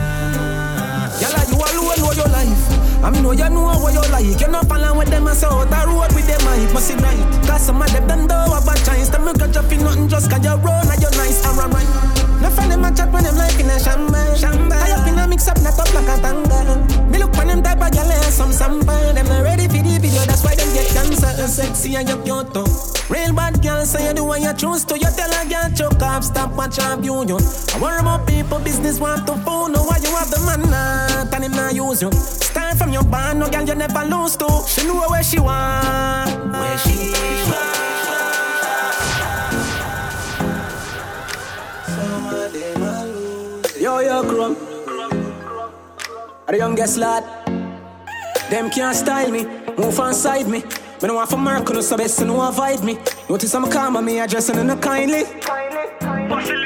Girl, 1.21 1.37
you 1.53 1.57
alone 1.61 2.01
know 2.01 2.13
your 2.13 2.29
life. 2.29 2.72
I 3.03 3.11
mean, 3.11 3.23
know 3.25 3.33
you 3.33 3.51
know 3.51 3.67
what 3.83 3.93
you 3.93 4.05
like. 4.15 4.41
You 4.41 4.47
not 4.47 4.69
follow 4.69 4.97
with 4.97 5.09
them, 5.11 5.27
I 5.27 5.35
saw 5.35 5.51
out 5.51 5.67
the 5.67 5.91
road 5.91 6.15
with 6.15 6.27
them, 6.31 6.39
I 6.47 6.73
must 6.73 6.95
right. 7.03 7.19
Cause 7.43 7.67
some 7.67 7.83
of 7.83 7.91
them 7.91 8.07
don't 8.07 8.27
know 8.31 8.55
about 8.55 8.79
chance. 8.87 9.09
Them 9.11 9.27
you 9.27 9.35
got 9.35 9.51
you 9.51 9.63
feel 9.67 9.83
nothing 9.83 10.09
just 10.09 10.31
cause 10.31 10.45
you 10.45 10.55
run 10.63 10.87
and 10.87 11.03
you're 11.03 11.11
nice 11.19 11.43
and 11.43 11.59
right. 11.59 12.23
No 12.39 12.49
friend 12.51 12.71
them 12.71 12.85
a 12.85 12.95
chat 12.95 13.11
when 13.11 13.25
them 13.25 13.35
like 13.35 13.59
in 13.59 13.67
a 13.67 13.77
shamba. 13.83 14.23
Shamba. 14.39 14.79
I 14.79 14.95
up 14.95 15.09
in 15.11 15.19
a 15.19 15.27
mix 15.27 15.49
up, 15.49 15.59
not 15.67 15.75
up 15.79 15.91
like 15.91 16.07
a 16.07 16.17
tanga. 16.23 16.79
Me 17.11 17.19
look 17.19 17.37
on 17.39 17.49
them 17.49 17.63
type 17.63 17.83
of 17.83 17.91
and 17.91 18.33
some 18.33 18.53
samba. 18.53 18.95
Them 19.15 19.27
not 19.27 19.43
ready 19.43 19.67
for 19.67 19.83
the 19.83 19.99
video, 19.99 20.23
that's 20.23 20.45
why 20.45 20.55
them 20.55 20.71
get 20.71 20.87
cancer. 20.95 21.35
You're 21.39 21.51
sexy 21.51 21.97
and 21.97 22.09
you're 22.09 22.23
cute 22.23 22.55
too. 22.55 22.71
Real 23.11 23.35
bad 23.35 23.61
girl, 23.63 23.85
so 23.85 23.99
you 23.99 24.15
do 24.15 24.23
what 24.23 24.41
you 24.41 24.55
choose 24.55 24.85
to. 24.87 24.95
You 24.95 25.11
tell 25.19 25.31
a 25.31 25.43
girl 25.51 25.67
choke 25.75 26.03
off, 26.03 26.23
stop 26.23 26.55
watch 26.55 26.79
view 27.03 27.27
you. 27.27 27.39
I 27.75 27.79
worry 27.83 27.99
about 27.99 28.29
people, 28.29 28.61
business 28.61 29.01
want 29.01 29.27
to 29.27 29.35
phone. 29.43 29.73
Know 29.73 29.83
why 29.83 29.99
you 29.99 30.15
have 30.15 30.31
the 30.31 30.39
not 30.39 31.12
and 31.43 31.55
him 31.55 31.61
not 31.61 31.75
use 31.75 32.03
you. 32.03 32.13
Start 32.13 32.79
from 32.79 32.93
your 32.93 33.05
band, 33.05 33.41
no 33.41 33.49
girl 33.49 33.67
you 33.67 33.75
never 33.75 34.05
lose 34.05 34.37
to. 34.37 34.49
She 34.67 34.87
know 34.87 35.09
where 35.09 35.23
she 35.23 35.41
want, 35.41 36.53
where 36.53 36.79
she 36.79 37.13
want. 37.51 37.73
Yo, 43.81 43.99
yo. 43.99 44.57
Are 46.47 46.53
the 46.53 46.59
youngest 46.59 46.99
lad? 46.99 47.25
Them 48.51 48.71
can't 48.71 48.95
style 48.95 49.31
me, 49.31 49.45
move 49.77 49.99
on 49.99 50.15
side 50.15 50.47
me. 50.47 50.61
Me 50.61 51.09
no 51.09 51.15
want 51.15 51.31
for 51.31 51.39
murk, 51.39 51.73
no 51.73 51.81
so 51.81 51.97
best 51.97 52.21
no 52.21 52.41
avoid 52.47 52.85
me. 52.85 52.99
Notice 53.29 53.55
I'm 53.55 53.69
calm, 53.71 54.05
me 54.05 54.21
addressing 54.21 54.59
in 54.59 54.71
a 54.71 54.77
kindly. 54.77 55.25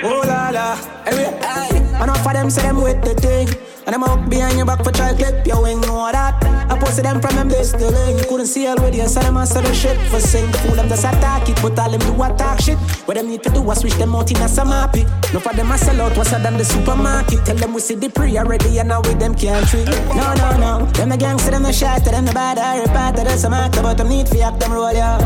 Oh 0.05 0.23
la 0.27 0.51
la, 0.51 0.77
anyway, 1.07 1.96
aye. 1.99 2.05
Enough 2.05 2.27
of 2.27 2.33
them 2.33 2.51
say 2.51 2.63
them 2.63 2.83
with 2.83 3.03
the 3.03 3.15
thing. 3.15 3.49
And 3.87 3.95
I'm 3.95 4.03
out 4.03 4.29
behind 4.29 4.57
your 4.57 4.67
back 4.67 4.83
for 4.83 4.91
try 4.91 5.15
clip 5.15 5.47
your 5.47 5.63
wing, 5.63 5.81
know 5.83 6.11
that. 6.11 6.43
I 6.69 6.77
posted 6.77 7.05
them 7.05 7.21
from 7.21 7.37
them 7.37 7.49
this 7.49 7.71
to 7.71 7.87
link. 7.87 8.27
Couldn't 8.27 8.47
see 8.47 8.67
with 8.67 8.97
you, 8.97 9.07
so 9.07 9.21
them 9.21 9.37
answer 9.37 9.61
the 9.61 9.73
shit 9.73 9.97
for 10.11 10.19
sing. 10.19 10.51
Fool 10.55 10.75
them 10.75 10.89
just 10.89 11.05
attack 11.05 11.49
it, 11.49 11.57
but 11.63 11.79
all 11.79 11.91
them 11.91 12.01
do 12.01 12.21
attack 12.21 12.61
shit. 12.61 12.79
What 13.07 13.17
them 13.17 13.29
need 13.29 13.45
to 13.45 13.51
do 13.51 13.71
is 13.71 13.79
switch 13.79 13.95
them 13.95 14.17
out 14.17 14.29
in 14.29 14.39
a 14.39 14.49
some 14.49 14.69
happy. 14.69 15.05
No 15.33 15.39
for 15.39 15.55
them 15.55 15.71
I 15.71 15.77
sell 15.77 16.01
out, 16.01 16.17
what's 16.17 16.33
than 16.33 16.57
the 16.57 16.65
supermarket. 16.65 17.45
Tell 17.45 17.55
them 17.55 17.75
we 17.75 17.81
see 17.81 17.95
the 17.95 18.09
pre 18.09 18.37
already, 18.37 18.77
and 18.81 18.89
now 18.89 19.03
with 19.03 19.21
them 19.21 19.37
can't 19.37 19.65
treat. 19.69 19.87
No, 19.87 20.35
no, 20.35 20.59
no. 20.59 20.87
Them 20.87 21.11
the 21.11 21.17
gangster, 21.17 21.53
them 21.53 21.63
the 21.63 21.73
shot, 21.73 22.05
them 22.05 22.25
the 22.25 22.33
bad, 22.33 22.59
I 22.59 22.83
repart, 22.83 23.15
them 23.15 23.39
some 23.39 23.55
actor, 23.55 23.83
but 23.83 23.99
them 23.99 24.09
need 24.09 24.29
for 24.29 24.43
act 24.43 24.59
them 24.59 24.73
roll, 24.73 24.93
yeah. 24.93 25.19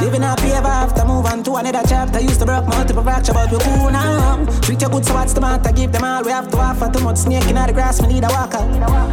Living 0.00 0.22
happy 0.22 0.52
ever 0.52 0.68
after, 0.68 1.04
move 1.04 1.26
on 1.26 1.42
to 1.44 1.56
another 1.56 1.82
chapter. 1.86 2.20
Used 2.20 2.40
to 2.40 2.46
broke 2.46 2.66
multiple 2.66 3.02
fracture, 3.02 3.34
but 3.34 3.52
we 3.52 3.58
cool 3.58 3.90
now. 3.90 4.42
Treat 4.62 4.80
you 4.80 4.88
good, 4.88 5.04
so 5.04 5.12
what's 5.12 5.34
the 5.34 5.40
matter? 5.42 5.70
Give 5.72 5.92
them 5.92 6.04
all 6.16 6.24
we 6.24 6.30
have 6.30 6.50
to 6.50 6.56
offer. 6.56 6.90
Too 6.90 7.04
much 7.04 7.18
snake 7.18 7.46
in 7.46 7.54
the 7.54 7.72
grass, 7.72 8.00
me 8.00 8.08
need 8.08 8.24
a 8.24 8.28
walker. 8.28 8.64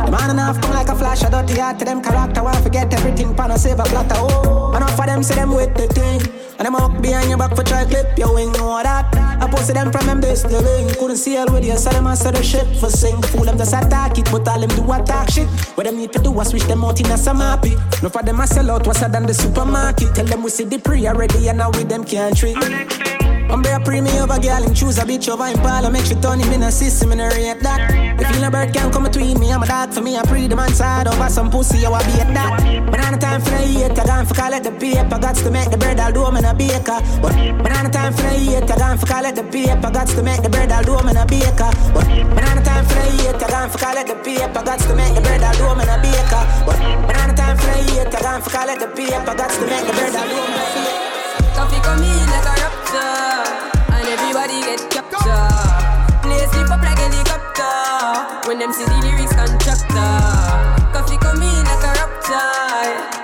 The 0.06 0.12
man 0.12 0.30
enough 0.30 0.62
come 0.62 0.72
like 0.72 0.88
a 0.88 0.96
flash, 0.96 1.24
I 1.24 1.30
dirty 1.30 1.60
heart 1.60 1.80
to 1.80 1.86
them 1.86 2.02
character. 2.02 2.44
Why 2.44 2.56
forget 2.62 2.94
everything, 2.94 3.36
pan 3.36 3.52
a 3.52 3.58
save 3.58 3.80
a 3.80 3.84
platter. 3.84 4.16
Oh, 4.18 4.76
enough 4.76 4.98
of 4.98 5.06
them 5.06 5.24
say 5.24 5.36
them 5.36 5.52
with 5.54 5.74
the 5.76 5.88
thing. 5.88 6.22
And 6.60 6.68
them 6.68 6.76
up 6.76 7.02
behind 7.02 7.30
your 7.30 7.38
back 7.38 7.56
for 7.56 7.64
try 7.64 7.84
clip 7.84 8.18
your 8.18 8.34
wing, 8.34 8.52
know 8.54 8.82
that. 8.82 9.14
I 9.42 9.50
posted 9.50 9.76
them 9.76 9.92
from 9.92 10.06
them 10.06 10.22
this 10.22 10.44
the. 10.44 10.96
Couldn't 11.00 11.18
see 11.18 11.36
all 11.36 11.52
with 11.52 11.66
you, 11.66 11.76
so 11.78 11.90
them 11.90 12.08
answer 12.08 12.32
the 12.32 12.44
shit 12.44 12.68
for 12.78 12.90
sing. 12.90 13.22
Fool 13.24 13.44
them 13.44 13.58
just 13.58 13.74
attack 13.74 14.18
it, 14.18 14.30
but 14.32 14.48
all 14.48 14.60
them 14.60 14.70
do 14.70 14.92
attack 14.94 15.30
shit. 15.32 15.48
What 15.76 15.86
them 15.86 15.98
need 15.98 16.14
to 16.14 16.20
do 16.20 16.40
is 16.40 16.50
switch 16.50 16.64
them 16.64 16.84
out 16.86 17.00
in 17.00 17.08
a 17.08 17.18
some 17.18 17.40
happy. 17.40 17.76
No 18.02 18.10
for 18.10 18.24
them 18.24 18.40
I 18.40 18.46
sell 18.46 18.72
out, 18.72 18.88
what's 18.88 19.02
than 19.02 19.26
the 19.26 19.34
supermarket. 19.34 20.16
Tell 20.16 20.26
them 20.26 20.44
we 20.44 20.50
see 20.52 20.64
the 20.64 20.80
pre 20.80 21.08
already, 21.08 21.50
and 21.50 21.58
now 21.58 21.72
with 21.72 21.90
them 21.90 22.04
can't 22.04 22.38
treat. 22.38 23.23
Be 23.62 23.70
a 23.70 23.80
premium 23.80 24.24
over 24.24 24.40
girl 24.42 24.64
and 24.64 24.76
choose 24.76 24.98
a 24.98 25.06
bitch 25.06 25.30
over 25.30 25.46
Impala. 25.46 25.90
Make 25.90 26.06
she 26.06 26.16
turn 26.16 26.40
him 26.40 26.52
in 26.52 26.64
a 26.64 26.72
system 26.72 27.12
and 27.12 27.22
a 27.22 27.30
rate 27.30 27.62
that. 27.62 27.92
If 28.20 28.36
you 28.36 28.44
a 28.46 28.50
bird 28.50 28.74
can 28.74 28.92
come 28.92 29.04
between 29.04 29.40
me, 29.40 29.52
I'm 29.52 29.62
a 29.62 29.68
dog 29.68 29.94
for 29.94 30.02
me 30.02 30.18
I 30.18 30.24
pre 30.24 30.48
the 30.48 30.56
man 30.56 30.74
side 30.74 31.08
over 31.08 31.30
some 31.30 31.50
pussy, 31.52 31.86
I 31.86 31.90
will 31.90 32.00
be 32.00 32.20
at 32.20 32.34
that 32.34 32.92
Banana 32.92 33.18
time 33.18 33.42
for 33.42 33.52
the 33.52 33.58
hate, 33.58 34.00
I 34.00 34.06
gone 34.06 34.26
for 34.26 34.34
call 34.34 34.52
the 34.52 34.72
paper. 34.72 35.20
Got 35.20 35.36
to 35.38 35.52
make 35.52 35.70
the 35.70 35.78
bread, 35.78 36.00
I'll 36.00 36.12
do 36.12 36.26
'em 36.26 36.38
in 36.38 36.46
a 36.46 36.54
baker. 36.54 37.00
But 37.22 37.34
banana 37.64 37.90
time 37.90 38.14
for 38.14 38.24
the 38.24 38.30
hate, 38.30 38.72
I 38.72 38.78
gone 38.78 38.98
for 38.98 39.06
call 39.06 39.24
the 39.24 39.44
paper. 39.44 39.90
Got 39.92 40.08
to 40.08 40.24
make 40.24 40.42
the 40.42 40.50
bread, 40.50 40.72
I'll 40.72 40.84
do 40.84 40.98
'em 40.98 41.10
in 41.10 41.18
a 41.18 41.26
baker. 41.26 41.72
But 41.94 42.06
banana 42.36 42.62
time 42.64 42.86
for 42.86 42.96
the 42.96 43.06
hate, 43.22 43.44
I 43.44 43.48
gone 43.54 43.70
for 43.70 43.78
call 43.78 43.96
the 43.96 44.16
paper. 44.24 44.62
Got 44.64 44.80
to 44.80 44.96
make 44.96 45.14
the 45.16 45.22
bread, 45.22 45.44
I'll 45.44 45.54
do 45.56 45.66
'em 45.70 45.80
in 45.80 45.90
a 45.90 45.98
baker. 46.02 46.44
But 46.66 46.78
banana 47.08 47.34
time 47.34 47.58
for 47.58 47.68
the 47.68 47.78
hate, 47.86 48.16
I 48.16 48.22
gone 48.22 48.42
for 48.42 48.50
call 48.50 48.68
the 48.68 48.88
paper. 48.98 49.34
Got 49.40 49.50
to 49.52 49.66
make 49.72 49.86
the 49.88 49.94
bread, 49.94 50.16
I'll 50.16 50.28
do 50.28 50.38
'em 50.42 50.52
in 50.52 50.58
a 50.58 50.68
baker. 50.74 51.14
Koffee 51.56 51.82
come 51.86 52.04
in 52.04 52.26
like 52.34 52.50
a 52.50 52.54
rapture 52.62 53.33
Everybody 54.44 54.76
get 54.76 54.92
captured. 54.92 56.20
Play 56.20 56.46
slip 56.52 56.70
up 56.70 56.84
like 56.84 57.00
helicopter. 57.00 58.44
When 58.46 58.60
them 58.60 58.74
see 58.74 58.84
the 58.84 59.00
lyrics 59.00 59.32
constructor. 59.32 59.96
Koffee 60.92 61.16
come 61.16 61.42
in 61.42 61.64
like 61.64 61.80
a 61.80 61.92
rapture 61.96 62.52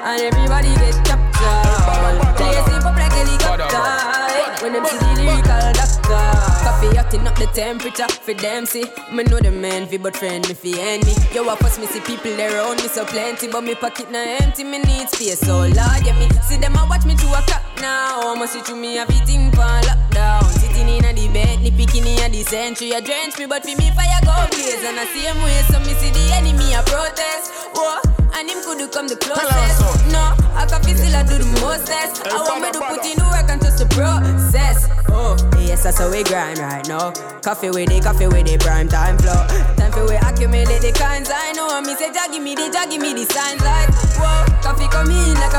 And 0.08 0.22
everybody 0.22 0.72
get 0.80 0.96
captured. 1.04 2.40
Play 2.40 2.56
slip 2.64 2.86
up 2.88 2.96
like 2.96 3.12
helicopter. 3.12 4.64
When 4.64 4.72
them 4.72 4.86
see 4.86 4.98
the 4.98 5.12
lyrical 5.20 5.74
doctor. 5.76 6.24
Koffee 6.64 6.96
hotting 6.96 7.28
up 7.28 7.36
the 7.36 7.48
temperature 7.48 8.08
for 8.08 8.34
them 8.34 8.66
see. 8.66 8.86
Me 9.12 9.24
know 9.24 9.40
the 9.40 9.52
man 9.52 9.88
fi 9.88 9.98
but 9.98 10.16
friend 10.16 10.48
me 10.48 10.54
fi 10.54 10.80
enemy 10.80 11.16
Yo 11.36 11.44
I 11.50 11.58
first 11.58 11.82
me 11.82 11.88
see 11.88 12.00
people 12.00 12.32
around 12.40 12.78
me 12.78 12.88
so 12.88 13.04
plenty 13.04 13.50
But 13.50 13.66
me 13.66 13.76
pocket 13.76 14.10
na 14.10 14.20
empty. 14.40 14.64
Me 14.64 14.78
need 14.80 15.10
space 15.10 15.42
so 15.42 15.68
large 15.68 16.06
Yeah 16.06 16.18
me. 16.18 16.30
See 16.48 16.56
them 16.56 16.78
a 16.78 16.88
watch 16.88 17.04
me 17.04 17.16
to 17.16 17.28
a 17.28 17.42
clock 17.42 17.69
now. 17.82 18.22
I'ma 18.22 18.46
see 18.46 18.62
to 18.64 18.76
me 18.76 18.98
it 18.98 19.30
in 19.30 19.52
for 19.52 19.68
lockdown. 19.88 20.44
Sitting 20.60 20.88
in 20.88 21.06
a 21.06 21.14
the 21.14 21.28
bed, 21.34 21.62
ni 21.62 21.72
picking 21.72 22.06
in 22.06 22.20
a 22.20 22.30
the 22.30 22.44
century 22.44 22.92
A 22.92 23.02
drench 23.02 23.38
me 23.38 23.46
but 23.46 23.66
fi 23.66 23.76
me 23.76 23.92
fire 23.92 24.22
go 24.24 24.36
blaze. 24.52 24.84
And 24.84 25.00
I 25.00 25.06
same 25.12 25.42
way 25.44 25.62
so 25.70 25.80
me 25.80 25.94
see 26.00 26.12
the 26.12 26.34
enemy 26.36 26.74
a 26.74 26.84
protest. 26.84 27.52
Whoa 27.74 28.20
and 28.40 28.50
him 28.50 28.64
could 28.64 28.78
do 28.78 28.88
come 28.88 29.08
the 29.08 29.18
closest. 29.18 29.84
No, 30.16 30.32
I 30.56 30.64
can 30.64 30.82
feel 30.84 30.96
still 30.96 31.16
I 31.16 31.24
do 31.28 31.36
the 31.36 31.50
mostest. 31.60 32.24
I 32.24 32.40
want 32.40 32.64
me 32.64 32.72
to 32.72 32.80
put 32.80 33.04
in 33.04 33.20
the 33.20 33.28
work 33.28 33.52
and 33.52 33.60
trust 33.60 33.84
the 33.84 33.88
process. 33.92 34.88
Oh, 35.12 35.36
yes 35.60 35.84
that's 35.84 36.00
how 36.00 36.10
we 36.10 36.24
grind 36.24 36.60
right 36.60 36.88
now. 36.88 37.12
Koffee 37.44 37.74
with 37.74 37.92
the 37.92 38.00
Koffee 38.00 38.32
with 38.32 38.48
the 38.48 38.56
prime 38.64 38.88
time 38.88 39.20
flow. 39.20 39.44
Time 39.76 39.92
for 39.92 40.08
we 40.08 40.16
accumulate 40.16 40.80
the 40.80 40.96
kinds 40.96 41.28
I 41.28 41.52
know. 41.52 41.68
And 41.76 41.86
me 41.86 41.96
say 42.00 42.14
Jah 42.16 42.32
give 42.32 42.44
me 42.44 42.56
the 42.56 42.72
Jah 42.72 42.88
give 42.88 43.02
me 43.02 43.12
the 43.12 43.28
signs 43.28 43.60
like 43.60 43.92
Whoa, 44.16 44.48
Koffee 44.64 44.88
come 44.88 45.12
in 45.12 45.36
like 45.36 45.56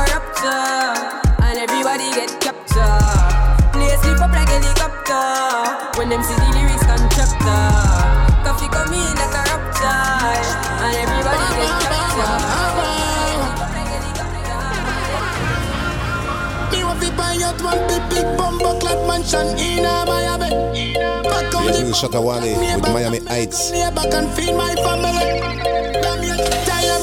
mansion 19.31 19.57
in 19.59 19.85
a 19.85 20.05
Miami. 20.05 20.49
Back 21.23 21.53
You're 21.53 21.63
listening 21.63 21.93
Shatta 21.93 22.21
Wale 22.21 22.79
with 22.79 22.93
Miami 22.93 23.19
Heights. 23.25 23.71
Neighbor 23.71 24.03
can 24.09 24.29
feed 24.35 24.55
my 24.55 24.75
family. 24.75 25.39
Damn 26.01 26.23
you, 26.23 26.35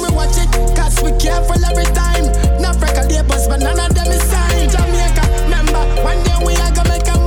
me 0.02 0.14
watch 0.14 0.36
it, 0.36 0.76
cause 0.76 1.02
we 1.02 1.12
careful 1.18 1.62
every 1.64 1.84
time. 1.94 2.26
No 2.60 2.72
freckle 2.72 3.06
neighbors, 3.06 3.48
but 3.48 3.60
none 3.60 3.78
of 3.78 3.94
them 3.94 4.06
is 4.08 4.22
sign. 4.22 4.68
Jamaica, 4.68 5.24
remember, 5.44 5.82
one 6.02 6.22
day 6.24 6.38
we 6.44 6.54
are 6.56 6.72
gonna 6.72 6.88
make 6.88 7.08
a 7.08 7.17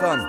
them. 0.00 0.20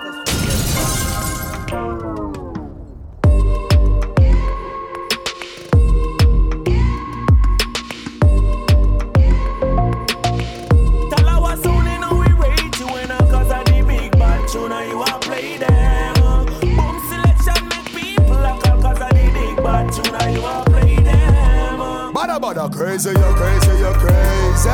Bada 22.12 22.38
bada 22.38 22.68
crazy, 22.70 23.10
you're 23.10 23.34
crazy, 23.34 23.78
you're 23.78 23.94
crazy. 23.94 24.70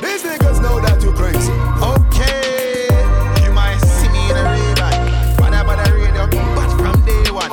These 0.00 0.22
niggas 0.22 0.62
know 0.62 0.80
that 0.80 1.02
you're 1.02 1.14
crazy. 1.14 1.52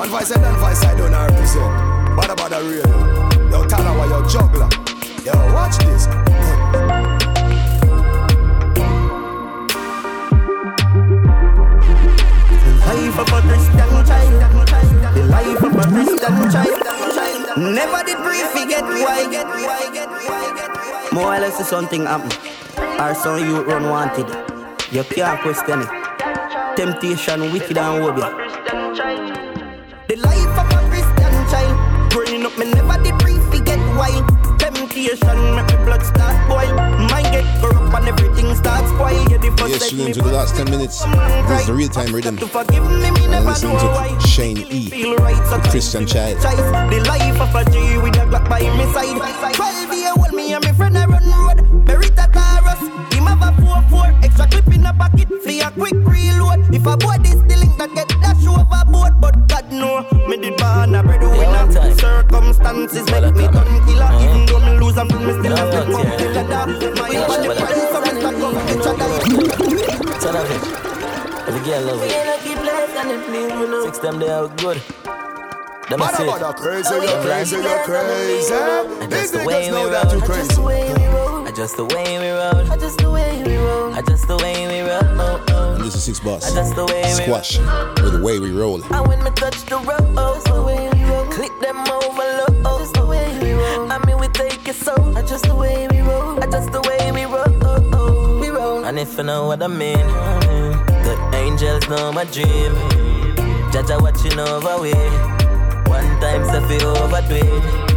One 0.04 0.20
voice 0.20 0.32
and 0.32 0.42
one 0.42 0.56
voice 0.56 0.84
I 0.84 0.94
don't 0.98 1.12
represent. 1.12 1.72
Bada 2.12 2.36
bada 2.36 2.60
real. 2.60 2.84
Yo, 3.48 3.64
Talawa, 3.64 4.04
yo, 4.04 4.20
juggler. 4.28 4.68
Yo, 5.24 5.32
watch 5.54 5.78
this. 5.78 6.04
life 12.84 13.16
of 13.18 13.32
a 13.32 13.40
Christian 13.48 13.88
child. 14.04 14.44
The 15.14 15.22
life 15.24 15.62
of 15.64 15.72
a 15.72 15.84
Christian 15.88 16.34
child. 16.52 17.56
Never 17.56 18.04
did 18.04 18.18
brief 18.18 18.52
get 18.68 18.84
why. 18.84 19.24
More 21.12 21.34
or 21.34 21.40
less 21.40 21.66
something 21.66 22.04
happen. 22.04 22.30
Or 23.00 23.14
some 23.14 23.38
you 23.42 23.64
unwanted. 23.70 24.28
You 24.92 25.02
can't 25.04 25.40
question 25.40 25.80
it. 25.80 25.88
Temptation, 26.76 27.52
wicked 27.52 27.78
and 27.78 28.04
wobia. 28.04 28.43
Make 35.22 35.68
me 35.68 35.76
blood 35.84 36.02
start 36.02 36.34
boil. 36.48 36.74
Mind 36.74 37.30
get 37.30 37.46
corrupt 37.60 37.94
and 37.94 38.08
everything 38.08 38.54
starts 38.54 38.90
spoil. 38.90 39.28
You 39.30 39.38
the 39.38 39.50
first 39.56 39.70
Yes, 39.70 39.90
tune 39.90 40.00
into 40.00 40.22
the 40.22 40.32
last 40.32 40.56
10 40.56 40.70
minutes. 40.70 41.04
This 41.04 41.60
is 41.60 41.66
the 41.66 41.74
real 41.74 41.88
time 41.88 42.12
rhythm. 42.12 42.36
to 42.38 42.48
forgive 42.48 42.82
me, 42.82 43.10
me 43.10 43.26
never 43.28 43.50
listening 43.50 43.78
to 43.78 43.86
why. 43.86 44.18
Shane 44.18 44.58
E. 44.58 44.90
Feel 44.90 45.16
right, 45.16 45.36
so 45.48 45.60
Christian 45.70 46.06
Child. 46.06 46.38
The 46.38 47.04
life 47.06 47.40
of 47.40 47.54
a 47.54 47.70
G 47.70 47.98
with 47.98 48.16
a 48.16 48.26
Glock 48.26 48.48
by 48.48 48.60
my 48.60 48.92
side. 48.92 49.54
12 49.54 49.94
year 49.94 50.12
old 50.16 50.32
me 50.34 50.52
and 50.52 50.64
my 50.64 50.72
friend 50.72 50.98
I 50.98 51.06
run 51.06 51.22
road. 51.22 51.86
Taurus, 51.86 52.80
him 53.14 53.26
have 53.26 53.42
a 53.42 53.62
4-4. 53.62 54.24
Extra 54.24 54.48
clip 54.48 54.74
in 54.74 54.84
a 54.86 54.92
pocket 54.94 55.28
a 55.64 55.70
quick 55.70 55.94
reload. 55.94 56.74
If 56.74 56.86
a 56.86 56.96
boy 56.96 57.16
is 57.24 57.40
the 57.48 57.56
link 57.56 57.78
that 57.78 57.94
get 57.94 58.13
know, 59.74 60.02
me 60.28 60.36
did 60.36 60.56
born 60.56 60.94
a 60.94 61.02
breadwinner. 61.02 61.94
Circumstances 61.96 63.04
make 63.10 63.34
me 63.34 63.46
done 63.48 63.86
killer. 63.86 64.04
Uh-huh. 64.04 64.24
Even 64.24 64.46
though 64.46 64.60
me 64.60 64.70
lose 64.80 64.96
and 64.96 65.10
me 65.10 65.32
still 65.38 65.56
have 65.56 65.70
to 65.70 65.80
come 65.92 66.10
killer. 66.18 66.44
My 66.94 67.08
body 67.26 67.48
price 67.60 67.88
so 67.90 67.98
me 68.00 68.10
stack 68.20 68.40
up 68.40 68.54
extra 68.72 68.92
dollar. 68.98 69.20
Son 70.20 70.36
of 70.36 70.50
it. 70.50 70.62
Every 71.48 71.62
girl 71.66 71.82
love 71.82 72.02
it. 72.02 72.10
Six 73.84 73.98
them 73.98 74.18
they 74.18 74.28
are 74.30 74.48
good. 74.48 74.80
Them 75.90 76.00
I 76.00 76.06
Bada 76.06 76.16
say 76.16 76.24
it. 76.24 76.30
bada 76.30 76.50
crazy, 76.56 76.94
you're 76.94 77.20
crazy, 77.22 77.56
you're 77.56 77.84
crazy. 77.84 78.54
And 78.54 79.12
These 79.12 79.20
just 79.20 79.32
the 79.34 79.38
way 79.44 79.52
niggas 79.54 79.66
we 79.66 79.70
know 79.70 79.82
roll. 79.82 79.90
that 79.90 80.12
you're 80.12 80.22
crazy. 80.22 80.52
Adjust 81.52 81.76
the 81.76 81.84
way 81.84 82.18
we 82.18 82.30
roll. 82.30 82.72
Adjust 82.72 82.96
the 82.98 83.10
way 83.10 83.22
we 83.28 83.33
roll. 83.33 83.33
Adjust 83.46 84.28
the 84.28 84.36
way 84.38 84.66
we 84.66 84.80
roll. 84.88 85.02
Oh, 85.20 85.44
oh. 85.50 85.74
And 85.74 85.84
this 85.84 85.94
is 85.94 86.04
Six 86.04 86.20
Boss. 86.20 86.50
Adjust 86.50 86.74
the 86.74 86.86
way 86.86 87.02
we 87.02 87.10
Squash 87.10 87.58
with 88.02 88.12
the 88.12 88.20
way 88.22 88.38
we 88.38 88.50
roll. 88.50 88.82
And 88.82 89.06
when 89.06 89.22
me 89.22 89.30
touch 89.32 89.64
the 89.66 89.76
road, 89.76 90.14
just 90.16 90.46
the 90.46 90.62
way 90.62 90.88
we 90.92 91.04
roll. 91.04 91.26
Click 91.26 91.52
them 91.60 91.78
over 91.78 92.26
low, 92.38 92.78
just 92.78 92.94
the 92.94 93.06
way 93.06 93.38
we 93.40 93.52
roll. 93.52 93.92
I 93.92 93.98
mean 94.06 94.18
we 94.18 94.28
take 94.28 94.66
it 94.66 94.74
so, 94.74 94.94
just 95.26 95.44
the 95.44 95.54
way 95.54 95.88
we 95.88 96.00
roll. 96.00 96.40
Just 96.54 96.70
the 96.72 96.80
way 96.82 97.12
we 97.12 97.24
roll, 97.24 97.44
oh, 97.64 97.90
oh. 97.92 98.38
we 98.40 98.48
roll. 98.48 98.84
And 98.84 98.98
if 98.98 99.16
you 99.16 99.24
know 99.24 99.46
what 99.46 99.62
I 99.62 99.66
mean, 99.66 100.06
the 101.04 101.30
angels 101.34 101.88
know 101.88 102.12
my 102.12 102.24
dream. 102.24 102.72
Jaja 103.72 104.00
watching 104.00 104.38
over 104.38 104.78
we. 104.80 104.94
One 105.90 106.08
time 106.20 106.44
say 106.46 106.78
fi 106.78 106.84
overdo 106.84 107.34
it. 107.34 107.94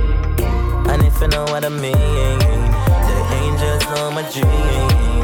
And 0.90 1.04
if 1.04 1.22
you 1.22 1.28
know 1.28 1.44
what 1.46 1.64
I 1.64 1.70
mean, 1.70 1.94
the 1.94 3.18
angels 3.42 3.84
know 3.94 4.12
my 4.12 4.24
dream. 4.32 5.17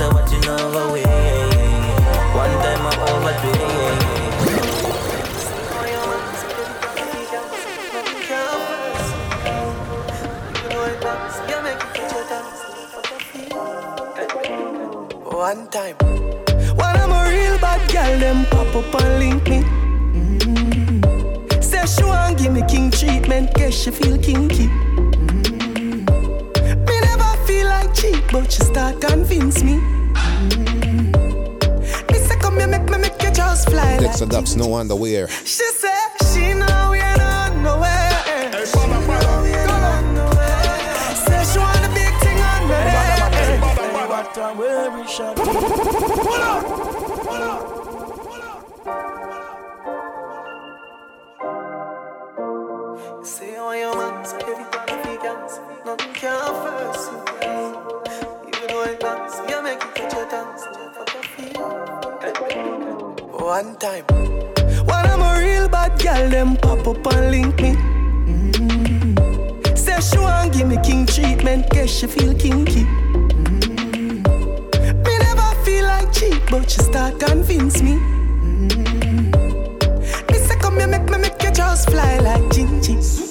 Jaja 0.00 0.08
watching 0.14 0.48
over 0.48 0.92
we. 0.92 1.02
One 2.32 2.54
time 2.64 2.84
I 2.86 2.92
overdo 3.12 3.50
it. 3.52 3.98
One 15.26 15.68
time. 15.68 15.96
When 16.76 16.96
I'm 16.96 17.12
a 17.12 17.28
real 17.28 17.58
bad 17.58 17.80
girl, 17.92 18.18
them 18.18 18.46
pop 18.46 18.74
up 18.76 18.94
and 19.02 19.18
link 19.18 19.48
me. 19.48 19.60
Mm. 20.14 21.62
Say 21.62 21.84
she 21.86 22.04
want 22.04 22.38
give 22.38 22.52
me 22.52 22.62
king 22.66 22.90
treatment, 22.90 23.52
guess 23.54 23.74
she 23.74 23.90
feel 23.90 24.16
kinky. 24.16 24.39
Fly 34.30 34.38
like 34.38 34.46
Dexta 34.46 34.56
Daps, 34.56 34.56
no 34.56 34.74
underwear. 34.74 35.28
She 35.28 35.64
said 35.72 36.08
she 36.32 36.54
know 36.54 36.90
we 36.90 36.98
ain't 36.98 37.56
nowhere. 37.62 38.10
Know 38.52 38.64
nowhere. 40.14 40.64
She 41.44 41.58
want 41.58 41.84
a 41.84 41.88
big 41.94 42.14
thing 42.20 42.40
on 42.40 42.68
me. 42.68 42.74
What 44.08 44.36
a 44.36 44.54
weary 44.56 45.06
shot. 45.06 45.36
Pull 45.36 45.48
up, 46.42 46.64
pull 47.26 47.42
up. 47.42 47.62
Say 53.24 53.56
all 53.56 53.76
your 53.76 53.96
man, 53.96 54.24
so 54.24 54.36
every 54.38 54.64
time 54.64 54.86
nothing 55.84 56.12
can 56.14 56.54
first 56.62 57.12
you. 57.12 57.18
You 58.46 58.66
know 58.68 58.82
it 58.82 59.00
dance, 59.00 59.36
you 59.48 59.62
make 59.62 59.82
it 59.82 59.94
touch 59.94 60.14
your 60.14 60.26
dance, 60.28 60.62
fuck 60.94 61.14
your 61.14 61.22
feet. 61.22 61.56
One 63.40 63.76
time. 63.76 64.19
Them 66.40 66.56
pop 66.56 66.86
up 66.86 67.06
and 67.12 67.30
link 67.30 67.60
me. 67.60 67.74
Mm. 68.24 69.76
Say 69.76 70.00
she 70.00 70.18
want 70.18 70.54
give 70.54 70.66
me 70.68 70.78
king 70.82 71.04
treatment, 71.04 71.68
guess 71.68 71.90
she 71.90 72.06
feel 72.06 72.32
kinky. 72.34 72.84
Mm. 73.44 74.24
Me 75.04 75.18
never 75.26 75.50
feel 75.64 75.84
like 75.84 76.10
cheap, 76.14 76.42
but 76.50 76.70
she 76.70 76.80
start 76.80 77.20
convince 77.20 77.82
me. 77.82 77.96
Mm. 78.46 79.30
Me 80.30 80.38
say 80.38 80.56
come 80.58 80.78
here, 80.78 80.88
make 80.88 81.10
me 81.10 81.18
make 81.18 81.42
you 81.42 81.50
just 81.50 81.90
fly 81.90 82.18
like 82.20 82.44
Gingy. 82.54 83.29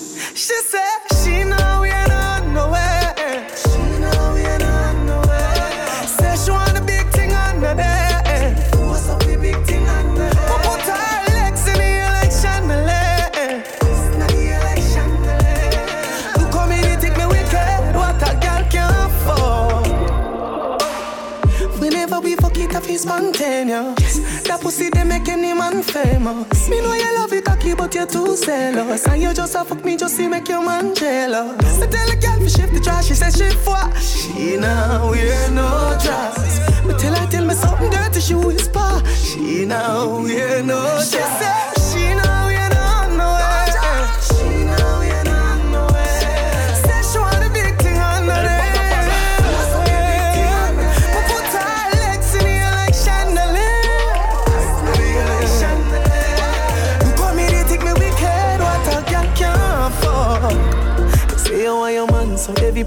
Pussy 24.80 24.90
they 24.90 25.04
make 25.04 25.28
any 25.28 25.54
man 25.54 25.84
famous. 25.84 26.70
Me 26.70 26.82
know 26.82 26.94
you 26.94 27.16
love 27.16 27.34
it 27.34 27.46
cocky, 27.46 27.74
but 27.74 27.94
you're 27.94 28.06
too 28.06 28.36
zealous. 28.36 29.08
And 29.08 29.22
you 29.22 29.34
just 29.34 29.56
a 29.56 29.66
fuck 29.66 29.84
me 29.84 29.98
just 29.98 30.18
to 30.18 30.30
make 30.30 30.48
your 30.48 30.64
man 30.64 30.96
jealous. 30.96 31.82
I 31.82 31.88
tell 31.88 32.10
a 32.10 32.16
girl 32.16 32.40
to 32.40 32.50
shift 32.50 32.74
the 32.74 32.80
trash, 32.80 33.08
she 33.08 33.14
says 33.14 33.36
she 33.36 33.50
for. 33.50 33.78
She 34.00 34.58
now 34.58 35.12
wear 35.12 35.52
no 35.52 35.98
dress. 36.02 36.60
Me 36.86 36.94
tell 36.98 37.14
her 37.14 37.28
tell 37.30 37.46
me 37.46 37.54
something 37.54 37.90
dirty, 37.90 38.20
she 38.22 38.36
whisper. 38.36 39.04
She 39.06 39.66
now 39.66 40.22
wear 40.22 40.64
no 40.64 40.82
dress. 41.10 41.69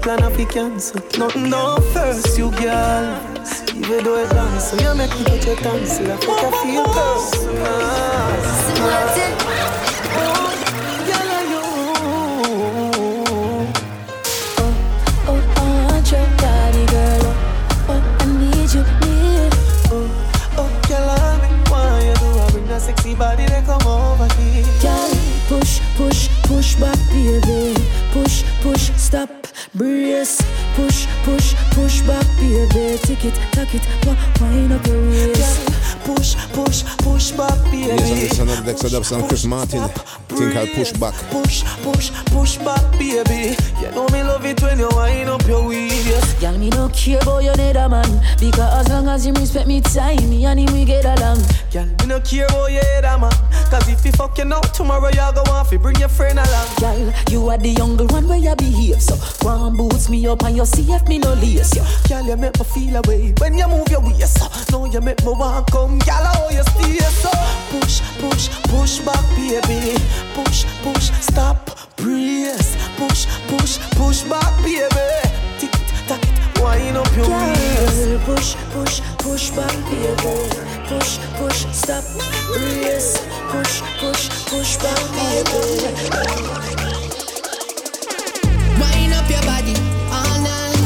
Plan 0.03 0.21
of 0.21 0.35
he 0.35 0.45
cancel. 0.45 0.99
Nothing 1.17 1.49
no 1.49 1.77
first, 1.93 2.37
you 2.37 2.51
girl. 2.51 3.17
Even 3.73 4.03
though 4.03 4.21
it's 4.21 4.33
long, 4.33 4.59
so 4.59 4.75
you 4.77 4.93
make 4.95 5.09
me 5.17 5.23
put 5.23 5.45
your 5.45 5.55
tongue 5.55 5.85
so 5.85 6.03
I 6.03 6.07
make 6.07 6.27
I 6.29 6.51
feel. 6.61 6.83
Oh, 6.85 7.31
oh, 15.29 15.41
I 15.55 15.63
want 15.85 16.11
your 16.11 16.27
body, 16.43 16.83
girl. 16.91 17.25
Oh, 17.87 18.01
I 18.19 18.25
need 18.25 18.71
you 18.75 18.83
near. 18.99 19.49
Oh, 20.59 20.69
girl, 20.89 21.09
I 21.09 21.39
why 21.69 22.03
you 22.03 22.13
do. 22.15 22.51
Bring 22.51 22.67
that 22.67 22.81
sexy 22.81 23.15
body, 23.15 23.45
come 23.65 23.87
over 23.87 24.27
here. 24.35 24.65
Girl, 24.81 25.11
push, 25.47 25.79
push, 25.95 26.27
push 26.43 26.75
back, 26.75 26.99
baby. 27.09 27.73
Push, 28.11 28.43
push, 28.61 28.91
stop, 28.97 29.29
baby. 32.73 32.97
Tick 33.03 33.25
it, 33.25 33.35
tuck 33.51 33.73
it, 33.73 33.81
wa- 34.05 34.17
wind 34.41 34.73
up 34.73 34.85
your 34.87 35.01
waist. 35.09 35.69
Push, 36.03 36.35
push, 36.51 36.83
push 36.97 37.31
back, 37.31 37.57
baby. 37.65 37.87
Yes, 37.87 38.11
and 38.11 38.19
it's 38.21 38.39
another 38.39 38.73
Dexta 38.73 38.89
Daps 38.89 39.11
and 39.15 39.27
Chris 39.27 39.45
Martin. 39.45 39.87
Think 40.27 40.55
I'll 40.55 40.67
push 40.67 40.91
back. 40.93 41.13
Push, 41.31 41.63
push, 41.81 42.11
push 42.25 42.57
back, 42.57 42.91
baby. 42.99 43.55
You 43.81 43.91
know 43.91 44.07
me 44.09 44.23
love 44.23 44.45
it 44.45 44.61
when 44.61 44.79
you 44.79 44.89
wind 44.93 45.29
up 45.29 45.45
your 45.47 45.67
waist. 45.67 46.39
Girl, 46.41 46.57
me 46.57 46.69
no 46.71 46.89
care 46.89 47.19
about 47.21 47.43
your 47.43 47.55
nether 47.55 47.87
man 47.87 48.21
Because 48.37 48.85
as 48.85 48.89
long 48.89 49.07
as 49.07 49.25
you 49.25 49.31
respect 49.33 49.65
me 49.67 49.79
time 49.79 50.29
Me 50.29 50.45
and 50.45 50.59
him 50.59 50.73
we 50.73 50.83
get 50.83 51.05
along 51.05 51.39
Girl, 51.71 51.85
me 51.85 52.05
no 52.07 52.19
care 52.19 52.45
about 52.47 52.69
your 52.71 52.83
head, 52.83 53.03
man. 53.03 53.31
Cause 53.73 53.89
if 53.89 54.05
you 54.05 54.11
fuck 54.11 54.37
you 54.37 54.45
now, 54.45 54.61
tomorrow 54.61 55.07
you 55.07 55.33
go 55.33 55.41
off, 55.51 55.71
you 55.71 55.79
bring 55.79 55.95
your 55.95 56.07
friend 56.07 56.37
along. 56.37 56.67
Girl, 56.79 57.13
you 57.31 57.49
are 57.49 57.57
the 57.57 57.69
younger 57.69 58.05
one 58.05 58.27
where 58.27 58.37
you 58.37 58.55
behave 58.55 59.01
So 59.01 59.15
go 59.41 59.65
and 59.65 59.75
boots 59.75 60.11
me 60.11 60.27
up 60.27 60.43
and 60.43 60.55
you 60.55 60.63
see 60.63 60.83
if 60.93 61.07
me 61.07 61.17
no 61.17 61.33
lace 61.33 61.75
you 61.75 61.81
Girl, 62.07 62.23
you 62.23 62.37
make 62.37 62.55
me 62.59 62.65
feel 62.65 62.95
away 62.97 63.33
when 63.39 63.57
you 63.57 63.67
move 63.67 63.89
your 63.89 64.01
waist. 64.01 64.37
So 64.69 64.77
now 64.77 64.91
you 64.91 65.01
make 65.01 65.25
me 65.25 65.31
want 65.31 65.71
come, 65.71 65.97
girl, 65.97 66.23
how 66.23 66.49
you 66.49 66.61
stay 66.61 66.99
so. 66.99 67.31
Push, 67.71 68.01
push, 68.21 68.49
push 68.69 68.99
back, 68.99 69.25
baby. 69.35 69.97
Push, 70.35 70.65
push, 70.83 71.09
stop, 71.19 71.97
brace. 71.97 72.77
Push, 72.97 73.25
push, 73.47 73.79
push 73.97 74.21
back, 74.29 74.63
baby. 74.63 75.22
Wind 76.73 76.97
up 76.97 77.15
your 77.15 77.29
waist. 77.29 78.25
Push, 78.25 78.55
push, 78.71 79.01
push 79.19 79.49
back, 79.51 79.73
baby 79.89 80.15
Push, 80.87 81.19
push, 81.37 81.65
stop, 81.71 82.03
brace 82.47 83.17
Push, 83.49 83.81
push, 83.99 84.29
push 84.49 84.77
back, 84.77 84.99
baby 85.11 85.83
Wind 88.79 89.13
up 89.13 89.29
your 89.29 89.41
body 89.43 89.75
all 90.11 90.37
night. 90.39 90.79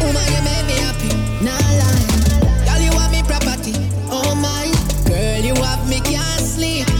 Woman, 0.00 0.26
you 0.34 0.40
make 0.46 0.66
me 0.70 0.76
happy, 0.86 1.10
lie. 1.42 2.64
Girl, 2.66 2.80
you 2.80 2.92
want 2.92 3.10
me 3.12 3.22
property, 3.22 3.74
oh 4.10 4.34
my. 4.36 4.70
Girl, 5.08 5.40
you 5.40 5.54
have 5.62 5.88
me 5.88 6.00
can't 6.00 6.40
sleep. 6.40 6.93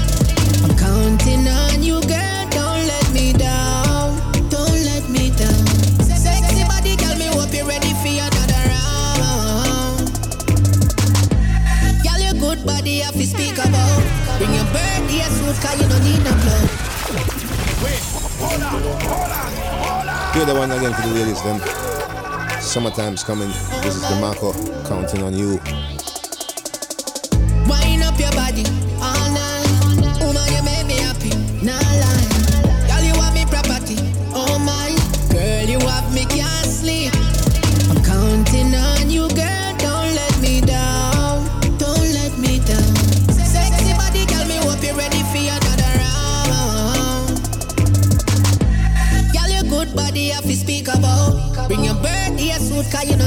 I 12.66 13.10
fi 13.12 13.24
speak 13.24 13.58
about. 13.58 14.38
Bring 14.38 14.54
your 14.54 14.64
birthday 14.64 15.20
suit, 15.28 15.56
cause 15.60 15.80
you 15.80 15.88
don't 15.88 16.02
need 16.02 16.22
no 16.24 16.32
clothes. 16.32 16.94
Hear 20.34 20.44
the 20.46 20.54
one 20.54 20.70
again 20.70 20.94
for 20.94 21.02
the 21.02 21.14
ladies 21.14 21.42
then. 21.42 21.60
Summertime's 22.60 23.22
coming. 23.22 23.48
This 23.82 23.96
is 23.96 24.02
DeMarco 24.04 24.88
counting 24.88 25.22
on 25.22 25.34
you. 25.34 25.60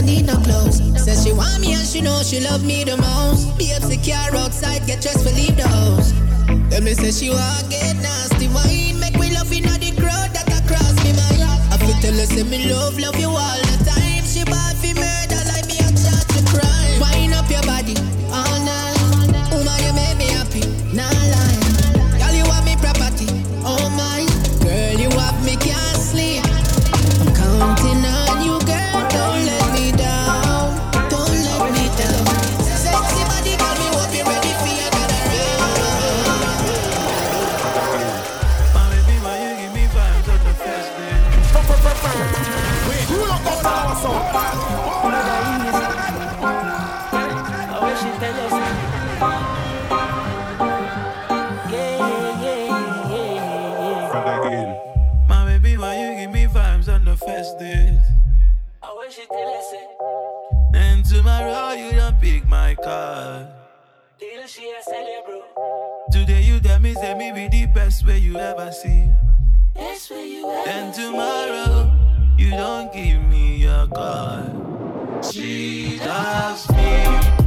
Need 0.05 0.25
no 0.25 0.37
clothes. 0.37 0.79
Says 1.01 1.23
she 1.23 1.33
want 1.33 1.59
me 1.61 1.73
and 1.73 1.87
she 1.87 2.01
know 2.01 2.21
she 2.23 2.39
love 2.39 2.63
me 2.63 2.83
the 2.83 2.97
most. 2.97 3.57
Be 3.57 3.73
up 3.73 3.83
secure 3.83 4.35
outside, 4.35 4.85
get 4.85 5.01
dressed 5.01 5.23
for 5.23 5.33
leave 5.33 5.55
the 5.55 5.67
house. 5.67 6.11
Then 6.69 6.83
me 6.83 6.93
say 6.93 7.11
she 7.11 7.29
want 7.29 7.69
get 7.69 7.95
nasty 7.97 8.47
wine, 8.49 8.99
make 8.99 9.15
we 9.15 9.31
love 9.31 9.51
in 9.51 9.63
the 9.63 9.91
crowd 9.99 10.33
that 10.35 10.47
across 10.59 10.95
me 11.03 11.11
mind. 11.13 11.41
I 11.73 11.77
feel 11.77 11.97
tell 12.01 12.13
her 12.13 12.25
say 12.25 12.43
me 12.43 12.71
love, 12.71 12.99
love 12.99 13.19
you 13.19 13.29
all 13.29 13.66
best 67.87 68.05
way 68.05 68.17
you 68.17 68.37
ever 68.37 68.69
see. 68.69 69.09
That's 69.73 70.09
where 70.09 70.25
you 70.25 70.51
at. 70.51 70.65
Then 70.65 70.91
tomorrow 70.91 71.89
you 72.37 72.49
don't 72.49 72.91
give 72.91 73.21
me 73.29 73.55
your 73.59 73.87
call. 73.87 75.21
She 75.31 75.97
loves 76.01 76.69
me. 76.71 77.46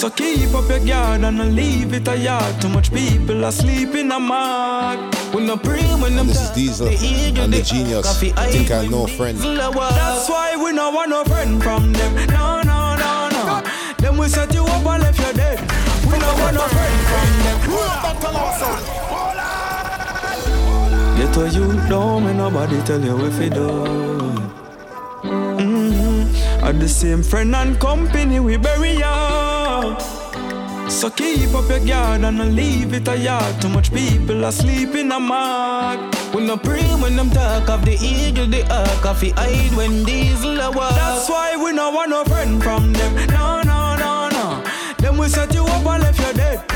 So 0.00 0.08
keep 0.08 0.54
up 0.54 0.66
your 0.70 0.80
guard 0.80 1.24
and 1.24 1.54
leave 1.54 1.92
it 1.92 2.08
a 2.08 2.16
yard. 2.16 2.58
Too 2.58 2.70
much 2.70 2.90
people 2.90 3.44
are 3.44 3.52
sleeping 3.52 4.10
a 4.10 4.18
mark. 4.18 4.98
We 5.34 5.44
no 5.44 5.58
pray 5.58 5.82
when 6.00 6.16
them 6.16 6.28
This 6.28 6.40
is 6.40 6.80
Deizzle 6.80 6.88
and 7.38 7.52
Di 7.52 7.60
Genius. 7.60 8.18
Think 8.18 8.70
I 8.70 8.86
know 8.86 9.06
friend. 9.06 9.36
That's 9.36 10.26
why 10.30 10.56
we 10.56 10.72
no 10.72 10.88
want 10.88 11.10
no 11.10 11.22
friend 11.24 11.62
from 11.62 11.92
them. 11.92 12.14
No, 12.28 12.62
no, 12.62 12.96
no, 12.96 13.28
no. 13.28 13.62
Them 13.98 14.16
we 14.16 14.28
set 14.28 14.54
you 14.54 14.64
up 14.64 14.86
and 14.86 15.02
left 15.02 15.18
you 15.18 15.34
dead. 15.34 15.60
We 16.06 16.18
no 16.18 16.32
want 16.40 16.54
no 16.54 16.66
friend 16.72 17.00
from 17.10 17.28
them. 17.44 17.60
Get 21.18 21.34
to 21.34 21.46
you 21.50 21.88
don't 21.90 22.24
make 22.24 22.36
nobody 22.36 22.80
tell 22.84 23.04
you 23.04 23.26
if 23.26 23.38
it 23.38 23.52
do. 23.52 23.68
Mm-hmm. 25.60 26.64
And 26.64 26.80
the 26.80 26.88
same 26.88 27.22
friend 27.22 27.54
and 27.54 27.78
company 27.78 28.40
we 28.40 28.56
bury 28.56 29.02
So 30.90 31.08
keep 31.08 31.54
up 31.54 31.68
your 31.70 31.80
guard 31.80 32.24
and 32.24 32.42
I 32.42 32.44
leave 32.44 32.92
it 32.92 33.08
a 33.08 33.16
yard. 33.16 33.60
Too 33.62 33.68
much 33.68 33.92
people 33.92 34.44
are 34.44 34.52
sleeping 34.52 35.10
a 35.12 35.18
mark. 35.18 35.98
We 36.34 36.46
no 36.46 36.56
pray 36.56 36.82
when 37.00 37.16
them 37.16 37.30
talk 37.30 37.68
of 37.70 37.84
the 37.84 37.96
eagle, 38.00 38.46
the 38.46 38.62
ark 38.70 39.06
of 39.06 39.20
the 39.20 39.30
hide 39.30 39.74
when 39.76 40.04
Deizzle 40.04 40.60
a 40.60 40.70
walk. 40.70 40.90
That's 40.90 41.28
why 41.30 41.56
we 41.56 41.72
no 41.72 41.90
want 41.90 42.10
no 42.10 42.24
friend 42.24 42.62
from 42.62 42.92
them. 42.92 43.14
No, 43.28 43.62
no, 43.62 43.96
no, 43.96 44.28
no. 44.28 44.64
Them 44.98 45.16
we 45.16 45.28
set 45.28 45.54
you 45.54 45.64
up 45.64 45.86
and 45.86 46.02
left 46.02 46.18
you 46.18 46.32
dead. 46.34 46.69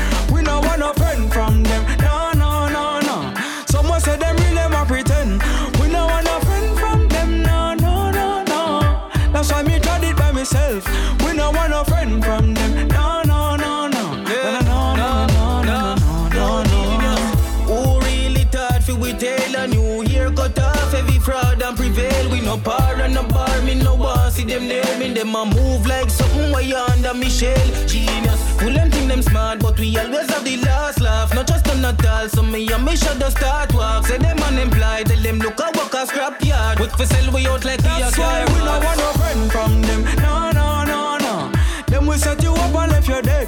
New 19.75 20.03
year 20.03 20.31
cut 20.31 20.57
off 20.59 20.93
every 20.93 21.19
fraud 21.19 21.61
and 21.61 21.77
prevail? 21.77 22.29
We 22.31 22.41
no 22.41 22.57
par 22.57 22.95
and 23.01 23.13
no 23.13 23.23
bar, 23.23 23.61
me 23.61 23.75
no 23.75 23.95
want 23.95 24.33
see 24.33 24.45
them 24.45 24.67
there. 24.67 24.97
Me 24.99 25.13
them 25.13 25.35
a 25.35 25.45
move 25.45 25.85
like 25.85 26.09
something 26.09 26.51
way 26.51 26.73
under 26.73 27.13
Michelle. 27.13 27.69
Genius, 27.87 28.41
who 28.59 28.71
them 28.71 28.89
think 28.91 29.07
them 29.07 29.21
smart, 29.21 29.59
but 29.59 29.77
we 29.79 29.97
always 29.97 30.29
have 30.29 30.43
the 30.43 30.57
last 30.57 31.01
laugh. 31.01 31.33
Not 31.33 31.47
just 31.47 31.67
on 31.69 31.81
Natal, 31.81 32.29
so 32.29 32.41
me 32.43 32.71
and 32.71 32.85
me 32.85 32.95
should 32.95 33.19
just 33.19 33.37
start 33.37 33.73
walk. 33.73 34.07
Say 34.07 34.17
them 34.17 34.39
unemployed, 34.39 35.05
tell 35.07 35.21
them 35.21 35.39
look 35.39 35.59
a 35.59 35.67
work 35.77 35.93
a 35.93 36.05
scrap 36.07 36.43
yard. 36.43 36.77
Quick 36.77 36.91
for 36.91 37.05
sell 37.05 37.33
we 37.33 37.47
out 37.47 37.65
like 37.65 37.81
we 37.81 37.89
a 37.89 37.99
That's 37.99 38.17
why 38.17 38.45
we 38.45 38.59
no 38.69 38.79
want 38.85 38.99
no 38.99 39.11
friend 39.19 39.51
from 39.51 39.81
them. 39.81 40.01
No, 40.25 40.51
no, 40.51 40.83
no, 40.83 41.17
no. 41.17 41.51
Them 41.87 42.07
we 42.07 42.17
set 42.17 42.41
you 42.43 42.53
up 42.53 42.75
and 42.75 42.91
left 42.91 43.07
you 43.07 43.21
dead. 43.21 43.47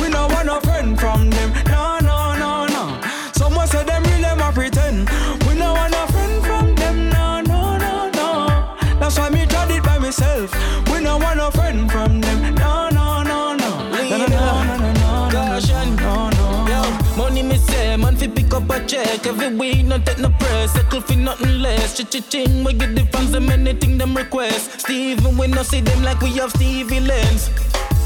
We 0.00 0.08
no 0.08 0.26
want 0.28 0.46
no 0.46 0.60
friend 0.60 0.98
from 0.98 1.30
them. 1.30 1.52
No, 1.66 1.97
every 19.28 19.54
week, 19.54 19.84
not 19.84 20.04
take 20.06 20.18
no 20.18 20.30
press, 20.30 20.72
settle 20.72 21.00
fi 21.00 21.14
nothing 21.14 21.60
less. 21.60 21.96
Ch 21.96 22.02
ch 22.10 22.28
ching, 22.30 22.64
we 22.64 22.72
get 22.72 22.94
the 22.94 23.04
fans 23.12 23.30
them 23.30 23.48
anything 23.50 23.98
them 23.98 24.16
request. 24.16 24.80
Steven, 24.80 25.36
we 25.36 25.46
no 25.46 25.62
see 25.62 25.80
them 25.80 26.02
like 26.02 26.20
we 26.20 26.30
have 26.38 26.50
Stevie 26.50 27.00
Lens. 27.00 27.50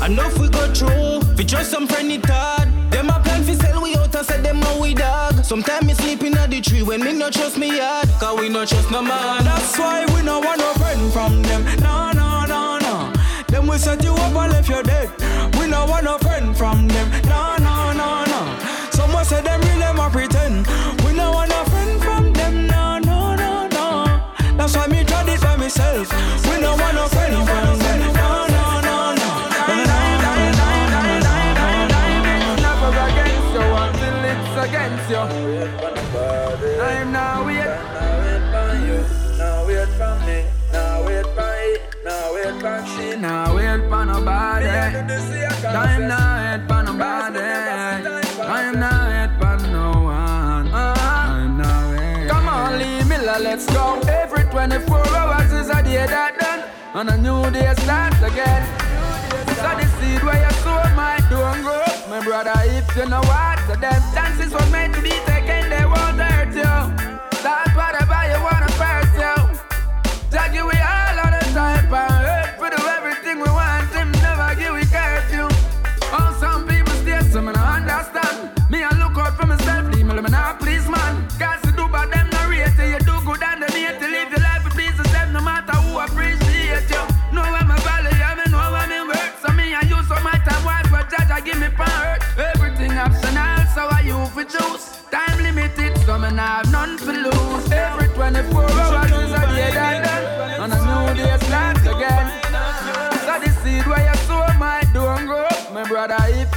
If 0.04 0.38
we 0.38 0.48
go 0.48 0.66
through, 0.74 1.20
fi 1.36 1.44
trust 1.44 1.70
some 1.70 1.86
friend 1.86 2.10
it 2.10 2.24
hard. 2.24 2.68
Them 2.90 3.08
a 3.08 3.20
plan 3.20 3.44
fi 3.44 3.54
sell 3.54 3.80
we 3.82 3.94
out 3.94 4.14
and 4.14 4.26
say 4.26 4.40
them 4.40 4.62
a 4.62 4.80
we 4.80 4.94
dog. 4.94 5.44
Sometimes 5.44 5.86
me 5.86 5.94
sleep 5.94 6.22
in 6.24 6.32
the 6.32 6.60
tree 6.60 6.82
when 6.82 7.00
me 7.04 7.12
no 7.12 7.30
trust 7.30 7.56
me 7.56 7.76
yard, 7.78 8.08
cause 8.20 8.38
we 8.40 8.48
no 8.48 8.64
trust 8.64 8.90
no 8.90 9.00
man. 9.02 9.44
That's 9.44 9.78
why 9.78 10.04
we 10.14 10.22
no 10.22 10.40
want 10.40 10.58
no 10.58 10.72
friend 10.74 11.12
from 11.12 11.42
them. 11.42 11.62
No, 11.80 12.10
no, 12.12 12.44
no, 12.46 12.78
no. 12.78 13.12
Them 13.48 13.68
we 13.68 13.78
set 13.78 14.02
you 14.02 14.12
up 14.14 14.34
and 14.34 14.52
left 14.52 14.68
you 14.68 14.82
dead. 14.82 15.08
We 15.58 15.66
no 15.68 15.86
want 15.86 16.04
no 16.04 16.18
friend 16.18 16.56
from 16.56 16.88
them. 16.88 17.08
No, 17.28 17.56
no, 17.58 17.92
no, 17.92 18.24
no. 18.24 18.40
Someone 18.90 19.24
said 19.24 19.44
them 19.44 19.61
We 26.02 26.08
no 26.60 26.74
want 26.74 26.94
no 26.96 27.06
friend 27.06 27.32
them. 27.32 27.46
No, 27.46 28.46
no, 28.50 28.64
no, 28.82 29.14
no. 29.14 29.28
Never 32.58 32.90
against 33.06 33.54
you 33.54 33.64
until 33.82 34.18
it's 34.32 34.54
against 34.66 35.08
you. 35.10 35.22
I'm 36.82 37.12
now 37.12 37.46
wait. 37.46 37.70
Now 39.38 39.64
wait 39.64 39.88
for 39.94 40.14
me. 40.26 40.38
Now 40.72 41.06
wait 41.06 41.26
for 41.36 41.54
it. 41.70 41.80
Now 42.04 42.34
wait 42.34 42.54
for 42.60 42.78
she. 42.84 43.06
Now 43.16 43.54
wait 43.54 43.82
for 43.88 44.04
nobody. 44.04 44.66
Time 45.62 46.08
now 46.08 46.34
wait 46.42 46.62
for 46.66 46.82
nobody. 46.82 47.38
Time 48.42 48.74
now 48.80 49.06
wait 49.06 49.32
for 49.38 49.56
no 49.68 49.86
one. 50.02 50.66
Time 50.68 51.58
now 51.58 51.90
wait. 51.92 52.28
Come 52.28 52.48
on, 52.48 52.78
Lee 52.80 53.04
Miller, 53.04 53.38
let's 53.38 53.66
go. 53.66 54.01
Every 55.92 56.06
24 56.06 56.06
hours 56.06 56.06
is 56.06 56.06
a 56.06 56.06
day 56.06 56.06
that 56.06 56.38
done. 56.38 56.62
And 56.94 57.10
a 57.10 57.16
new 57.16 57.50
day 57.50 57.74
starts 57.82 58.22
again. 58.22 58.64
So 59.60 59.70
the 59.76 59.86
seed 60.00 60.22
where 60.22 60.40
you 60.40 60.52
sow 60.64 60.82
might 60.96 61.24
don't 61.30 61.62
grow. 61.62 61.84
My 62.08 62.24
brother, 62.24 62.52
if 62.64 62.96
you 62.96 63.06
know 63.08 63.20
what, 63.20 63.58
so 63.66 63.74
them 63.76 64.02
chances 64.14 64.52
was 64.52 64.70
meant 64.70 64.94
to 64.94 65.02
be 65.02 65.12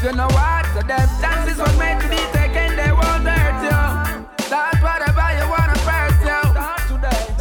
you 0.05 0.11
know 0.13 0.27
what, 0.27 0.65
so 0.75 0.81
them 0.85 1.09
chances 1.19 1.57
was 1.57 1.75
meant 1.79 1.99
to 1.99 2.07
be 2.07 2.21
taken, 2.29 2.77
they 2.77 2.91
won't 2.93 3.25
hurt 3.25 3.57
you. 3.65 4.45
Start 4.45 4.77
whatever 4.77 5.25
you 5.33 5.45
wanna 5.49 5.73
pursue. 5.81 6.45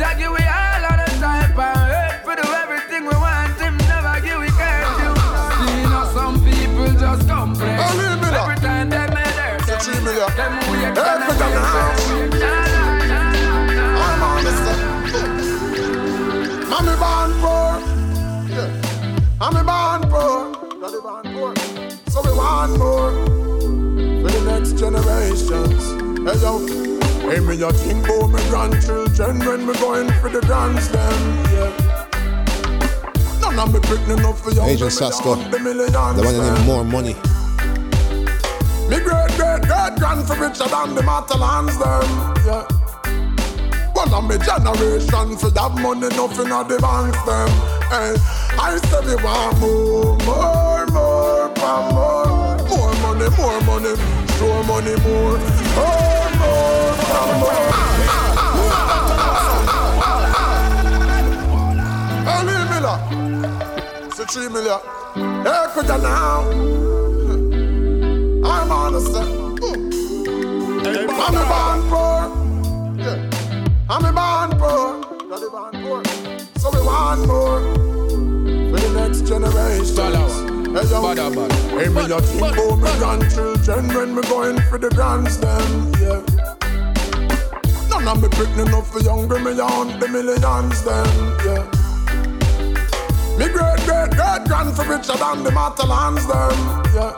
Judge 0.01 0.21
you 0.25 0.33
we 0.33 0.41
all 0.41 0.85
on 0.89 0.97
the 0.97 1.11
time 1.21 1.53
and 1.53 1.77
hurt 1.93 2.25
for 2.25 2.35
do 2.41 2.47
everything 2.65 3.05
we 3.05 3.13
want. 3.21 3.53
Him 3.61 3.77
never 3.85 4.17
give 4.25 4.41
we 4.41 4.49
curfew. 4.49 5.13
See, 5.61 5.77
you 5.77 5.89
know 5.93 6.09
some 6.17 6.41
people 6.41 6.89
just 6.97 7.29
complain. 7.29 7.77
Every 7.85 8.57
time 8.57 8.89
they 8.89 9.09
made 9.13 9.37
hurt 9.37 9.61
them, 9.69 9.85
them 10.33 10.53
weird 10.73 12.24
So 22.65 22.79
more 22.79 23.13
for 24.23 24.31
the 24.31 24.41
next 24.47 24.79
generations. 24.79 25.85
Hey 26.25 26.41
yo, 26.41 26.53
hey 27.29 27.41
me 27.41 27.57
you 27.57 27.71
think 27.73 28.07
about 28.07 28.31
my 28.31 28.41
grandchildren 28.49 29.39
when 29.41 29.67
me 29.67 29.75
going 29.75 30.11
for 30.23 30.31
the 30.31 30.41
dance 30.41 30.89
them. 30.89 31.45
Yeah. 31.53 31.71
None 33.43 33.59
of 33.59 33.75
me 33.75 33.81
picking 33.81 34.17
enough 34.17 34.41
for 34.41 34.51
you. 34.51 34.63
Agent 34.63 34.93
Sasco, 34.93 35.35
the 35.35 35.59
one 35.59 36.17
that 36.17 36.57
need 36.57 36.67
more 36.67 36.85
money. 36.85 37.13
Me 38.89 38.97
great 38.97 39.33
great 39.37 39.61
great 39.69 39.95
grand 39.99 40.27
for 40.27 40.37
richer 40.37 40.67
than 40.67 40.95
the 40.95 41.03
Matalons 41.03 41.77
them. 41.77 42.09
Yeah. 42.47 42.65
One 43.93 44.15
of 44.15 44.25
me 44.25 44.39
generation 44.39 45.37
for 45.37 45.51
that 45.51 45.73
money, 45.83 46.09
nothing 46.17 46.51
of 46.51 46.69
the 46.71 46.79
banks 46.81 47.23
them. 47.29 47.51
Hey, 47.93 48.17
I 48.59 48.79
say 48.89 49.01
we 49.05 49.23
want 49.23 49.61
more, 49.61 50.17
more, 50.25 50.87
more, 50.87 51.49
more 51.93 52.04
money, 53.31 53.37
more 53.37 53.61
money, 53.63 53.97
show 54.39 54.63
money 54.65 54.97
more. 55.03 55.39
Oh, 55.77 56.29
more, 56.41 56.95
more. 57.41 57.73
Eileen 62.27 62.65
One 62.69 62.71
million, 62.71 62.99
two 64.11 64.25
three 64.27 64.49
million. 64.49 64.79
Hey, 65.45 65.65
could 65.73 65.87
you 65.87 65.99
now? 65.99 66.43
Hmm. 67.23 67.41
I'm 68.45 68.73
honest. 68.73 69.17
Hmm. 69.17 69.91
I'm 70.87 71.35
a 71.35 71.45
band 71.49 71.83
pro. 71.89 72.05
Yeah. 72.99 73.19
I'm 73.89 74.05
a 74.05 74.13
band 74.13 74.59
pro. 74.59 74.75
So 76.59 76.67
we 76.71 76.79
want 76.87 77.27
more 77.27 77.61
for 78.71 78.79
the 78.81 78.91
next 78.95 79.21
generation 79.27 80.54
yo. 80.83 81.03
Badda, 81.03 81.31
badda. 81.31 81.55
Hey, 81.79 81.89
me 81.89 82.07
not 82.07 82.25
think 82.25 82.53
about 82.53 82.79
my 82.79 82.99
grandchildren 82.99 83.89
when 83.89 84.15
me 84.15 84.23
going 84.23 84.61
for 84.63 84.79
the 84.79 84.91
grands 84.91 85.39
them. 85.39 85.93
Yeah. 86.01 86.23
None 87.89 88.09
of 88.09 88.23
me 88.23 88.29
picking 88.29 88.67
enough 88.67 88.91
for 88.91 89.01
younger 89.01 89.39
me 89.39 89.59
on 89.61 89.99
the 90.01 90.09
millions 90.09 90.83
them. 90.83 91.07
Yeah. 91.45 91.65
Me 93.39 93.47
great 93.49 93.81
great 93.87 94.11
great 94.11 94.45
grand 94.47 94.75
for 94.75 94.85
richer 94.85 95.17
than 95.17 95.45
the 95.45 95.51
Matalons 95.51 96.27
them. 96.27 96.59
Yeah. 96.95 97.15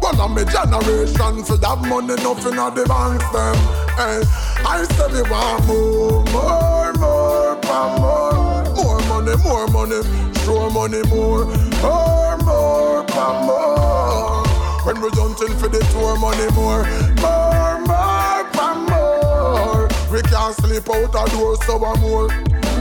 One 0.00 0.20
of 0.20 0.30
me 0.32 0.44
generation 0.44 1.44
for 1.44 1.56
that 1.56 1.78
money 1.86 2.16
nothing 2.22 2.58
of 2.58 2.74
the 2.74 2.84
banks 2.86 3.28
them. 3.30 3.56
Hey, 3.96 4.22
I 4.66 4.84
say 4.84 5.06
we 5.12 5.22
want 5.30 5.66
more, 5.66 6.24
more, 6.32 6.92
more, 6.94 7.60
more, 7.62 7.98
more, 7.98 8.64
more 8.74 9.00
money, 9.08 9.36
more 9.44 9.66
money, 9.68 10.02
sure 10.44 10.70
money, 10.70 11.02
more, 11.08 11.46
more, 11.82 12.36
more, 12.38 13.04
more, 13.14 13.42
more. 13.44 14.46
When 14.84 15.00
we 15.00 15.10
hunting 15.14 15.56
for 15.58 15.68
the 15.68 15.80
tour 15.92 16.16
money, 16.18 16.48
more, 16.54 16.82
more, 17.20 17.78
more, 17.86 18.44
more, 18.54 18.78
more. 18.88 19.88
We 20.10 20.22
can't 20.22 20.54
sleep 20.56 20.88
out 20.90 21.14
a 21.14 21.30
door, 21.30 21.56
so 21.66 21.84
I'm 21.84 22.00
more. 22.00 22.28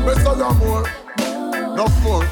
Me 0.06 0.14
say 0.16 0.34
I'm 0.34 0.58
more, 0.58 0.84
no 1.76 1.88
more. 2.02 2.26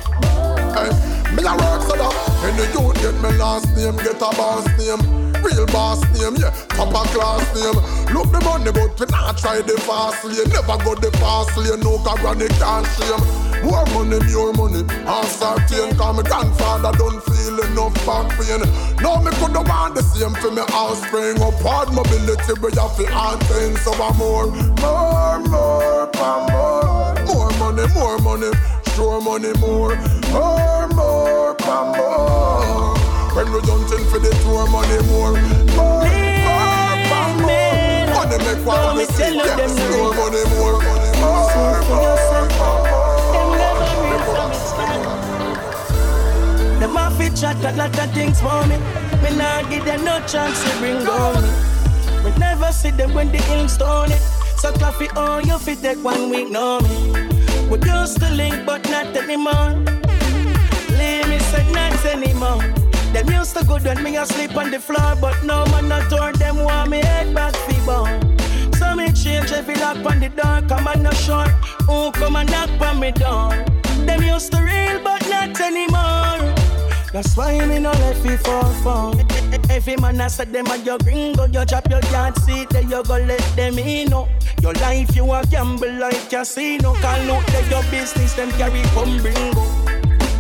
Hey, 0.74 0.90
me 1.36 1.44
a 1.46 1.54
work 1.54 1.82
so 1.86 1.94
that 1.98 2.14
when 2.42 2.56
the 2.58 2.66
youth 2.74 2.96
get 3.02 3.16
me 3.22 3.38
last 3.38 3.68
name, 3.76 3.98
get 3.98 4.18
a 4.18 4.30
boss 4.38 4.66
name. 4.78 5.30
Real 5.44 5.66
boss 5.68 6.02
name, 6.18 6.36
yeah, 6.36 6.52
top 6.70 6.94
of 6.94 7.08
class 7.14 7.46
name. 7.56 7.78
Look 8.14 8.32
the 8.32 8.42
money, 8.44 8.72
but 8.72 9.00
we 9.00 9.06
not 9.08 9.38
try 9.38 9.62
the 9.62 9.78
fast 9.82 10.26
lane. 10.26 10.50
Never 10.50 10.78
go 10.84 10.96
the 10.96 11.12
fast 11.18 11.56
lane, 11.58 11.80
no 11.80 11.98
chronic 12.00 12.50
can't 12.60 12.86
shame. 12.98 13.39
More 13.64 13.86
money, 13.94 14.20
more 14.34 14.54
money, 14.54 14.84
I'm 15.06 15.26
certain. 15.26 15.96
Cause 15.98 16.16
my 16.18 16.24
grandfather 16.24 16.92
don't 16.98 17.22
feel 17.24 17.60
enough 17.66 17.94
back 18.06 18.30
pain. 18.38 18.62
Now 19.02 19.22
me 19.22 19.32
coulda 19.40 19.62
want 19.62 19.96
the 19.96 20.04
same 20.04 20.34
for 20.42 20.52
me 20.52 20.62
offspring. 20.74 21.42
Upward 21.42 21.94
mobility, 21.94 22.54
we 22.62 22.72
have 22.80 22.96
to 22.98 23.06
attain. 23.06 23.76
So 23.84 23.92
I'm 23.94 24.16
more, 24.18 24.48
more, 24.48 25.40
more, 25.52 26.10
more, 26.20 27.16
more 27.26 27.52
money, 27.60 27.86
more 27.94 28.18
money. 28.20 28.52
Sure 28.96 29.22
money 29.22 29.54
more, 29.60 29.96
more, 30.32 30.88
more, 30.90 31.56
more, 31.60 31.86
more. 31.96 32.96
When 33.36 33.48
we 33.54 33.60
hunting 33.64 34.06
for 34.12 34.20
the 34.20 34.32
tour 34.44 34.68
money 34.68 35.00
more, 35.08 35.34
more, 35.76 36.04
more, 36.44 36.96
more, 37.08 37.32
more. 37.40 38.08
Money 38.12 38.38
make 38.44 38.66
one 38.66 38.98
we 38.98 39.06
see, 39.06 39.36
yes, 39.36 39.72
sure 39.78 40.14
money 40.16 40.44
more, 40.56 40.82
more, 41.22 41.82
more, 41.88 42.89
Them 46.80 46.96
off 46.96 47.20
it 47.20 47.36
chat 47.36 47.58
a 47.58 47.76
lot 47.76 47.98
of 48.00 48.14
things 48.14 48.40
for 48.40 48.66
me. 48.68 48.78
Me 49.22 49.36
nah 49.38 49.62
give 49.70 49.86
them 49.86 50.06
no 50.06 50.20
chance 50.26 50.64
to 50.64 50.78
bring 50.80 51.06
on 51.08 51.44
me. 51.44 51.50
We 52.24 52.38
never 52.40 52.72
see 52.72 52.92
them 52.92 53.14
when 53.14 53.32
the 53.32 53.40
ink 53.54 53.70
stone 53.70 54.12
it. 54.12 54.22
So 54.58 54.72
coffee 54.74 55.10
on 55.10 55.46
you 55.48 55.58
fit 55.60 55.82
take 55.82 56.04
one 56.04 56.30
week 56.30 56.50
no 56.50 56.80
me. 56.80 57.12
We 57.70 57.78
used 57.90 58.20
to 58.22 58.30
link 58.34 58.66
but 58.66 58.90
not 58.90 59.16
anymore. 59.16 59.76
Leave 60.98 61.28
me 61.28 61.40
said 61.52 61.68
not 61.74 62.06
anymore. 62.06 62.64
Them 63.14 63.28
used 63.30 63.58
to 63.58 63.66
good 63.66 63.84
when 63.84 64.02
me 64.04 64.18
asleep 64.18 64.56
on 64.56 64.72
the 64.72 64.80
floor, 64.80 65.16
but 65.20 65.44
no 65.44 65.66
man 65.68 65.90
not 65.90 66.10
told 66.10 66.36
them 66.36 66.58
want 66.58 66.92
me 66.92 67.00
head 67.00 67.34
back 67.34 67.54
bone. 67.86 68.38
So 68.74 68.96
me 68.96 69.12
change 69.12 69.52
every 69.52 69.76
lock 69.76 69.98
on 70.06 70.20
the 70.20 70.30
door, 70.30 70.62
come 70.70 70.88
on 70.88 71.04
no 71.04 71.12
sure 71.12 71.48
who 71.88 72.12
come 72.12 72.36
and 72.36 72.50
knock 72.50 72.70
on 72.82 73.00
me 73.00 73.12
door. 73.12 73.50
Them 74.06 74.22
used 74.22 74.52
to 74.54 74.62
real 74.62 75.04
but 75.04 75.28
not 75.30 75.60
anymore. 75.60 76.59
That's 77.12 77.36
why 77.36 77.66
me 77.66 77.80
no 77.80 77.90
left 77.92 78.22
fi 78.22 78.38
for 78.38 78.64
fun. 78.84 79.26
Every 79.70 79.96
man 79.98 80.22
I 80.22 80.28
said 80.28 80.54
them 80.54 80.68
a 80.68 80.78
your 80.78 81.00
gringo, 81.00 81.46
you 81.46 81.66
drop 81.66 81.90
your 81.90 82.02
yard 82.12 82.38
see 82.44 82.66
there 82.70 82.84
you 82.84 83.04
go 83.04 83.18
let 83.18 83.42
them 83.56 83.80
in. 83.80 84.10
No. 84.10 84.28
Your 84.62 84.74
life 84.74 85.16
you 85.16 85.32
a 85.32 85.44
gamble 85.48 85.92
like 85.94 86.30
casino. 86.30 86.94
Call 86.96 87.32
out 87.32 87.48
there 87.48 87.70
your 87.70 87.84
business, 87.90 88.34
them 88.34 88.52
carry 88.52 88.82
come 88.94 89.18
bringo. 89.22 89.66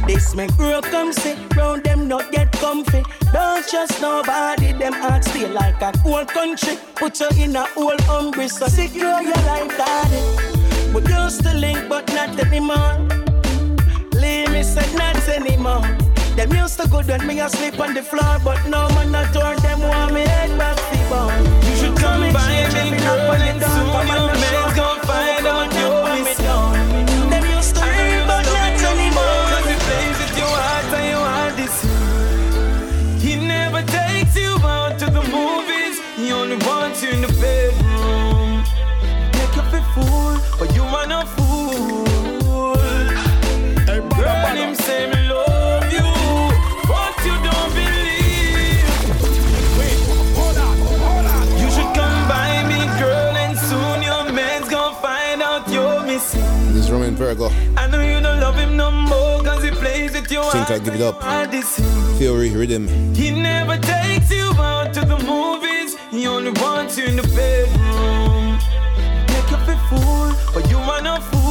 This 0.05 0.35
make 0.35 0.55
grow 0.57 0.81
come 0.81 1.11
sit 1.11 1.37
round 1.55 1.83
them 1.83 2.07
not 2.07 2.31
get 2.31 2.51
comfy. 2.51 3.03
Don't 3.33 3.67
trust 3.67 3.99
nobody, 4.01 4.73
them 4.73 4.93
heart 4.93 5.23
stay 5.23 5.47
like 5.47 5.81
a 5.81 5.91
cold 6.03 6.27
country. 6.27 6.77
Put 6.95 7.19
you 7.19 7.29
in 7.37 7.55
a 7.55 7.65
old 7.77 8.01
umbrella, 8.01 8.69
secure 8.69 9.21
your 9.21 9.41
life, 9.49 9.75
daddy. 9.77 10.93
We 10.93 11.01
used 11.01 11.43
to 11.43 11.53
link, 11.53 11.89
but 11.89 12.07
not 12.13 12.39
anymore. 12.39 12.97
Leave 14.13 14.51
me 14.51 14.61
said 14.63 14.93
not 14.95 15.27
anymore. 15.29 16.08
Them 16.35 16.53
used 16.53 16.79
to 16.79 16.87
good 16.87 17.07
when 17.07 17.25
me 17.27 17.39
asleep 17.39 17.79
on 17.79 17.93
the 17.93 18.01
floor, 18.01 18.39
but 18.43 18.65
no 18.67 18.87
man 18.89 19.11
not 19.11 19.33
told 19.33 19.57
them 19.59 19.81
want 19.81 20.13
me 20.13 20.21
head 20.21 20.48
Virgo. 57.29 57.49
I 57.77 57.85
know 57.91 58.01
you 58.01 58.19
don't 58.21 58.39
love 58.39 58.55
him 58.55 58.75
no 58.75 58.89
more, 58.89 59.43
cause 59.43 59.63
he 59.63 59.69
plays 59.69 60.13
with 60.13 60.31
your 60.31 60.49
Think 60.51 60.71
I 60.71 60.79
give 60.79 60.95
it 60.95 61.01
up. 61.01 61.21
and 61.21 61.23
your 61.23 61.31
heart 61.31 61.53
is- 61.53 61.75
Theory, 62.17 62.49
rhythm. 62.49 62.87
He 63.13 63.29
never 63.29 63.77
takes 63.77 64.31
you 64.31 64.47
out 64.57 64.93
to 64.95 65.01
the 65.01 65.17
movies. 65.33 65.95
He 66.09 66.25
only 66.27 66.51
wants 66.59 66.97
you 66.97 67.05
in 67.05 67.15
the 67.17 67.27
bedroom. 67.37 68.57
Make 69.31 69.49
you 69.53 69.59
feel 69.67 69.81
fool, 69.89 70.27
but 70.55 70.63
you 70.71 70.79
are 70.79 71.01
not 71.03 71.21
fool. 71.29 71.48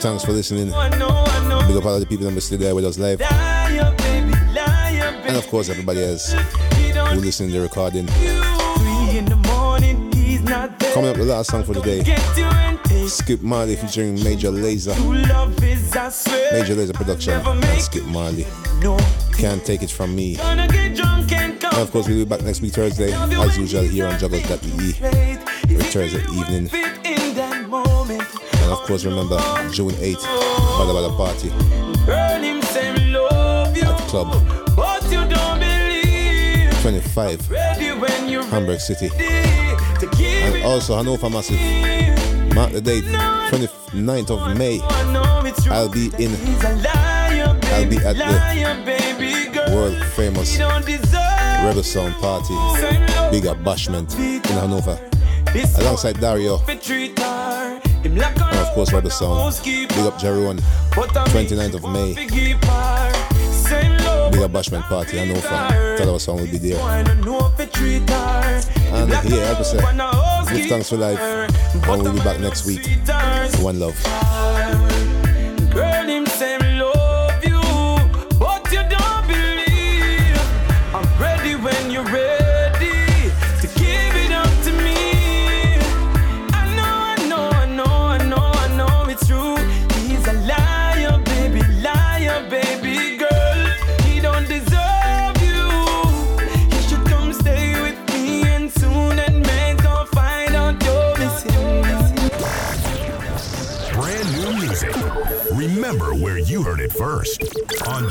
Thanks 0.00 0.24
for 0.24 0.32
listening. 0.32 0.68
Big 0.68 0.74
up 0.74 1.84
all 1.84 2.00
the 2.00 2.06
people 2.08 2.24
that 2.24 2.34
are 2.34 2.40
still 2.40 2.56
there 2.56 2.74
with 2.74 2.86
us 2.86 2.98
live. 2.98 3.20
And 3.20 3.82
of 5.36 5.46
course, 5.48 5.68
everybody 5.68 6.02
else 6.02 6.32
who 6.32 7.20
listening 7.20 7.50
to 7.50 7.58
the 7.58 7.62
recording. 7.62 8.06
Coming 10.94 11.10
up, 11.10 11.16
the 11.16 11.24
last 11.24 11.50
song 11.50 11.64
for 11.64 11.74
today. 11.74 12.02
Skip 13.06 13.42
Marley 13.42 13.76
featuring 13.76 14.14
Major 14.24 14.50
Lazer. 14.50 14.96
Major 16.52 16.74
Lazer 16.74 16.94
production. 16.94 17.34
And 17.44 17.82
Skip 17.82 18.04
Marley. 18.04 18.46
Can't 19.36 19.62
take 19.66 19.82
it 19.82 19.90
from 19.90 20.16
me. 20.16 20.38
And 20.40 20.72
of 21.78 21.90
course, 21.90 22.08
we'll 22.08 22.16
be 22.16 22.24
back 22.24 22.40
next 22.40 22.62
week 22.62 22.72
Thursday, 22.72 23.12
as 23.12 23.58
usual, 23.58 23.82
here 23.82 24.06
on 24.06 24.14
Jugglerz.de. 24.14 24.92
Thursday 25.90 26.22
evening. 26.32 26.70
And 28.70 28.78
of 28.78 28.86
course, 28.86 29.04
remember 29.04 29.36
June 29.72 29.90
8th, 29.90 30.22
Badda 30.78 30.92
Badda 30.94 31.10
Party. 31.16 31.50
At 33.82 33.98
Club. 34.06 34.30
25, 36.80 37.48
Hamburg 38.48 38.78
City. 38.78 39.10
And 39.16 40.64
also 40.64 40.94
Hannover 40.94 41.28
Massive. 41.30 41.58
Mark 42.54 42.70
the 42.70 42.80
date, 42.80 43.02
29th 43.02 44.30
of 44.30 44.56
May. 44.56 44.80
I'll 45.68 45.88
be 45.88 46.12
in. 46.22 46.36
I'll 47.74 47.88
be 47.88 47.96
at 47.96 48.14
the 48.14 49.74
world 49.74 50.00
famous 50.14 50.56
Rebel 50.60 51.82
Sound 51.82 52.14
Party. 52.14 52.54
Big 53.32 53.44
Bashment 53.64 54.16
in 54.16 54.40
Hannover. 54.42 54.96
Alongside 55.80 56.20
Dario. 56.20 56.58
And 58.22 58.58
of 58.58 58.68
course, 58.74 58.92
Rebel 58.92 59.10
Sound. 59.10 59.60
Big 59.64 59.98
up 59.98 60.18
Jerry 60.18 60.46
on 60.46 60.58
29th 60.58 61.74
of 61.74 61.82
May. 61.90 62.14
Big 64.30 64.42
up 64.42 64.50
Bashment 64.52 64.82
Party, 64.82 65.20
I 65.20 65.24
know 65.26 65.34
fam. 65.40 65.70
Talawah 65.98 66.20
Sound 66.20 66.40
will 66.40 66.46
be 66.50 66.58
there. 66.58 66.78
And 68.92 69.10
here, 69.28 69.40
yeah, 69.40 69.52
episode. 69.52 69.82
Give 70.54 70.66
thanks 70.68 70.88
for 70.90 70.96
life. 70.96 71.18
And 71.20 72.02
we'll 72.02 72.12
be 72.12 72.18
back 72.20 72.40
next 72.40 72.66
week. 72.66 72.86
One 73.62 73.78
love. 73.80 74.29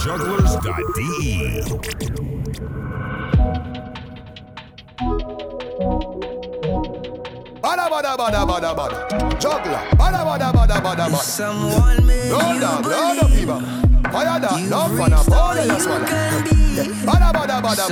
jugglerz.de. 0.09 1.63
Bada 7.61 7.89
bada 7.91 8.17
bada 8.17 8.45
bada 8.47 8.73
bada. 8.73 8.97
Juggler. 9.39 9.81
Bada 9.99 10.25
bada 10.25 10.51
bada 10.53 10.81
bada 10.81 11.05
bada. 11.05 11.17
Someone 11.17 12.07
made 12.07 12.31
Lord 12.31 12.55
you 12.57 12.65
up, 12.65 12.81
believe. 12.81 13.21
Lord 13.21 13.33
people. 13.37 13.61
Fire 14.11 14.39
that 14.39 14.57
love 14.69 14.91
for 14.97 15.09
the 15.09 15.21
body 15.29 15.67
that's 15.67 15.85
what 15.85 16.01
Bada 17.05 17.29
bada 17.31 17.61
bada 17.61 17.85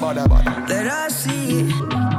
bada 0.00 0.24
bada. 0.26 0.66
That 0.68 0.86
I 0.86 1.08
see. 1.08 2.11